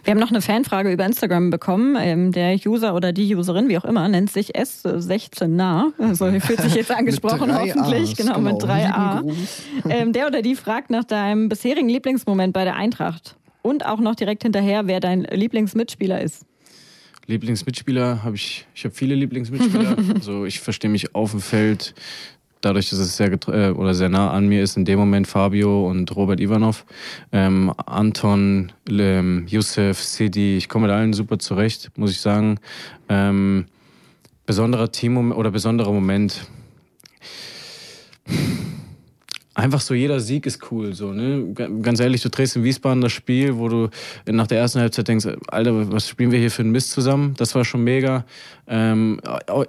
Wir 0.04 0.12
haben 0.12 0.20
noch 0.20 0.30
eine 0.30 0.40
Fanfrage 0.40 0.92
über 0.92 1.04
Instagram 1.04 1.50
bekommen. 1.50 1.96
Ähm, 2.00 2.32
der 2.32 2.56
User 2.64 2.94
oder 2.94 3.12
die 3.12 3.34
Userin, 3.36 3.68
wie 3.68 3.78
auch 3.78 3.84
immer, 3.84 4.08
nennt 4.08 4.30
sich 4.30 4.56
S16 4.56 5.46
nah. 5.46 5.92
Also 5.98 6.30
fühlt 6.40 6.60
sich 6.60 6.74
jetzt 6.74 6.90
angesprochen, 6.96 7.54
hoffentlich. 7.54 8.16
Genau, 8.16 8.34
genau, 8.34 8.52
mit 8.52 8.62
3a. 8.62 9.22
Ähm, 9.88 10.12
der 10.12 10.26
oder 10.26 10.42
die 10.42 10.54
fragt 10.54 10.90
nach 10.90 11.04
deinem 11.04 11.48
bisherigen 11.48 11.88
Lieblingsmoment 11.88 12.52
bei 12.52 12.64
der 12.64 12.76
Eintracht. 12.76 13.36
Und 13.62 13.84
auch 13.84 14.00
noch 14.00 14.14
direkt 14.14 14.42
hinterher, 14.42 14.86
wer 14.86 15.00
dein 15.00 15.22
Lieblingsmitspieler 15.22 16.20
ist. 16.20 16.44
Lieblingsmitspieler 17.26 18.22
habe 18.22 18.36
ich, 18.36 18.66
ich 18.74 18.84
habe 18.84 18.94
viele 18.94 19.14
Lieblingsmitspieler. 19.14 19.96
also 20.14 20.44
ich 20.44 20.60
verstehe 20.60 20.90
mich 20.90 21.14
auf 21.14 21.30
dem 21.30 21.40
Feld, 21.40 21.94
dadurch, 22.60 22.90
dass 22.90 22.98
es 22.98 23.16
sehr 23.16 23.32
äh, 23.48 23.70
oder 23.70 23.94
sehr 23.94 24.08
nah 24.08 24.30
an 24.30 24.48
mir 24.48 24.62
ist, 24.62 24.76
in 24.76 24.84
dem 24.84 24.98
Moment 24.98 25.26
Fabio 25.26 25.88
und 25.88 26.14
Robert 26.14 26.40
Ivanov, 26.40 26.84
ähm, 27.32 27.72
Anton, 27.86 28.72
ähm, 28.88 29.46
Youssef, 29.48 30.02
Sidi, 30.02 30.56
ich 30.56 30.68
komme 30.68 30.86
mit 30.86 30.94
allen 30.94 31.12
super 31.12 31.38
zurecht, 31.38 31.90
muss 31.96 32.10
ich 32.10 32.20
sagen. 32.20 32.58
Ähm, 33.08 33.66
besonderer 34.46 34.90
Team 34.90 35.32
oder 35.32 35.50
besonderer 35.50 35.92
Moment 35.92 36.46
einfach 39.60 39.80
so 39.80 39.94
jeder 39.94 40.20
Sieg 40.20 40.46
ist 40.46 40.70
cool. 40.70 40.94
So, 40.94 41.12
ne? 41.12 41.52
Ganz 41.82 42.00
ehrlich, 42.00 42.22
du 42.22 42.30
drehst 42.30 42.56
in 42.56 42.64
Wiesbaden 42.64 43.00
das 43.00 43.12
Spiel, 43.12 43.58
wo 43.58 43.68
du 43.68 43.88
nach 44.26 44.46
der 44.46 44.58
ersten 44.58 44.80
Halbzeit 44.80 45.08
denkst, 45.08 45.26
Alter, 45.48 45.92
was 45.92 46.08
spielen 46.08 46.32
wir 46.32 46.38
hier 46.38 46.50
für 46.50 46.62
einen 46.62 46.72
Mist 46.72 46.90
zusammen? 46.92 47.34
Das 47.36 47.54
war 47.54 47.64
schon 47.64 47.84
mega 47.84 48.24
ähm, 48.70 49.20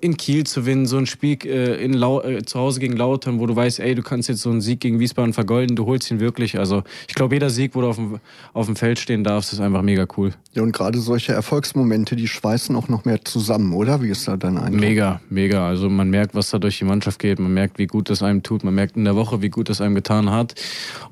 in 0.02 0.16
Kiel 0.16 0.46
zu 0.46 0.62
gewinnen, 0.62 0.86
so 0.86 0.98
ein 0.98 1.08
Spiel 1.08 1.38
äh, 1.46 1.84
in 1.84 1.94
Lau 1.94 2.22
äh, 2.22 2.44
zu 2.44 2.60
Hause 2.60 2.80
gegen 2.80 2.96
Lautern, 2.96 3.40
wo 3.40 3.48
du 3.48 3.56
weißt, 3.56 3.80
ey, 3.80 3.96
du 3.96 4.04
kannst 4.04 4.30
jetzt 4.30 4.42
so 4.42 4.52
einen 4.52 4.62
Sieg 4.62 4.80
gegen 4.80 5.00
Wiesbaden 5.00 5.34
vergolden, 5.34 5.76
du 5.76 5.88
holst 5.88 6.12
ihn 6.12 6.20
wirklich. 6.20 6.60
Also 6.60 6.84
ich 7.08 7.16
glaube, 7.16 7.36
jeder 7.36 7.50
Sieg, 7.50 7.74
wo 7.74 7.82
du 7.82 7.88
auf 7.88 7.96
dem, 7.96 8.20
auf 8.54 8.68
dem 8.68 8.76
Feld 8.76 9.00
stehen 9.00 9.24
darfst, 9.24 9.54
ist 9.54 9.60
einfach 9.60 9.82
mega 9.82 10.06
cool. 10.18 10.34
Ja, 10.54 10.62
und 10.62 10.72
gerade 10.72 11.00
solche 11.00 11.34
Erfolgsmomente, 11.34 12.16
die 12.16 12.28
schweißen 12.28 12.76
auch 12.76 12.90
noch 12.90 13.04
mehr 13.04 13.26
zusammen, 13.26 13.74
oder? 13.74 14.04
Wie 14.04 14.10
ist 14.10 14.28
da 14.28 14.38
dein 14.38 14.58
Eindruck? 14.58 14.82
Mega, 14.82 15.20
mega. 15.30 15.68
Also 15.68 15.90
man 15.90 16.12
merkt, 16.12 16.36
was 16.36 16.52
da 16.52 16.60
durch 16.60 16.78
die 16.78 16.86
Mannschaft 16.86 17.18
geht, 17.18 17.40
man 17.40 17.54
merkt, 17.54 17.80
wie 17.80 17.88
gut 17.88 18.10
das 18.10 18.22
einem 18.22 18.44
tut, 18.44 18.64
man 18.64 18.76
merkt 18.76 18.98
in 18.98 19.06
der 19.06 19.16
Woche, 19.16 19.42
wie 19.42 19.50
gut 19.50 19.70
das 19.70 19.82
einem 19.82 19.96
getan 19.96 20.30
hat. 20.30 20.54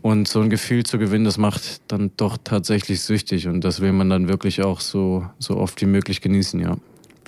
Und 0.03 0.27
so 0.27 0.41
ein 0.41 0.51
Gefühl 0.51 0.83
zu 0.83 0.99
gewinnen, 0.99 1.25
das 1.25 1.39
macht 1.39 1.81
dann 1.87 2.11
doch 2.17 2.37
tatsächlich 2.43 3.01
süchtig 3.01 3.47
und 3.47 3.63
das 3.63 3.81
will 3.81 3.93
man 3.93 4.11
dann 4.11 4.27
wirklich 4.27 4.61
auch 4.61 4.79
so, 4.79 5.25
so 5.39 5.57
oft 5.57 5.81
wie 5.81 5.87
möglich 5.87 6.21
genießen, 6.21 6.59
ja. 6.59 6.77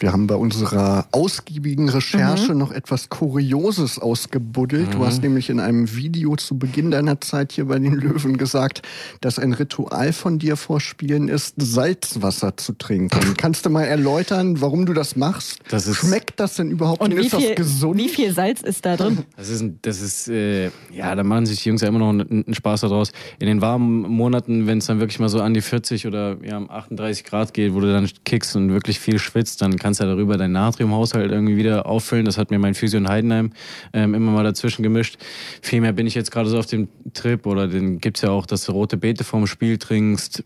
Wir 0.01 0.13
haben 0.13 0.25
bei 0.25 0.33
unserer 0.33 1.05
ausgiebigen 1.11 1.87
Recherche 1.87 2.53
mhm. 2.53 2.57
noch 2.57 2.71
etwas 2.71 3.09
Kurioses 3.09 3.99
ausgebuddelt. 3.99 4.87
Mhm. 4.87 4.91
Du 4.93 5.05
hast 5.05 5.21
nämlich 5.21 5.51
in 5.51 5.59
einem 5.59 5.95
Video 5.95 6.35
zu 6.37 6.57
Beginn 6.57 6.89
deiner 6.89 7.21
Zeit 7.21 7.51
hier 7.51 7.65
bei 7.65 7.77
den 7.77 7.93
Löwen 7.93 8.37
gesagt, 8.37 8.81
dass 9.21 9.37
ein 9.37 9.53
Ritual 9.53 10.11
von 10.11 10.39
dir 10.39 10.57
vor 10.57 10.81
Spielen 10.81 11.27
ist, 11.27 11.53
Salzwasser 11.57 12.57
zu 12.57 12.73
trinken. 12.73 13.35
Kannst 13.37 13.67
du 13.67 13.69
mal 13.69 13.83
erläutern, 13.83 14.59
warum 14.59 14.87
du 14.87 14.93
das 14.93 15.15
machst? 15.15 15.59
Das 15.69 15.85
ist 15.85 15.97
Schmeckt 15.97 16.39
das 16.39 16.55
denn 16.55 16.71
überhaupt? 16.71 16.99
Und 16.99 17.15
wie 17.15 17.27
ist 17.27 17.35
viel, 17.35 17.49
das 17.49 17.57
gesund? 17.57 17.99
Wie 17.99 18.09
viel 18.09 18.33
Salz 18.33 18.61
ist 18.61 18.83
da 18.83 18.97
drin? 18.97 19.19
Das 19.37 19.49
ist, 19.49 19.63
das 19.83 20.01
ist 20.01 20.27
äh, 20.29 20.71
ja, 20.91 21.13
da 21.13 21.23
machen 21.23 21.45
sich 21.45 21.61
die 21.61 21.69
Jungs 21.69 21.81
ja 21.81 21.87
immer 21.89 21.99
noch 21.99 22.09
einen, 22.09 22.43
einen 22.45 22.55
Spaß 22.55 22.81
daraus. 22.81 23.11
In 23.37 23.45
den 23.45 23.61
warmen 23.61 24.01
Monaten, 24.01 24.65
wenn 24.65 24.79
es 24.79 24.87
dann 24.87 24.99
wirklich 24.99 25.19
mal 25.19 25.29
so 25.29 25.41
an 25.41 25.53
die 25.53 25.61
40 25.61 26.07
oder 26.07 26.37
ja, 26.43 26.57
38 26.57 27.23
Grad 27.23 27.53
geht, 27.53 27.75
wo 27.75 27.79
du 27.81 27.93
dann 27.93 28.09
kickst 28.25 28.55
und 28.55 28.71
wirklich 28.71 28.99
viel 28.99 29.19
schwitzt, 29.19 29.61
dann 29.61 29.77
kannst 29.77 29.90
kannst 29.91 29.99
ja 29.99 30.08
darüber 30.08 30.38
deinen 30.38 30.54
Natriumhaushalt 30.54 31.32
irgendwie 31.32 31.58
wieder 31.58 31.86
auffüllen. 31.86 32.23
Das 32.23 32.38
hat 32.38 32.49
mir 32.49 32.60
mein 32.60 32.75
Physio 32.75 32.97
in 32.97 33.10
Heidenheim 33.10 33.51
ähm, 33.91 34.13
immer 34.13 34.32
mal 34.32 34.43
dazwischen 34.45 34.84
gemischt. 34.84 35.17
Vielmehr 35.62 35.91
bin 35.91 36.08
ich 36.08 36.15
jetzt 36.15 36.32
gerade 36.32 36.47
so 36.47 36.58
auf 36.58 36.65
dem 36.65 36.88
Trip 37.13 37.45
oder 37.45 37.67
den 37.67 37.99
gibt's 37.99 38.21
ja 38.21 38.30
auch, 38.30 38.45
dass 38.45 38.63
du 38.63 38.71
rote 38.71 38.95
Beete 38.95 39.25
vorm 39.25 39.47
Spiel 39.47 39.77
trinkst. 39.77 40.43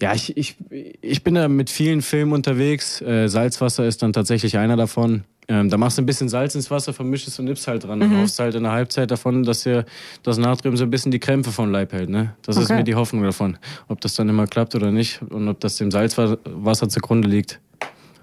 Ja, 0.00 0.14
ich, 0.14 0.36
ich, 0.36 0.56
ich 1.00 1.22
bin 1.22 1.34
da 1.34 1.46
mit 1.46 1.70
vielen 1.70 2.02
Filmen 2.02 2.32
unterwegs. 2.32 3.00
Äh, 3.00 3.28
Salzwasser 3.28 3.86
ist 3.86 4.02
dann 4.02 4.12
tatsächlich 4.12 4.58
einer 4.58 4.76
davon. 4.76 5.22
Ähm, 5.48 5.68
da 5.70 5.76
machst 5.76 5.98
du 5.98 6.02
ein 6.02 6.06
bisschen 6.06 6.28
Salz 6.28 6.54
ins 6.54 6.70
Wasser, 6.70 6.92
vermischst 6.92 7.28
es 7.28 7.38
und 7.38 7.44
nimmst 7.44 7.66
halt 7.68 7.84
dran. 7.84 8.00
Mhm. 8.00 8.04
Und 8.04 8.20
hoffst 8.22 8.38
halt 8.40 8.56
in 8.56 8.64
der 8.64 8.72
Halbzeit 8.72 9.10
davon, 9.10 9.44
dass 9.44 9.62
dir 9.62 9.84
das 10.24 10.38
Natrium 10.38 10.76
so 10.76 10.84
ein 10.84 10.90
bisschen 10.90 11.12
die 11.12 11.20
Krämpfe 11.20 11.52
vom 11.52 11.70
Leib 11.70 11.92
hält. 11.92 12.10
Ne? 12.10 12.34
Das 12.42 12.56
okay. 12.56 12.64
ist 12.64 12.70
mir 12.70 12.84
die 12.84 12.94
Hoffnung 12.94 13.22
davon. 13.22 13.58
Ob 13.86 14.00
das 14.00 14.14
dann 14.14 14.28
immer 14.28 14.46
klappt 14.46 14.74
oder 14.74 14.90
nicht 14.90 15.22
und 15.22 15.48
ob 15.48 15.60
das 15.60 15.76
dem 15.76 15.90
Salzwasser 15.90 16.88
zugrunde 16.88 17.28
liegt. 17.28 17.60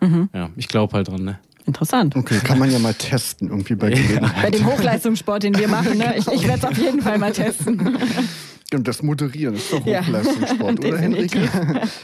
Mhm. 0.02 0.30
Ja, 0.34 0.50
ich 0.56 0.68
glaube 0.68 0.94
halt 0.94 1.08
dran, 1.08 1.24
ne? 1.24 1.40
Interessant. 1.66 2.16
Okay, 2.16 2.40
kann 2.44 2.58
man 2.58 2.72
ja 2.72 2.80
mal 2.80 2.94
testen, 2.94 3.50
irgendwie 3.50 3.76
bei 3.76 3.92
ja. 4.14 4.32
Bei 4.42 4.50
dem 4.50 4.66
Hochleistungssport, 4.66 5.44
den 5.44 5.58
wir 5.58 5.68
machen, 5.68 5.98
ne? 5.98 6.16
Ich, 6.18 6.28
ich 6.28 6.48
werde 6.48 6.60
es 6.60 6.66
auf 6.66 6.78
jeden 6.78 7.02
Fall 7.02 7.18
mal 7.18 7.32
testen. 7.32 7.98
Und 8.74 8.88
das 8.88 9.02
Moderieren 9.02 9.56
ist 9.56 9.74
doch 9.74 9.84
Ja. 9.86 10.02
Hochleistungssport, 10.02 10.80
oder 10.86 10.98
Henrike? 11.00 11.50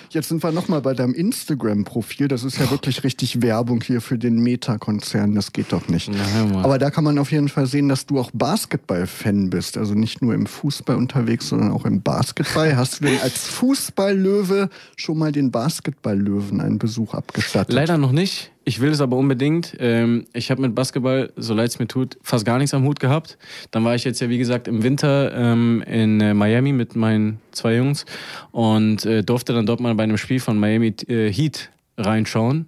Jetzt 0.09 0.29
sind 0.29 0.43
wir 0.43 0.51
nochmal 0.51 0.81
bei 0.81 0.95
deinem 0.95 1.13
Instagram-Profil. 1.13 2.27
Das 2.27 2.43
ist 2.43 2.57
ja 2.57 2.71
wirklich 2.71 3.03
richtig 3.03 3.43
Werbung 3.43 3.81
hier 3.81 4.01
für 4.01 4.17
den 4.17 4.39
Meta-Konzern. 4.41 5.35
Das 5.35 5.53
geht 5.53 5.71
doch 5.71 5.87
nicht. 5.89 6.09
Na. 6.11 6.63
Aber 6.63 6.79
da 6.79 6.89
kann 6.89 7.03
man 7.03 7.19
auf 7.19 7.31
jeden 7.31 7.49
Fall 7.49 7.67
sehen, 7.67 7.87
dass 7.87 8.07
du 8.07 8.19
auch 8.19 8.31
Basketball-Fan 8.33 9.51
bist. 9.51 9.77
Also 9.77 9.93
nicht 9.93 10.23
nur 10.23 10.33
im 10.33 10.47
Fußball 10.47 10.95
unterwegs, 10.95 11.49
sondern 11.49 11.71
auch 11.71 11.85
im 11.85 12.01
Basketball. 12.01 12.75
Hast 12.75 12.99
du 12.99 13.05
denn 13.05 13.19
als 13.21 13.45
Fußballlöwe 13.47 14.69
schon 14.95 15.19
mal 15.19 15.31
den 15.31 15.51
Basketballlöwen 15.51 16.61
einen 16.61 16.79
Besuch 16.79 17.13
abgestattet? 17.13 17.75
Leider 17.75 17.99
noch 17.99 18.11
nicht. 18.11 18.51
Ich 18.67 18.81
will 18.81 18.89
es 18.89 18.99
aber 18.99 19.15
unbedingt. 19.15 19.77
Ähm, 19.79 20.25
ich 20.33 20.49
habe 20.49 20.63
mit 20.63 20.73
Basketball, 20.73 21.31
so 21.35 21.53
leid 21.53 21.69
es 21.69 21.77
mir 21.77 21.87
tut, 21.87 22.17
fast 22.23 22.45
gar 22.45 22.57
nichts 22.57 22.73
am 22.73 22.83
Hut 22.83 22.99
gehabt. 22.99 23.37
Dann 23.69 23.85
war 23.85 23.93
ich 23.93 24.03
jetzt 24.03 24.19
ja, 24.21 24.29
wie 24.29 24.39
gesagt, 24.39 24.67
im 24.67 24.81
Winter 24.81 25.31
ähm, 25.35 25.83
in 25.85 26.19
äh, 26.19 26.33
Miami 26.33 26.73
mit 26.73 26.95
meinen 26.95 27.39
zwei 27.51 27.75
Jungs 27.75 28.07
und 28.51 29.05
äh, 29.05 29.23
durfte 29.23 29.53
dann 29.53 29.67
dort 29.67 29.81
mal 29.81 29.93
bei 29.93 30.03
einem 30.03 30.17
Spiel 30.17 30.39
von 30.39 30.59
Miami 30.59 30.95
äh, 31.07 31.31
Heat 31.31 31.69
reinschauen. 31.95 32.65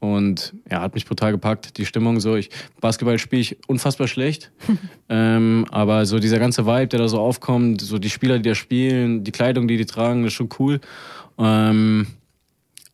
Und 0.00 0.52
ja, 0.68 0.82
hat 0.82 0.94
mich 0.94 1.06
brutal 1.06 1.30
gepackt, 1.30 1.78
die 1.78 1.86
Stimmung 1.86 2.18
so. 2.18 2.34
Ich, 2.34 2.50
Basketball 2.80 3.18
spiele 3.18 3.42
ich 3.42 3.56
unfassbar 3.68 4.08
schlecht. 4.08 4.50
ähm, 5.08 5.64
aber 5.70 6.06
so 6.06 6.18
dieser 6.18 6.40
ganze 6.40 6.66
Vibe, 6.66 6.88
der 6.88 6.98
da 6.98 7.08
so 7.08 7.20
aufkommt, 7.20 7.80
so 7.80 7.98
die 7.98 8.10
Spieler, 8.10 8.38
die 8.38 8.48
da 8.48 8.54
spielen, 8.56 9.22
die 9.22 9.32
Kleidung, 9.32 9.68
die 9.68 9.76
die 9.76 9.86
tragen, 9.86 10.24
ist 10.24 10.34
schon 10.34 10.48
cool. 10.58 10.80
Ähm, 11.38 12.08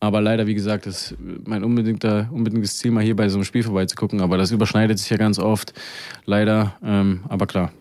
aber 0.03 0.19
leider, 0.19 0.47
wie 0.47 0.53
gesagt, 0.53 0.85
ist 0.85 1.15
mein 1.45 1.63
unbedingter, 1.63 2.27
unbedingtes 2.29 2.77
Ziel, 2.77 2.91
mal 2.91 3.01
hier 3.01 3.15
bei 3.15 3.29
so 3.29 3.37
einem 3.37 3.45
Spiel 3.45 3.63
vorbeizugucken. 3.63 4.19
Aber 4.19 4.37
das 4.37 4.51
überschneidet 4.51 4.99
sich 4.99 5.09
ja 5.09 5.15
ganz 5.15 5.39
oft. 5.39 5.73
Leider. 6.25 6.75
Ähm, 6.83 7.21
aber 7.29 7.47
klar, 7.47 7.71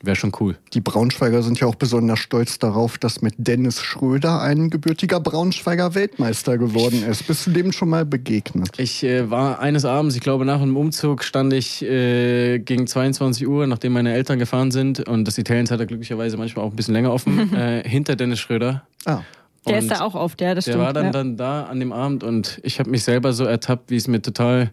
wäre 0.00 0.14
schon 0.14 0.30
cool. 0.38 0.56
Die 0.72 0.80
Braunschweiger 0.80 1.42
sind 1.42 1.58
ja 1.58 1.66
auch 1.66 1.74
besonders 1.74 2.20
stolz 2.20 2.60
darauf, 2.60 2.96
dass 2.96 3.22
mit 3.22 3.34
Dennis 3.38 3.82
Schröder 3.82 4.40
ein 4.40 4.70
gebürtiger 4.70 5.18
Braunschweiger 5.18 5.96
Weltmeister 5.96 6.58
geworden 6.58 7.02
ist. 7.02 7.26
Bist 7.26 7.48
du 7.48 7.50
dem 7.50 7.72
schon 7.72 7.88
mal 7.88 8.06
begegnet? 8.06 8.78
Ich 8.78 9.02
äh, 9.02 9.28
war 9.28 9.58
eines 9.58 9.84
Abends, 9.84 10.14
ich 10.14 10.20
glaube 10.20 10.44
nach 10.44 10.62
einem 10.62 10.76
Umzug, 10.76 11.24
stand 11.24 11.52
ich 11.54 11.82
äh, 11.82 12.60
gegen 12.60 12.86
22 12.86 13.48
Uhr, 13.48 13.66
nachdem 13.66 13.94
meine 13.94 14.14
Eltern 14.14 14.38
gefahren 14.38 14.70
sind. 14.70 15.08
Und 15.08 15.26
das 15.26 15.38
Italiens 15.38 15.72
hat 15.72 15.80
er 15.80 15.86
glücklicherweise 15.86 16.36
manchmal 16.36 16.64
auch 16.64 16.70
ein 16.70 16.76
bisschen 16.76 16.94
länger 16.94 17.12
offen, 17.12 17.52
äh, 17.56 17.82
hinter 17.84 18.14
Dennis 18.14 18.38
Schröder. 18.38 18.84
Ah, 19.06 19.22
Der 19.66 19.76
Und 19.76 19.82
ist 19.82 19.90
da 19.90 20.00
auch 20.00 20.14
oft, 20.14 20.40
ja, 20.40 20.54
das 20.54 20.64
Der 20.64 20.72
stimmt. 20.72 20.84
war 20.84 20.92
dann, 20.92 21.06
ja. 21.06 21.10
dann 21.10 21.36
da 21.36 21.62
an 21.64 21.80
dem 21.80 21.92
Abend 21.92 22.22
und 22.22 22.60
ich 22.62 22.78
habe 22.78 22.90
mich 22.90 23.02
selber 23.02 23.32
so 23.32 23.44
ertappt, 23.44 23.90
wie 23.90 23.96
es 23.96 24.08
mir 24.08 24.20
total 24.20 24.72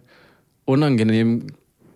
unangenehm 0.64 1.46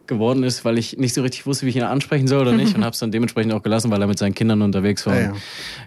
geworden 0.06 0.44
ist, 0.44 0.64
weil 0.64 0.78
ich 0.78 0.96
nicht 0.98 1.14
so 1.14 1.22
richtig 1.22 1.46
wusste, 1.46 1.66
wie 1.66 1.70
ich 1.70 1.76
ihn 1.76 1.82
ansprechen 1.82 2.28
soll 2.28 2.42
oder 2.42 2.52
nicht 2.52 2.74
und 2.76 2.84
habe 2.84 2.92
es 2.92 2.98
dann 2.98 3.10
dementsprechend 3.10 3.52
auch 3.52 3.62
gelassen, 3.62 3.90
weil 3.90 4.00
er 4.00 4.06
mit 4.06 4.18
seinen 4.18 4.34
Kindern 4.34 4.62
unterwegs 4.62 5.06
war. 5.06 5.14
Ja, 5.14 5.20
ja. 5.22 5.34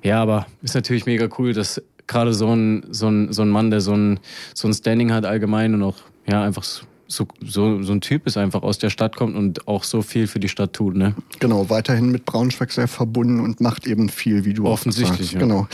ja 0.03 0.21
aber 0.21 0.45
ist 0.61 0.75
natürlich 0.75 1.05
mega 1.05 1.27
cool, 1.37 1.53
dass 1.53 1.81
gerade 2.07 2.33
so 2.33 2.53
ein, 2.53 2.85
so, 2.89 3.07
ein, 3.07 3.31
so 3.31 3.41
ein 3.41 3.49
Mann, 3.49 3.69
der 3.71 3.81
so 3.81 3.93
ein, 3.93 4.19
so 4.53 4.67
ein 4.67 4.73
Standing 4.73 5.11
hat 5.13 5.25
allgemein 5.25 5.73
und 5.73 5.83
auch 5.83 5.97
ja 6.27 6.43
einfach 6.43 6.63
so, 6.63 7.27
so, 7.41 7.81
so 7.81 7.91
ein 7.91 8.01
Typ 8.01 8.27
ist, 8.27 8.37
einfach 8.37 8.61
aus 8.61 8.77
der 8.77 8.89
Stadt 8.89 9.15
kommt 9.15 9.35
und 9.35 9.67
auch 9.67 9.83
so 9.83 10.01
viel 10.01 10.27
für 10.27 10.39
die 10.39 10.49
Stadt 10.49 10.73
tut. 10.73 10.95
Ne? 10.95 11.15
genau, 11.39 11.69
weiterhin 11.69 12.11
mit 12.11 12.25
Braunschweig 12.25 12.71
sehr 12.71 12.87
verbunden 12.87 13.39
und 13.39 13.61
macht 13.61 13.87
eben 13.87 14.09
viel, 14.09 14.45
wie 14.45 14.53
du 14.53 14.67
auch 14.67 14.73
Offensichtlich, 14.73 15.31
sagst. 15.31 15.33
ja. 15.33 15.39
Genau. 15.39 15.67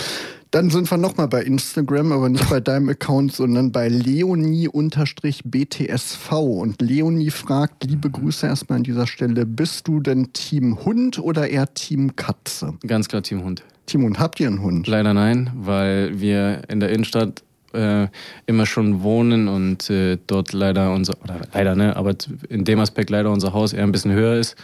Dann 0.55 0.69
sind 0.69 0.89
wir 0.89 0.97
nochmal 0.97 1.27
bei 1.27 1.43
Instagram, 1.43 2.13
aber 2.13 2.29
nicht 2.29 2.49
bei 2.49 2.61
deinem 2.61 2.87
Account, 2.87 3.33
sondern 3.33 3.73
bei 3.73 3.89
Leonie-BTSV. 3.89 6.31
Und 6.31 6.81
Leonie 6.81 7.29
fragt, 7.29 7.83
liebe 7.83 8.09
Grüße 8.09 8.47
erstmal 8.47 8.77
an 8.77 8.83
dieser 8.83 9.05
Stelle, 9.05 9.45
bist 9.45 9.85
du 9.85 9.99
denn 9.99 10.31
Team 10.31 10.85
Hund 10.85 11.19
oder 11.19 11.49
eher 11.49 11.73
Team 11.73 12.15
Katze? 12.15 12.73
Ganz 12.87 13.09
klar 13.09 13.21
Team 13.21 13.43
Hund. 13.43 13.65
Team 13.85 14.03
Hund, 14.03 14.17
habt 14.17 14.39
ihr 14.39 14.47
einen 14.47 14.61
Hund? 14.61 14.87
Leider 14.87 15.13
nein, 15.13 15.51
weil 15.55 16.21
wir 16.21 16.61
in 16.69 16.79
der 16.79 16.87
Innenstadt 16.87 17.43
äh, 17.73 18.07
immer 18.45 18.65
schon 18.65 19.03
wohnen 19.03 19.49
und 19.49 19.89
äh, 19.89 20.17
dort 20.25 20.53
leider 20.53 20.93
unser, 20.93 21.21
oder 21.21 21.41
leider, 21.53 21.75
ne, 21.75 21.97
aber 21.97 22.15
in 22.47 22.63
dem 22.63 22.79
Aspekt 22.79 23.09
leider 23.09 23.29
unser 23.29 23.51
Haus 23.51 23.73
eher 23.73 23.83
ein 23.83 23.91
bisschen 23.91 24.13
höher 24.13 24.39
ist. 24.39 24.55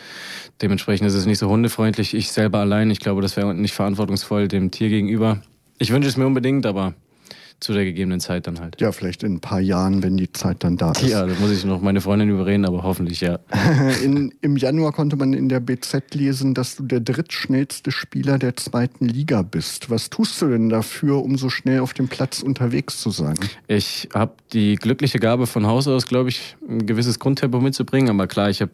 Dementsprechend 0.62 1.10
ist 1.10 1.16
es 1.16 1.26
nicht 1.26 1.40
so 1.40 1.50
hundefreundlich. 1.50 2.14
Ich 2.14 2.32
selber 2.32 2.60
allein, 2.60 2.90
ich 2.92 3.02
glaube, 3.02 3.22
das 3.22 3.36
wäre 3.36 3.54
nicht 3.54 3.74
verantwortungsvoll 3.74 4.48
dem 4.48 4.72
Tier 4.72 4.88
gegenüber. 4.88 5.42
Ich 5.82 5.92
wünsche 5.92 6.08
es 6.08 6.16
mir 6.16 6.28
unbedingt, 6.28 6.68
aber 6.68 6.94
zu 7.62 7.74
der 7.74 7.86
gegebenen 7.86 8.20
Zeit 8.20 8.48
dann 8.48 8.60
halt. 8.60 8.82
Ja, 8.82 8.92
vielleicht 8.92 9.22
in 9.22 9.36
ein 9.36 9.40
paar 9.40 9.60
Jahren, 9.60 10.02
wenn 10.02 10.18
die 10.18 10.32
Zeit 10.32 10.64
dann 10.64 10.78
da 10.78 10.92
ist. 10.94 11.04
Ja, 11.04 11.26
da 11.28 11.34
muss 11.40 11.52
ich 11.52 11.64
noch 11.64 11.80
meine 11.80 12.02
Freundin 12.02 12.30
überreden, 12.30 12.66
aber 12.66 12.82
hoffentlich 12.82 13.22
ja. 13.22 13.40
In, 14.04 14.34
Im 14.42 14.58
Januar 14.58 14.92
konnte 14.92 15.16
man 15.16 15.34
in 15.34 15.48
der 15.48 15.60
BZ 15.60 16.16
lesen, 16.16 16.56
dass 16.56 16.76
du 16.76 16.84
der 16.84 17.02
drittschnellste 17.02 17.92
Spieler 17.92 18.40
der 18.40 18.58
zweiten 18.58 19.08
Liga 19.08 19.44
bist. 19.44 19.92
Was 19.92 20.10
tust 20.10 20.42
du 20.42 20.48
denn 20.48 20.70
dafür, 20.70 21.24
um 21.24 21.38
so 21.38 21.50
schnell 21.50 21.82
auf 21.82 21.94
dem 21.94 22.08
Platz 22.08 22.42
unterwegs 22.42 23.00
zu 23.00 23.12
sein? 23.12 23.36
Ich 23.68 24.10
habe 24.14 24.34
die 24.54 24.76
glückliche 24.76 25.20
Gabe 25.20 25.46
von 25.46 25.68
Haus 25.68 25.88
aus, 25.88 26.08
glaube 26.08 26.30
ich, 26.30 26.56
ein 26.68 26.88
gewisses 26.88 27.20
Grundtempo 27.20 27.60
mitzubringen. 27.60 28.10
Aber 28.10 28.26
klar, 28.26 28.50
ich 28.50 28.62
habe, 28.62 28.72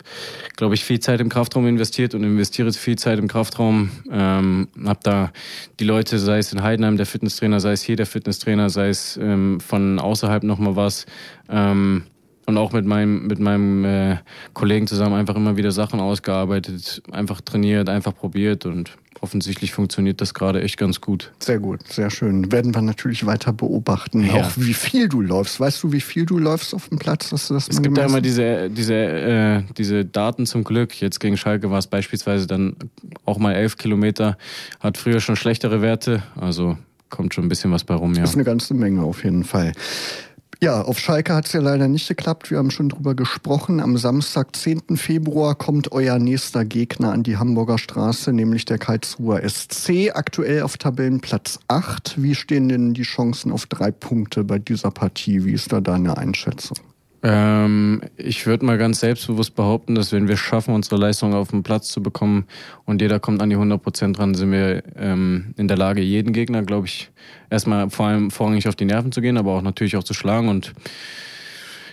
glaube 0.56 0.76
ich, 0.76 0.86
viel 0.86 1.02
Zeit 1.02 1.20
im 1.20 1.28
Kraftraum 1.28 1.68
investiert 1.68 2.16
und 2.16 2.24
investiere 2.24 2.70
jetzt 2.70 2.78
viel 2.78 2.98
Zeit 2.98 3.20
im 3.20 3.28
Kraftraum. 3.28 3.90
Ähm, 4.10 4.70
habe 4.86 5.00
da 5.04 5.32
die 5.82 5.86
Leute, 5.86 6.20
sei 6.20 6.38
es 6.38 6.54
in 6.54 6.64
Heidenheim 6.64 6.96
der 6.96 7.06
Fitnesstrainer, 7.06 7.60
sei 7.60 7.74
es 7.74 7.82
hier 7.82 7.98
der 7.98 8.06
Fitnesstrainer, 8.06 8.70
sei 8.78 8.90
es 8.90 9.18
ähm, 9.18 9.60
von 9.60 9.98
außerhalb 10.00 10.44
nochmal 10.44 10.76
was. 10.76 11.08
Ähm, 11.50 12.04
und 12.46 12.58
auch 12.58 12.72
mit 12.72 12.86
meinem, 12.86 13.28
mit 13.28 13.40
meinem 13.40 13.84
äh, 13.84 14.18
Kollegen 14.54 14.88
zusammen 14.88 15.16
einfach 15.16 15.36
immer 15.36 15.58
wieder 15.58 15.72
Sachen 15.72 16.00
ausgearbeitet, 16.00 17.02
einfach 17.12 17.42
trainiert, 17.42 17.90
einfach 17.90 18.16
probiert 18.16 18.66
und 18.66 18.98
offensichtlich 19.22 19.74
funktioniert 19.74 20.22
das 20.22 20.34
gerade 20.34 20.62
echt 20.62 20.78
ganz 20.78 21.02
gut. 21.02 21.34
Sehr 21.40 21.60
gut, 21.60 21.86
sehr 21.88 22.10
schön. 22.10 22.52
Werden 22.52 22.74
wir 22.74 22.82
natürlich 22.82 23.26
weiter 23.26 23.52
beobachten. 23.52 24.26
Ja. 24.26 24.36
Auch 24.36 24.52
wie 24.56 24.74
viel 24.74 25.10
du 25.10 25.22
läufst. 25.22 25.60
Weißt 25.60 25.84
du, 25.84 25.92
wie 25.92 26.00
viel 26.00 26.26
du 26.26 26.38
läufst 26.38 26.74
auf 26.74 26.88
dem 26.88 27.00
Platz? 27.00 27.32
Hast 27.32 27.50
du 27.50 27.56
das 27.56 27.68
Es 27.68 27.82
gibt 27.82 27.98
ja 27.98 28.06
immer 28.06 28.22
diese, 28.22 28.70
diese, 28.70 28.94
äh, 28.94 29.64
diese 29.78 30.06
Daten 30.06 30.46
zum 30.46 30.64
Glück. 30.64 31.02
Jetzt 31.02 31.20
gegen 31.20 31.36
Schalke 31.36 31.70
war 31.70 31.80
es 31.80 31.88
beispielsweise 31.88 32.48
dann 32.48 32.76
auch 33.26 33.40
mal 33.40 33.54
elf 33.54 33.78
Kilometer. 33.78 34.38
Hat 34.80 34.98
früher 34.98 35.20
schon 35.20 35.36
schlechtere 35.36 35.82
Werte. 35.82 36.24
Also 36.36 36.78
kommt 37.10 37.34
schon 37.34 37.46
ein 37.46 37.50
bisschen 37.50 37.72
was 37.72 37.84
bei 37.84 37.96
rum, 37.96 38.14
ja. 38.14 38.22
Das 38.22 38.32
ist 38.32 38.36
eine 38.36 38.44
ganze 38.44 38.74
Menge 38.74 39.04
auf 39.04 39.24
jeden 39.24 39.44
Fall. 39.44 39.74
Ja, 40.60 40.82
auf 40.82 40.98
Schalke 40.98 41.36
hat 41.36 41.46
es 41.46 41.54
ja 41.54 41.60
leider 41.60 41.88
nicht 41.88 42.08
geklappt. 42.08 42.50
Wir 42.50 42.58
haben 42.58 42.72
schon 42.72 42.90
drüber 42.90 43.14
gesprochen. 43.14 43.80
Am 43.80 43.96
Samstag, 43.96 44.56
10. 44.56 44.98
Februar, 44.98 45.54
kommt 45.54 45.92
euer 45.92 46.18
nächster 46.18 46.66
Gegner 46.66 47.12
an 47.12 47.22
die 47.22 47.38
Hamburger 47.38 47.78
Straße, 47.78 48.34
nämlich 48.34 48.66
der 48.66 48.80
Karlsruher 48.80 49.48
SC. 49.48 50.12
Aktuell 50.16 50.64
auf 50.64 50.78
Tabellenplatz 50.78 51.60
8. 51.68 52.16
Wie 52.24 52.34
stehen 52.34 52.70
denn 52.70 52.96
die 52.96 53.04
Chancen 53.04 53.52
auf 53.52 53.68
drei 53.68 53.92
Punkte 53.92 54.44
bei 54.44 54.58
dieser 54.58 54.90
Partie? 54.90 55.46
Wie 55.46 55.54
ist 55.54 55.72
da 55.72 55.80
deine 55.80 56.18
Einschätzung? 56.18 56.78
Ähm, 57.30 58.02
ich 58.16 58.46
würde 58.46 58.66
mal 58.66 58.78
ganz 58.78 59.02
selbstbewusst 59.02 59.54
behaupten, 59.54 59.96
dass 59.96 60.14
wenn 60.14 60.30
wir 60.30 60.38
schaffen, 60.38 60.74
unsere 60.74 60.96
Leistung 60.96 61.34
auf 61.34 61.50
den 61.50 61.62
Platz 61.62 61.90
zu 61.90 62.02
bekommen 62.02 62.46
und 62.86 63.02
jeder 63.02 63.20
kommt 63.20 63.42
an 63.42 63.50
die 63.50 63.58
100 63.58 63.84
Prozent 63.84 64.18
dran, 64.18 64.34
sind 64.34 64.54
wir 64.54 64.82
ähm, 64.96 65.54
in 65.58 65.68
der 65.68 65.76
Lage, 65.76 66.02
jeden 66.02 66.32
Gegner, 66.32 66.64
glaube 66.64 66.88
ich, 66.88 67.12
erstmal 67.50 67.90
vor 67.90 68.06
allem 68.06 68.32
vorrangig 68.32 68.70
auf 68.70 68.78
die 68.78 68.86
Nerven 68.86 69.12
zu 69.12 69.20
gehen, 69.20 69.38
aber 69.38 69.56
auch 69.56 69.62
natürlich 69.62 69.98
auch 69.98 70.06
zu 70.06 70.14
schlagen 70.14 70.48
und 70.48 70.74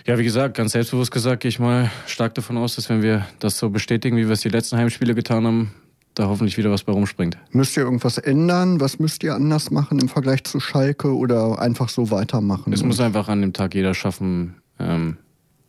ja, 0.07 0.17
wie 0.17 0.23
gesagt, 0.23 0.55
ganz 0.55 0.71
selbstbewusst 0.71 1.11
gesagt, 1.11 1.41
gehe 1.41 1.49
ich 1.49 1.59
mal 1.59 1.91
stark 2.07 2.33
davon 2.35 2.57
aus, 2.57 2.75
dass 2.75 2.89
wenn 2.89 3.01
wir 3.01 3.25
das 3.39 3.57
so 3.57 3.69
bestätigen, 3.69 4.15
wie 4.15 4.27
wir 4.27 4.33
es 4.33 4.41
die 4.41 4.49
letzten 4.49 4.77
Heimspiele 4.77 5.15
getan 5.15 5.45
haben, 5.45 5.71
da 6.13 6.27
hoffentlich 6.27 6.57
wieder 6.57 6.71
was 6.71 6.83
bei 6.83 6.93
rumspringt. 6.93 7.37
Müsst 7.51 7.75
ihr 7.75 7.83
irgendwas 7.83 8.17
ändern? 8.19 8.79
Was 8.79 8.99
müsst 8.99 9.21
ihr 9.23 9.35
anders 9.35 9.69
machen 9.69 9.99
im 9.99 10.07
Vergleich 10.07 10.45
zu 10.45 10.61
Schalke 10.61 11.13
oder 11.13 11.59
einfach 11.59 11.89
so 11.89 12.09
weitermachen? 12.09 12.71
Es 12.71 12.83
muss 12.83 13.01
einfach 13.01 13.27
an 13.27 13.41
dem 13.41 13.51
Tag 13.51 13.75
jeder 13.75 13.93
schaffen, 13.93 14.55
ähm, 14.79 15.17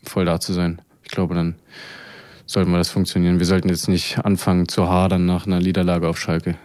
voll 0.09 0.24
da 0.24 0.40
zu 0.40 0.52
sein. 0.52 0.80
Ich 1.04 1.11
glaube, 1.11 1.34
dann 1.34 1.54
sollten 2.46 2.70
wir 2.70 2.78
das 2.78 2.90
funktionieren. 2.90 3.38
Wir 3.38 3.46
sollten 3.46 3.68
jetzt 3.68 3.88
nicht 3.88 4.24
anfangen 4.24 4.68
zu 4.68 4.88
hadern 4.88 5.26
nach 5.26 5.46
einer 5.46 5.61
Niederlage 5.61 6.09
auf 6.09 6.18
Schalke. 6.18 6.57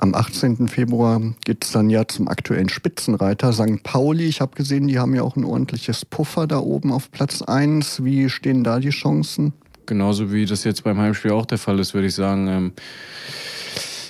Am 0.00 0.14
18. 0.14 0.68
Februar 0.68 1.20
geht 1.44 1.64
es 1.64 1.72
dann 1.72 1.90
ja 1.90 2.06
zum 2.06 2.28
aktuellen 2.28 2.68
Spitzenreiter 2.68 3.52
St. 3.52 3.82
Pauli. 3.82 4.26
Ich 4.26 4.40
habe 4.40 4.54
gesehen, 4.54 4.86
die 4.86 4.98
haben 5.00 5.14
ja 5.14 5.22
auch 5.22 5.34
ein 5.34 5.44
ordentliches 5.44 6.04
Puffer 6.04 6.46
da 6.46 6.58
oben 6.58 6.92
auf 6.92 7.10
Platz 7.10 7.42
1. 7.42 8.04
Wie 8.04 8.30
stehen 8.30 8.62
da 8.62 8.78
die 8.78 8.90
Chancen? 8.90 9.54
Genauso 9.86 10.32
wie 10.32 10.46
das 10.46 10.62
jetzt 10.62 10.84
beim 10.84 10.98
Heimspiel 10.98 11.32
auch 11.32 11.46
der 11.46 11.58
Fall 11.58 11.80
ist, 11.80 11.94
würde 11.94 12.06
ich 12.06 12.14
sagen. 12.14 12.46
Ähm, 12.46 12.72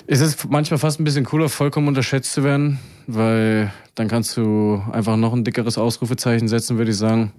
es 0.05 0.21
ist 0.21 0.49
manchmal 0.49 0.77
fast 0.77 0.99
ein 0.99 1.05
bisschen 1.05 1.25
cooler, 1.25 1.49
vollkommen 1.49 1.87
unterschätzt 1.87 2.33
zu 2.33 2.43
werden, 2.43 2.77
weil 3.07 3.71
dann 3.95 4.07
kannst 4.07 4.37
du 4.37 4.83
einfach 4.91 5.17
noch 5.17 5.33
ein 5.33 5.43
dickeres 5.43 5.77
Ausrufezeichen 5.77 6.47
setzen, 6.47 6.77
würde 6.77 6.91
ich 6.91 6.97
sagen. 6.97 7.31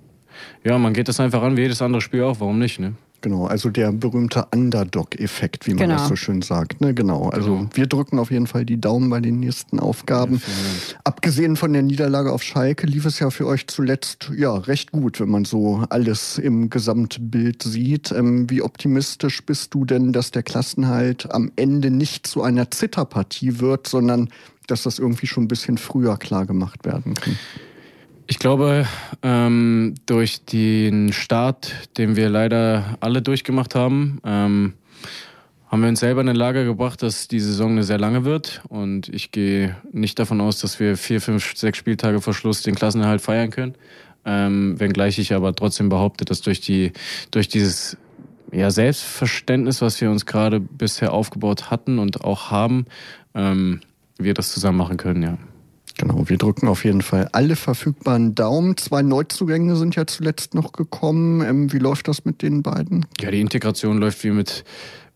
Ja, 0.64 0.78
man 0.78 0.93
geht 0.93 1.09
das 1.09 1.20
einfach 1.20 1.43
an 1.43 1.57
wie 1.57 1.62
jedes 1.62 1.82
andere 1.82 2.01
Spiel 2.01 2.22
auch, 2.22 2.41
warum 2.41 2.59
nicht, 2.59 2.78
ne? 2.78 2.95
Genau, 3.22 3.47
also 3.47 3.68
der 3.68 3.93
berühmte 3.93 4.47
Underdog-Effekt, 4.53 5.66
wie 5.66 5.72
man 5.74 5.88
genau. 5.88 5.97
das 5.97 6.09
so 6.09 6.16
schön 6.16 6.41
sagt. 6.41 6.80
Ne? 6.80 6.95
Genau, 6.95 7.28
also 7.28 7.57
genau. 7.57 7.70
wir 7.74 7.86
drücken 7.86 8.18
auf 8.18 8.30
jeden 8.30 8.47
Fall 8.47 8.64
die 8.64 8.80
Daumen 8.80 9.11
bei 9.11 9.20
den 9.20 9.41
nächsten 9.41 9.78
Aufgaben. 9.78 10.36
Ja, 10.36 10.99
Abgesehen 11.05 11.57
von 11.57 11.72
der 11.72 11.82
Niederlage 11.82 12.32
auf 12.32 12.43
Schalke 12.43 12.86
lief 12.86 13.05
es 13.05 13.18
ja 13.18 13.30
für 13.30 13.47
euch 13.47 13.66
zuletzt 13.66 14.30
ja 14.34 14.55
recht 14.55 14.93
gut, 14.93 15.20
wenn 15.20 15.28
man 15.28 15.45
so 15.45 15.84
alles 15.91 16.38
im 16.38 16.70
Gesamtbild 16.70 17.62
sieht. 17.62 18.11
Ähm, 18.11 18.49
wie 18.49 18.62
optimistisch 18.62 19.45
bist 19.45 19.74
du 19.74 19.84
denn, 19.84 20.12
dass 20.12 20.30
der 20.30 20.43
Klassenhalt 20.43 21.30
am 21.30 21.53
Ende 21.57 21.91
nicht 21.91 22.26
zu 22.26 22.43
einer 22.43 22.70
Zitterpartie 22.70 23.61
wird, 23.61 23.86
sondern 23.86 24.30
dass 24.66 24.84
das 24.84 24.99
irgendwie 24.99 25.26
schon 25.26 25.45
ein 25.45 25.49
bisschen 25.49 25.76
früher 25.76 26.16
klar 26.16 26.47
gemacht 26.47 26.86
werden 26.86 27.14
kann? 27.14 27.36
Ich 28.31 28.39
glaube, 28.39 28.87
ähm, 29.24 29.97
durch 30.07 30.45
den 30.45 31.12
Start, 31.12 31.74
den 31.99 32.14
wir 32.14 32.28
leider 32.28 32.97
alle 33.01 33.22
durchgemacht 33.22 33.74
haben, 33.74 34.20
ähm, 34.24 34.74
haben 35.66 35.83
wir 35.83 35.89
uns 35.89 35.99
selber 35.99 36.20
in 36.20 36.28
eine 36.28 36.39
Lage 36.39 36.64
gebracht, 36.64 37.03
dass 37.03 37.26
die 37.26 37.41
Saison 37.41 37.72
eine 37.72 37.83
sehr 37.83 37.99
lange 37.99 38.24
wird. 38.24 38.62
Und 38.68 39.09
ich 39.09 39.33
gehe 39.33 39.74
nicht 39.91 40.16
davon 40.20 40.41
aus, 40.41 40.61
dass 40.61 40.78
wir 40.78 40.97
vier, 40.97 41.20
fünf, 41.20 41.57
sechs 41.57 41.78
Spieltage 41.78 42.20
vor 42.20 42.33
Schluss 42.33 42.62
den 42.62 42.76
Klassenerhalt 42.76 43.20
feiern 43.20 43.51
können. 43.51 43.74
Ähm, 44.24 44.78
wenngleich 44.78 45.18
ich 45.18 45.35
aber 45.35 45.53
trotzdem 45.53 45.89
behaupte, 45.89 46.24
dass 46.24 46.41
durch 46.41 46.61
die, 46.61 46.93
durch 47.33 47.49
dieses 47.49 47.97
ja, 48.53 48.70
Selbstverständnis, 48.70 49.83
was 49.83 50.01
wir 50.01 50.09
uns 50.09 50.24
gerade 50.24 50.61
bisher 50.61 51.12
aufgebaut 51.12 51.72
hatten 51.72 51.99
und 51.99 52.22
auch 52.22 52.53
haben, 52.53 52.87
ähm, 53.35 53.81
wir 54.18 54.35
das 54.35 54.53
zusammen 54.53 54.78
machen 54.78 54.99
können, 54.99 55.22
ja. 55.24 55.37
Genau, 56.01 56.26
wir 56.30 56.38
drücken 56.38 56.66
auf 56.66 56.86
jeden 56.86 57.03
Fall 57.03 57.28
alle 57.32 57.57
verfügbaren 57.57 58.34
Daumen. 58.34 58.78
Zwei 58.78 59.03
Neuzugänge 59.03 59.76
sind 59.76 59.96
ja 59.96 60.07
zuletzt 60.07 60.55
noch 60.55 60.72
gekommen. 60.72 61.42
Ähm, 61.42 61.72
wie 61.74 61.78
läuft 61.78 62.09
das 62.09 62.24
mit 62.24 62.40
den 62.40 62.62
beiden? 62.62 63.05
Ja, 63.20 63.30
die 63.30 63.42
Integration 63.42 63.98
läuft 63.98 64.24
wie 64.24 64.30
mit 64.30 64.64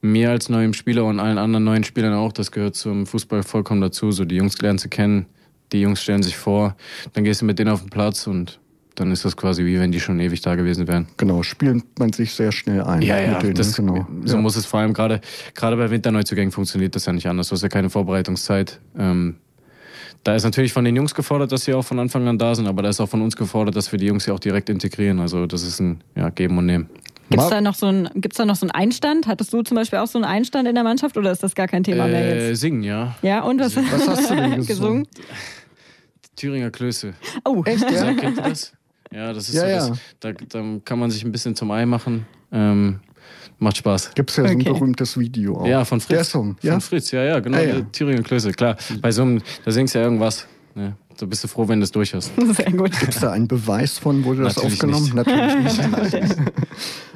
mir 0.03 0.29
als 0.29 0.51
neuem 0.51 0.75
Spieler 0.75 1.07
und 1.07 1.21
allen 1.21 1.39
anderen 1.39 1.65
neuen 1.65 1.85
Spielern 1.85 2.13
auch. 2.13 2.33
Das 2.33 2.53
gehört 2.53 2.75
zum 2.75 3.07
Fußball 3.07 3.43
vollkommen 3.43 3.81
dazu. 3.81 4.13
So 4.13 4.27
die 4.27 4.37
Jungs 4.37 4.61
lernen 4.61 4.79
zu 4.79 4.91
kennen, 4.91 5.25
die 5.73 5.81
Jungs 5.81 6.03
stellen 6.03 6.23
sich 6.23 6.37
vor, 6.37 6.77
dann 7.15 7.25
gehst 7.25 7.41
du 7.41 7.47
mit 7.47 7.59
denen 7.59 7.71
auf 7.71 7.81
den 7.81 7.89
Platz 7.89 8.27
und 8.27 8.61
dann 8.95 9.11
ist 9.11 9.25
das 9.25 9.39
quasi 9.39 9.65
wie 9.65 9.81
wenn 9.81 9.91
die 9.91 10.01
schon 10.01 10.21
ewig 10.21 10.43
da 10.43 10.55
gewesen 10.55 10.87
wären. 10.87 11.07
Genau, 11.17 11.43
spielt 11.43 11.99
man 11.99 12.13
sich 12.13 12.35
sehr 12.35 12.53
schnell 12.53 12.83
ein. 12.83 13.01
Ja, 13.01 13.19
ja, 13.19 13.39
denen, 13.39 13.55
das, 13.55 13.75
genau. 13.75 14.07
so 14.25 14.37
ja. 14.37 14.43
muss 14.43 14.55
es 14.55 14.67
vor 14.67 14.81
allem 14.81 14.93
gerade 14.93 15.23
gerade 15.55 15.79
bei 15.79 15.91
Winterneuzugängen 15.91 16.53
funktioniert 16.53 16.95
das 16.95 17.07
ja 17.07 17.15
nicht 17.15 17.27
anders. 17.27 17.49
Du 17.49 17.55
hast 17.55 17.63
ja 17.63 17.71
keine 17.71 17.89
Vorbereitungszeit. 17.89 18.81
Ähm, 18.99 19.37
da 20.25 20.35
ist 20.35 20.45
natürlich 20.45 20.73
von 20.73 20.85
den 20.85 20.97
Jungs 20.97 21.15
gefordert, 21.15 21.53
dass 21.53 21.65
sie 21.65 21.75
auch 21.75 21.85
von 21.85 21.99
Anfang 21.99 22.27
an 22.27 22.39
da 22.39 22.55
sind, 22.55 22.67
aber 22.67 22.83
da 22.83 22.89
ist 22.89 23.01
auch 23.01 23.09
von 23.09 23.23
uns 23.23 23.37
gefordert, 23.37 23.77
dass 23.77 23.93
wir 23.93 23.99
die 23.99 24.07
Jungs 24.07 24.27
ja 24.27 24.35
auch 24.35 24.41
direkt 24.41 24.71
integrieren. 24.71 25.21
Also 25.21 25.47
das 25.47 25.63
ist 25.63 25.81
ein 25.81 26.01
ja, 26.17 26.31
Geben 26.31 26.59
und 26.59 26.67
Nehmen. 26.67 26.89
Gibt 27.31 27.43
es 27.43 27.49
da, 27.49 27.61
noch 27.61 27.75
so 27.75 27.87
ein, 27.87 28.09
da 28.15 28.45
noch 28.45 28.57
so 28.57 28.67
einen 28.67 28.71
Einstand? 28.71 29.27
Hattest 29.27 29.53
du 29.53 29.63
zum 29.63 29.77
Beispiel 29.77 29.99
auch 29.99 30.07
so 30.07 30.19
einen 30.19 30.25
Einstand 30.25 30.69
in 30.69 30.75
der 30.75 30.85
Mannschaft 30.85 31.17
oder 31.17 31.31
ist 31.31 31.43
das 31.43 31.55
gar 31.55 31.69
kein 31.69 31.83
Thema 31.83 32.07
äh, 32.07 32.11
mehr 32.11 32.49
jetzt? 32.49 32.61
Singen, 32.61 32.83
ja. 32.83 33.17
Ja, 33.23 33.43
und 33.43 33.61
was, 33.61 33.77
was 33.77 34.09
hast 34.09 34.31
du 34.31 34.35
denn 34.35 34.67
gesungen? 34.67 35.07
Thüringer 36.37 36.71
Klöße. 36.71 37.15
Oh, 37.45 37.63
echt? 37.65 37.83
Ja? 37.91 38.13
Kennt 38.15 38.39
ihr 38.39 38.43
das? 38.43 38.73
Ja, 39.11 39.33
das 39.33 39.49
ist 39.49 39.55
ja, 39.55 39.63
so, 39.63 39.69
ja. 39.69 39.89
Das, 39.89 39.99
da, 40.21 40.33
da, 40.33 40.65
kann 40.85 40.99
man 40.99 41.11
sich 41.11 41.25
ein 41.25 41.33
bisschen 41.33 41.55
zum 41.55 41.71
Ei 41.71 41.87
machen. 41.87 42.27
Ähm, 42.53 43.01
Macht 43.59 43.79
Spaß. 43.79 44.15
Gibt 44.15 44.31
es 44.31 44.37
ja 44.37 44.45
okay. 44.45 44.53
so 44.53 44.59
ein 44.59 44.65
berühmtes 44.65 45.19
Video 45.19 45.59
auch. 45.59 45.67
Ja, 45.67 45.85
von 45.85 46.01
Fritz. 46.01 46.09
Der 46.09 46.25
Song, 46.25 46.57
ja? 46.63 46.73
Von 46.73 46.81
Fritz, 46.81 47.11
ja, 47.11 47.23
ja, 47.23 47.41
genau. 47.41 47.59
Ah, 47.59 47.63
ja. 47.63 47.81
Thüringer 47.93 48.23
Klöße, 48.23 48.53
klar. 48.53 48.77
Bei 49.01 49.11
so 49.11 49.23
einem, 49.23 49.43
da 49.65 49.71
singst 49.71 49.95
du 49.95 49.99
ja 49.99 50.05
irgendwas. 50.05 50.47
Ne? 50.75 50.97
So 51.17 51.27
bist 51.27 51.45
du 51.45 51.49
froh, 51.49 51.69
wenn 51.69 51.81
du 51.81 51.85
es 51.85 51.93
durch 51.93 52.15
hast. 52.15 52.33
Sehr 52.55 52.73
gut. 52.73 52.99
Gibt 52.99 53.15
es 53.15 53.21
da 53.21 53.33
einen 53.33 53.47
Beweis 53.47 53.99
von, 53.99 54.25
wo 54.25 54.35
du 54.35 54.43
das 54.43 54.59
aufgenommen 54.59 55.13
hast? 55.15 55.27
Natürlich 55.27 55.79
nicht. 55.79 56.37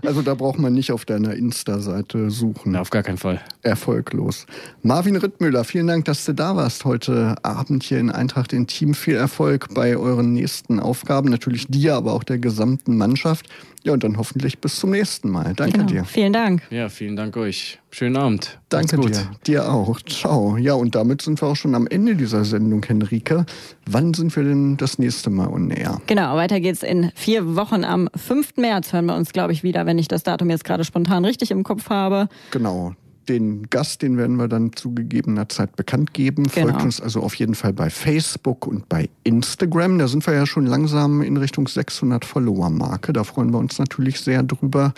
also 0.05 0.23
da 0.23 0.35
braucht 0.35 0.59
man 0.59 0.73
nicht 0.73 0.93
auf 0.93 1.05
deiner 1.05 1.35
Insta-Seite 1.35 2.31
suchen. 2.31 2.73
Na, 2.73 2.81
auf 2.81 2.91
gar 2.91 3.03
keinen 3.03 3.19
Fall. 3.19 3.41
Erfolglos. 3.63 4.47
Marvin 4.83 5.17
Rittmüller, 5.17 5.65
vielen 5.65 5.89
Dank, 5.89 6.05
dass 6.05 6.25
du 6.25 6.33
da 6.33 6.55
warst 6.55 6.85
heute 6.85 7.37
Abend 7.43 7.83
hier 7.83 7.99
in 7.99 8.11
Eintracht 8.11 8.53
in 8.53 8.67
Team. 8.67 8.95
Viel 8.95 9.17
Erfolg 9.17 9.75
bei 9.75 9.97
euren 9.97 10.33
nächsten 10.33 10.79
Aufgaben. 10.79 11.29
Natürlich 11.29 11.67
dir, 11.67 11.95
aber 11.95 12.13
auch 12.13 12.25
der 12.25 12.39
gesamten 12.39 12.97
Mannschaft. 12.97 13.49
Ja, 13.85 13.93
und 13.93 14.03
dann 14.05 14.17
hoffentlich 14.19 14.59
bis 14.59 14.77
zum 14.77 14.91
nächsten 14.91 15.31
Mal. 15.31 15.55
Danke 15.55 15.79
genau. 15.79 15.87
dir. 15.87 16.05
Vielen 16.05 16.33
Dank. 16.33 16.63
Ja, 16.71 16.89
vielen 16.89 17.17
Dank 17.17 17.37
euch. 17.37 17.79
Schönen 17.91 18.17
Abend. 18.17 18.59
Danke 18.69 18.99
dir. 18.99 19.31
Dir 19.47 19.73
auch. 19.73 20.01
Ciao. 20.03 20.57
Ja, 20.57 20.75
und 20.75 20.95
damit 20.95 21.23
sind 21.23 21.41
wir 21.41 21.49
auch 21.49 21.57
schon 21.57 21.75
am 21.75 21.87
Ende 21.87 22.17
dieser 22.17 22.45
Sendung, 22.45 22.85
Henrike. 22.85 23.47
Wann 23.91 24.13
sind 24.13 24.37
wir 24.37 24.45
denn 24.45 24.77
das 24.77 24.99
nächste 24.99 25.31
Mal 25.31 25.47
und 25.47 25.69
näher? 25.69 26.01
Genau, 26.07 26.37
weiter 26.37 26.61
geht's 26.61 26.83
in 26.83 27.11
vier 27.15 27.57
Wochen. 27.57 27.85
Am 27.85 28.11
5. 28.15 28.57
März 28.57 28.93
hören 28.93 29.07
wir 29.07 29.17
uns, 29.17 29.33
glaube 29.33 29.55
ich, 29.55 29.63
wieder, 29.63 29.87
wenn 29.87 29.99
ich 29.99 30.09
das 30.09 30.23
Datum 30.23 30.51
jetzt 30.51 30.65
gerade 30.65 30.85
spontan 30.85 31.25
richtig 31.25 31.51
im 31.51 31.63
Kopf 31.63 31.89
habe. 31.89 32.29
Genau. 32.51 32.95
Den 33.31 33.69
Gast, 33.71 34.03
den 34.03 34.19
werden 34.19 34.37
wir 34.37 34.49
dann 34.49 34.73
zu 34.75 34.95
gegebener 34.95 35.49
Zeit 35.49 35.77
bekannt 35.77 36.13
geben. 36.13 36.45
Genau. 36.55 36.69
Folgt 36.69 36.83
uns 36.83 37.01
also 37.01 37.23
auf 37.23 37.35
jeden 37.35 37.55
Fall 37.55 37.73
bei 37.73 37.89
Facebook 37.89 38.67
und 38.67 38.89
bei 38.91 39.09
Instagram. 39.25 39.99
Da 39.99 40.09
sind 40.09 40.27
wir 40.27 40.35
ja 40.35 40.45
schon 40.45 40.67
langsam 40.67 41.23
in 41.23 41.37
Richtung 41.39 41.67
600 41.67 42.25
Follower-Marke. 42.25 43.15
Da 43.15 43.25
freuen 43.25 43.51
wir 43.53 43.59
uns 43.59 43.79
natürlich 43.79 44.21
sehr 44.21 44.43
drüber. 44.43 44.93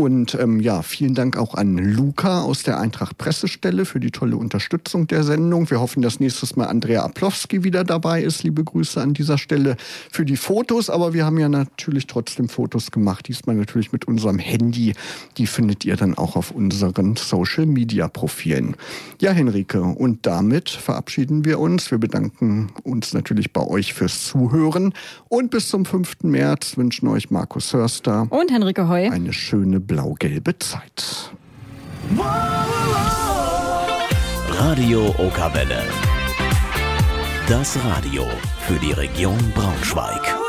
Und 0.00 0.34
ähm, 0.40 0.60
ja, 0.60 0.80
vielen 0.80 1.14
Dank 1.14 1.36
auch 1.36 1.52
an 1.52 1.76
Luca 1.76 2.40
aus 2.40 2.62
der 2.62 2.80
Eintracht 2.80 3.18
Pressestelle 3.18 3.84
für 3.84 4.00
die 4.00 4.10
tolle 4.10 4.38
Unterstützung 4.38 5.06
der 5.06 5.24
Sendung. 5.24 5.68
Wir 5.68 5.78
hoffen, 5.78 6.00
dass 6.00 6.20
nächstes 6.20 6.56
Mal 6.56 6.68
Andrea 6.68 7.02
Aplowski 7.02 7.64
wieder 7.64 7.84
dabei 7.84 8.22
ist. 8.22 8.42
Liebe 8.42 8.64
Grüße 8.64 8.98
an 8.98 9.12
dieser 9.12 9.36
Stelle 9.36 9.76
für 10.10 10.24
die 10.24 10.38
Fotos. 10.38 10.88
Aber 10.88 11.12
wir 11.12 11.26
haben 11.26 11.36
ja 11.36 11.50
natürlich 11.50 12.06
trotzdem 12.06 12.48
Fotos 12.48 12.92
gemacht. 12.92 13.28
Diesmal 13.28 13.56
natürlich 13.56 13.92
mit 13.92 14.08
unserem 14.08 14.38
Handy. 14.38 14.94
Die 15.36 15.46
findet 15.46 15.84
ihr 15.84 15.96
dann 15.96 16.16
auch 16.16 16.34
auf 16.34 16.50
unseren 16.50 17.16
Social 17.16 17.66
Media 17.66 18.08
Profilen. 18.08 18.76
Ja, 19.20 19.32
Henrike, 19.32 19.82
und 19.82 20.24
damit 20.24 20.70
verabschieden 20.70 21.44
wir 21.44 21.60
uns. 21.60 21.90
Wir 21.90 21.98
bedanken 21.98 22.72
uns 22.84 23.12
natürlich 23.12 23.52
bei 23.52 23.66
euch 23.66 23.92
fürs 23.92 24.24
Zuhören. 24.24 24.94
Und 25.28 25.50
bis 25.50 25.68
zum 25.68 25.84
5. 25.84 26.22
März 26.22 26.78
wünschen 26.78 27.06
euch 27.06 27.30
Markus 27.30 27.74
Hörster 27.74 28.28
und 28.30 28.50
Henrike 28.50 28.88
Heu 28.88 29.10
eine 29.10 29.34
schöne 29.34 29.89
blau-gelbe 29.90 30.56
Zeit. 30.56 31.32
Radio 34.52 35.12
Okawelle. 35.18 35.82
Das 37.48 37.76
Radio 37.84 38.24
für 38.68 38.78
die 38.78 38.92
Region 38.92 39.38
Braunschweig. 39.52 40.39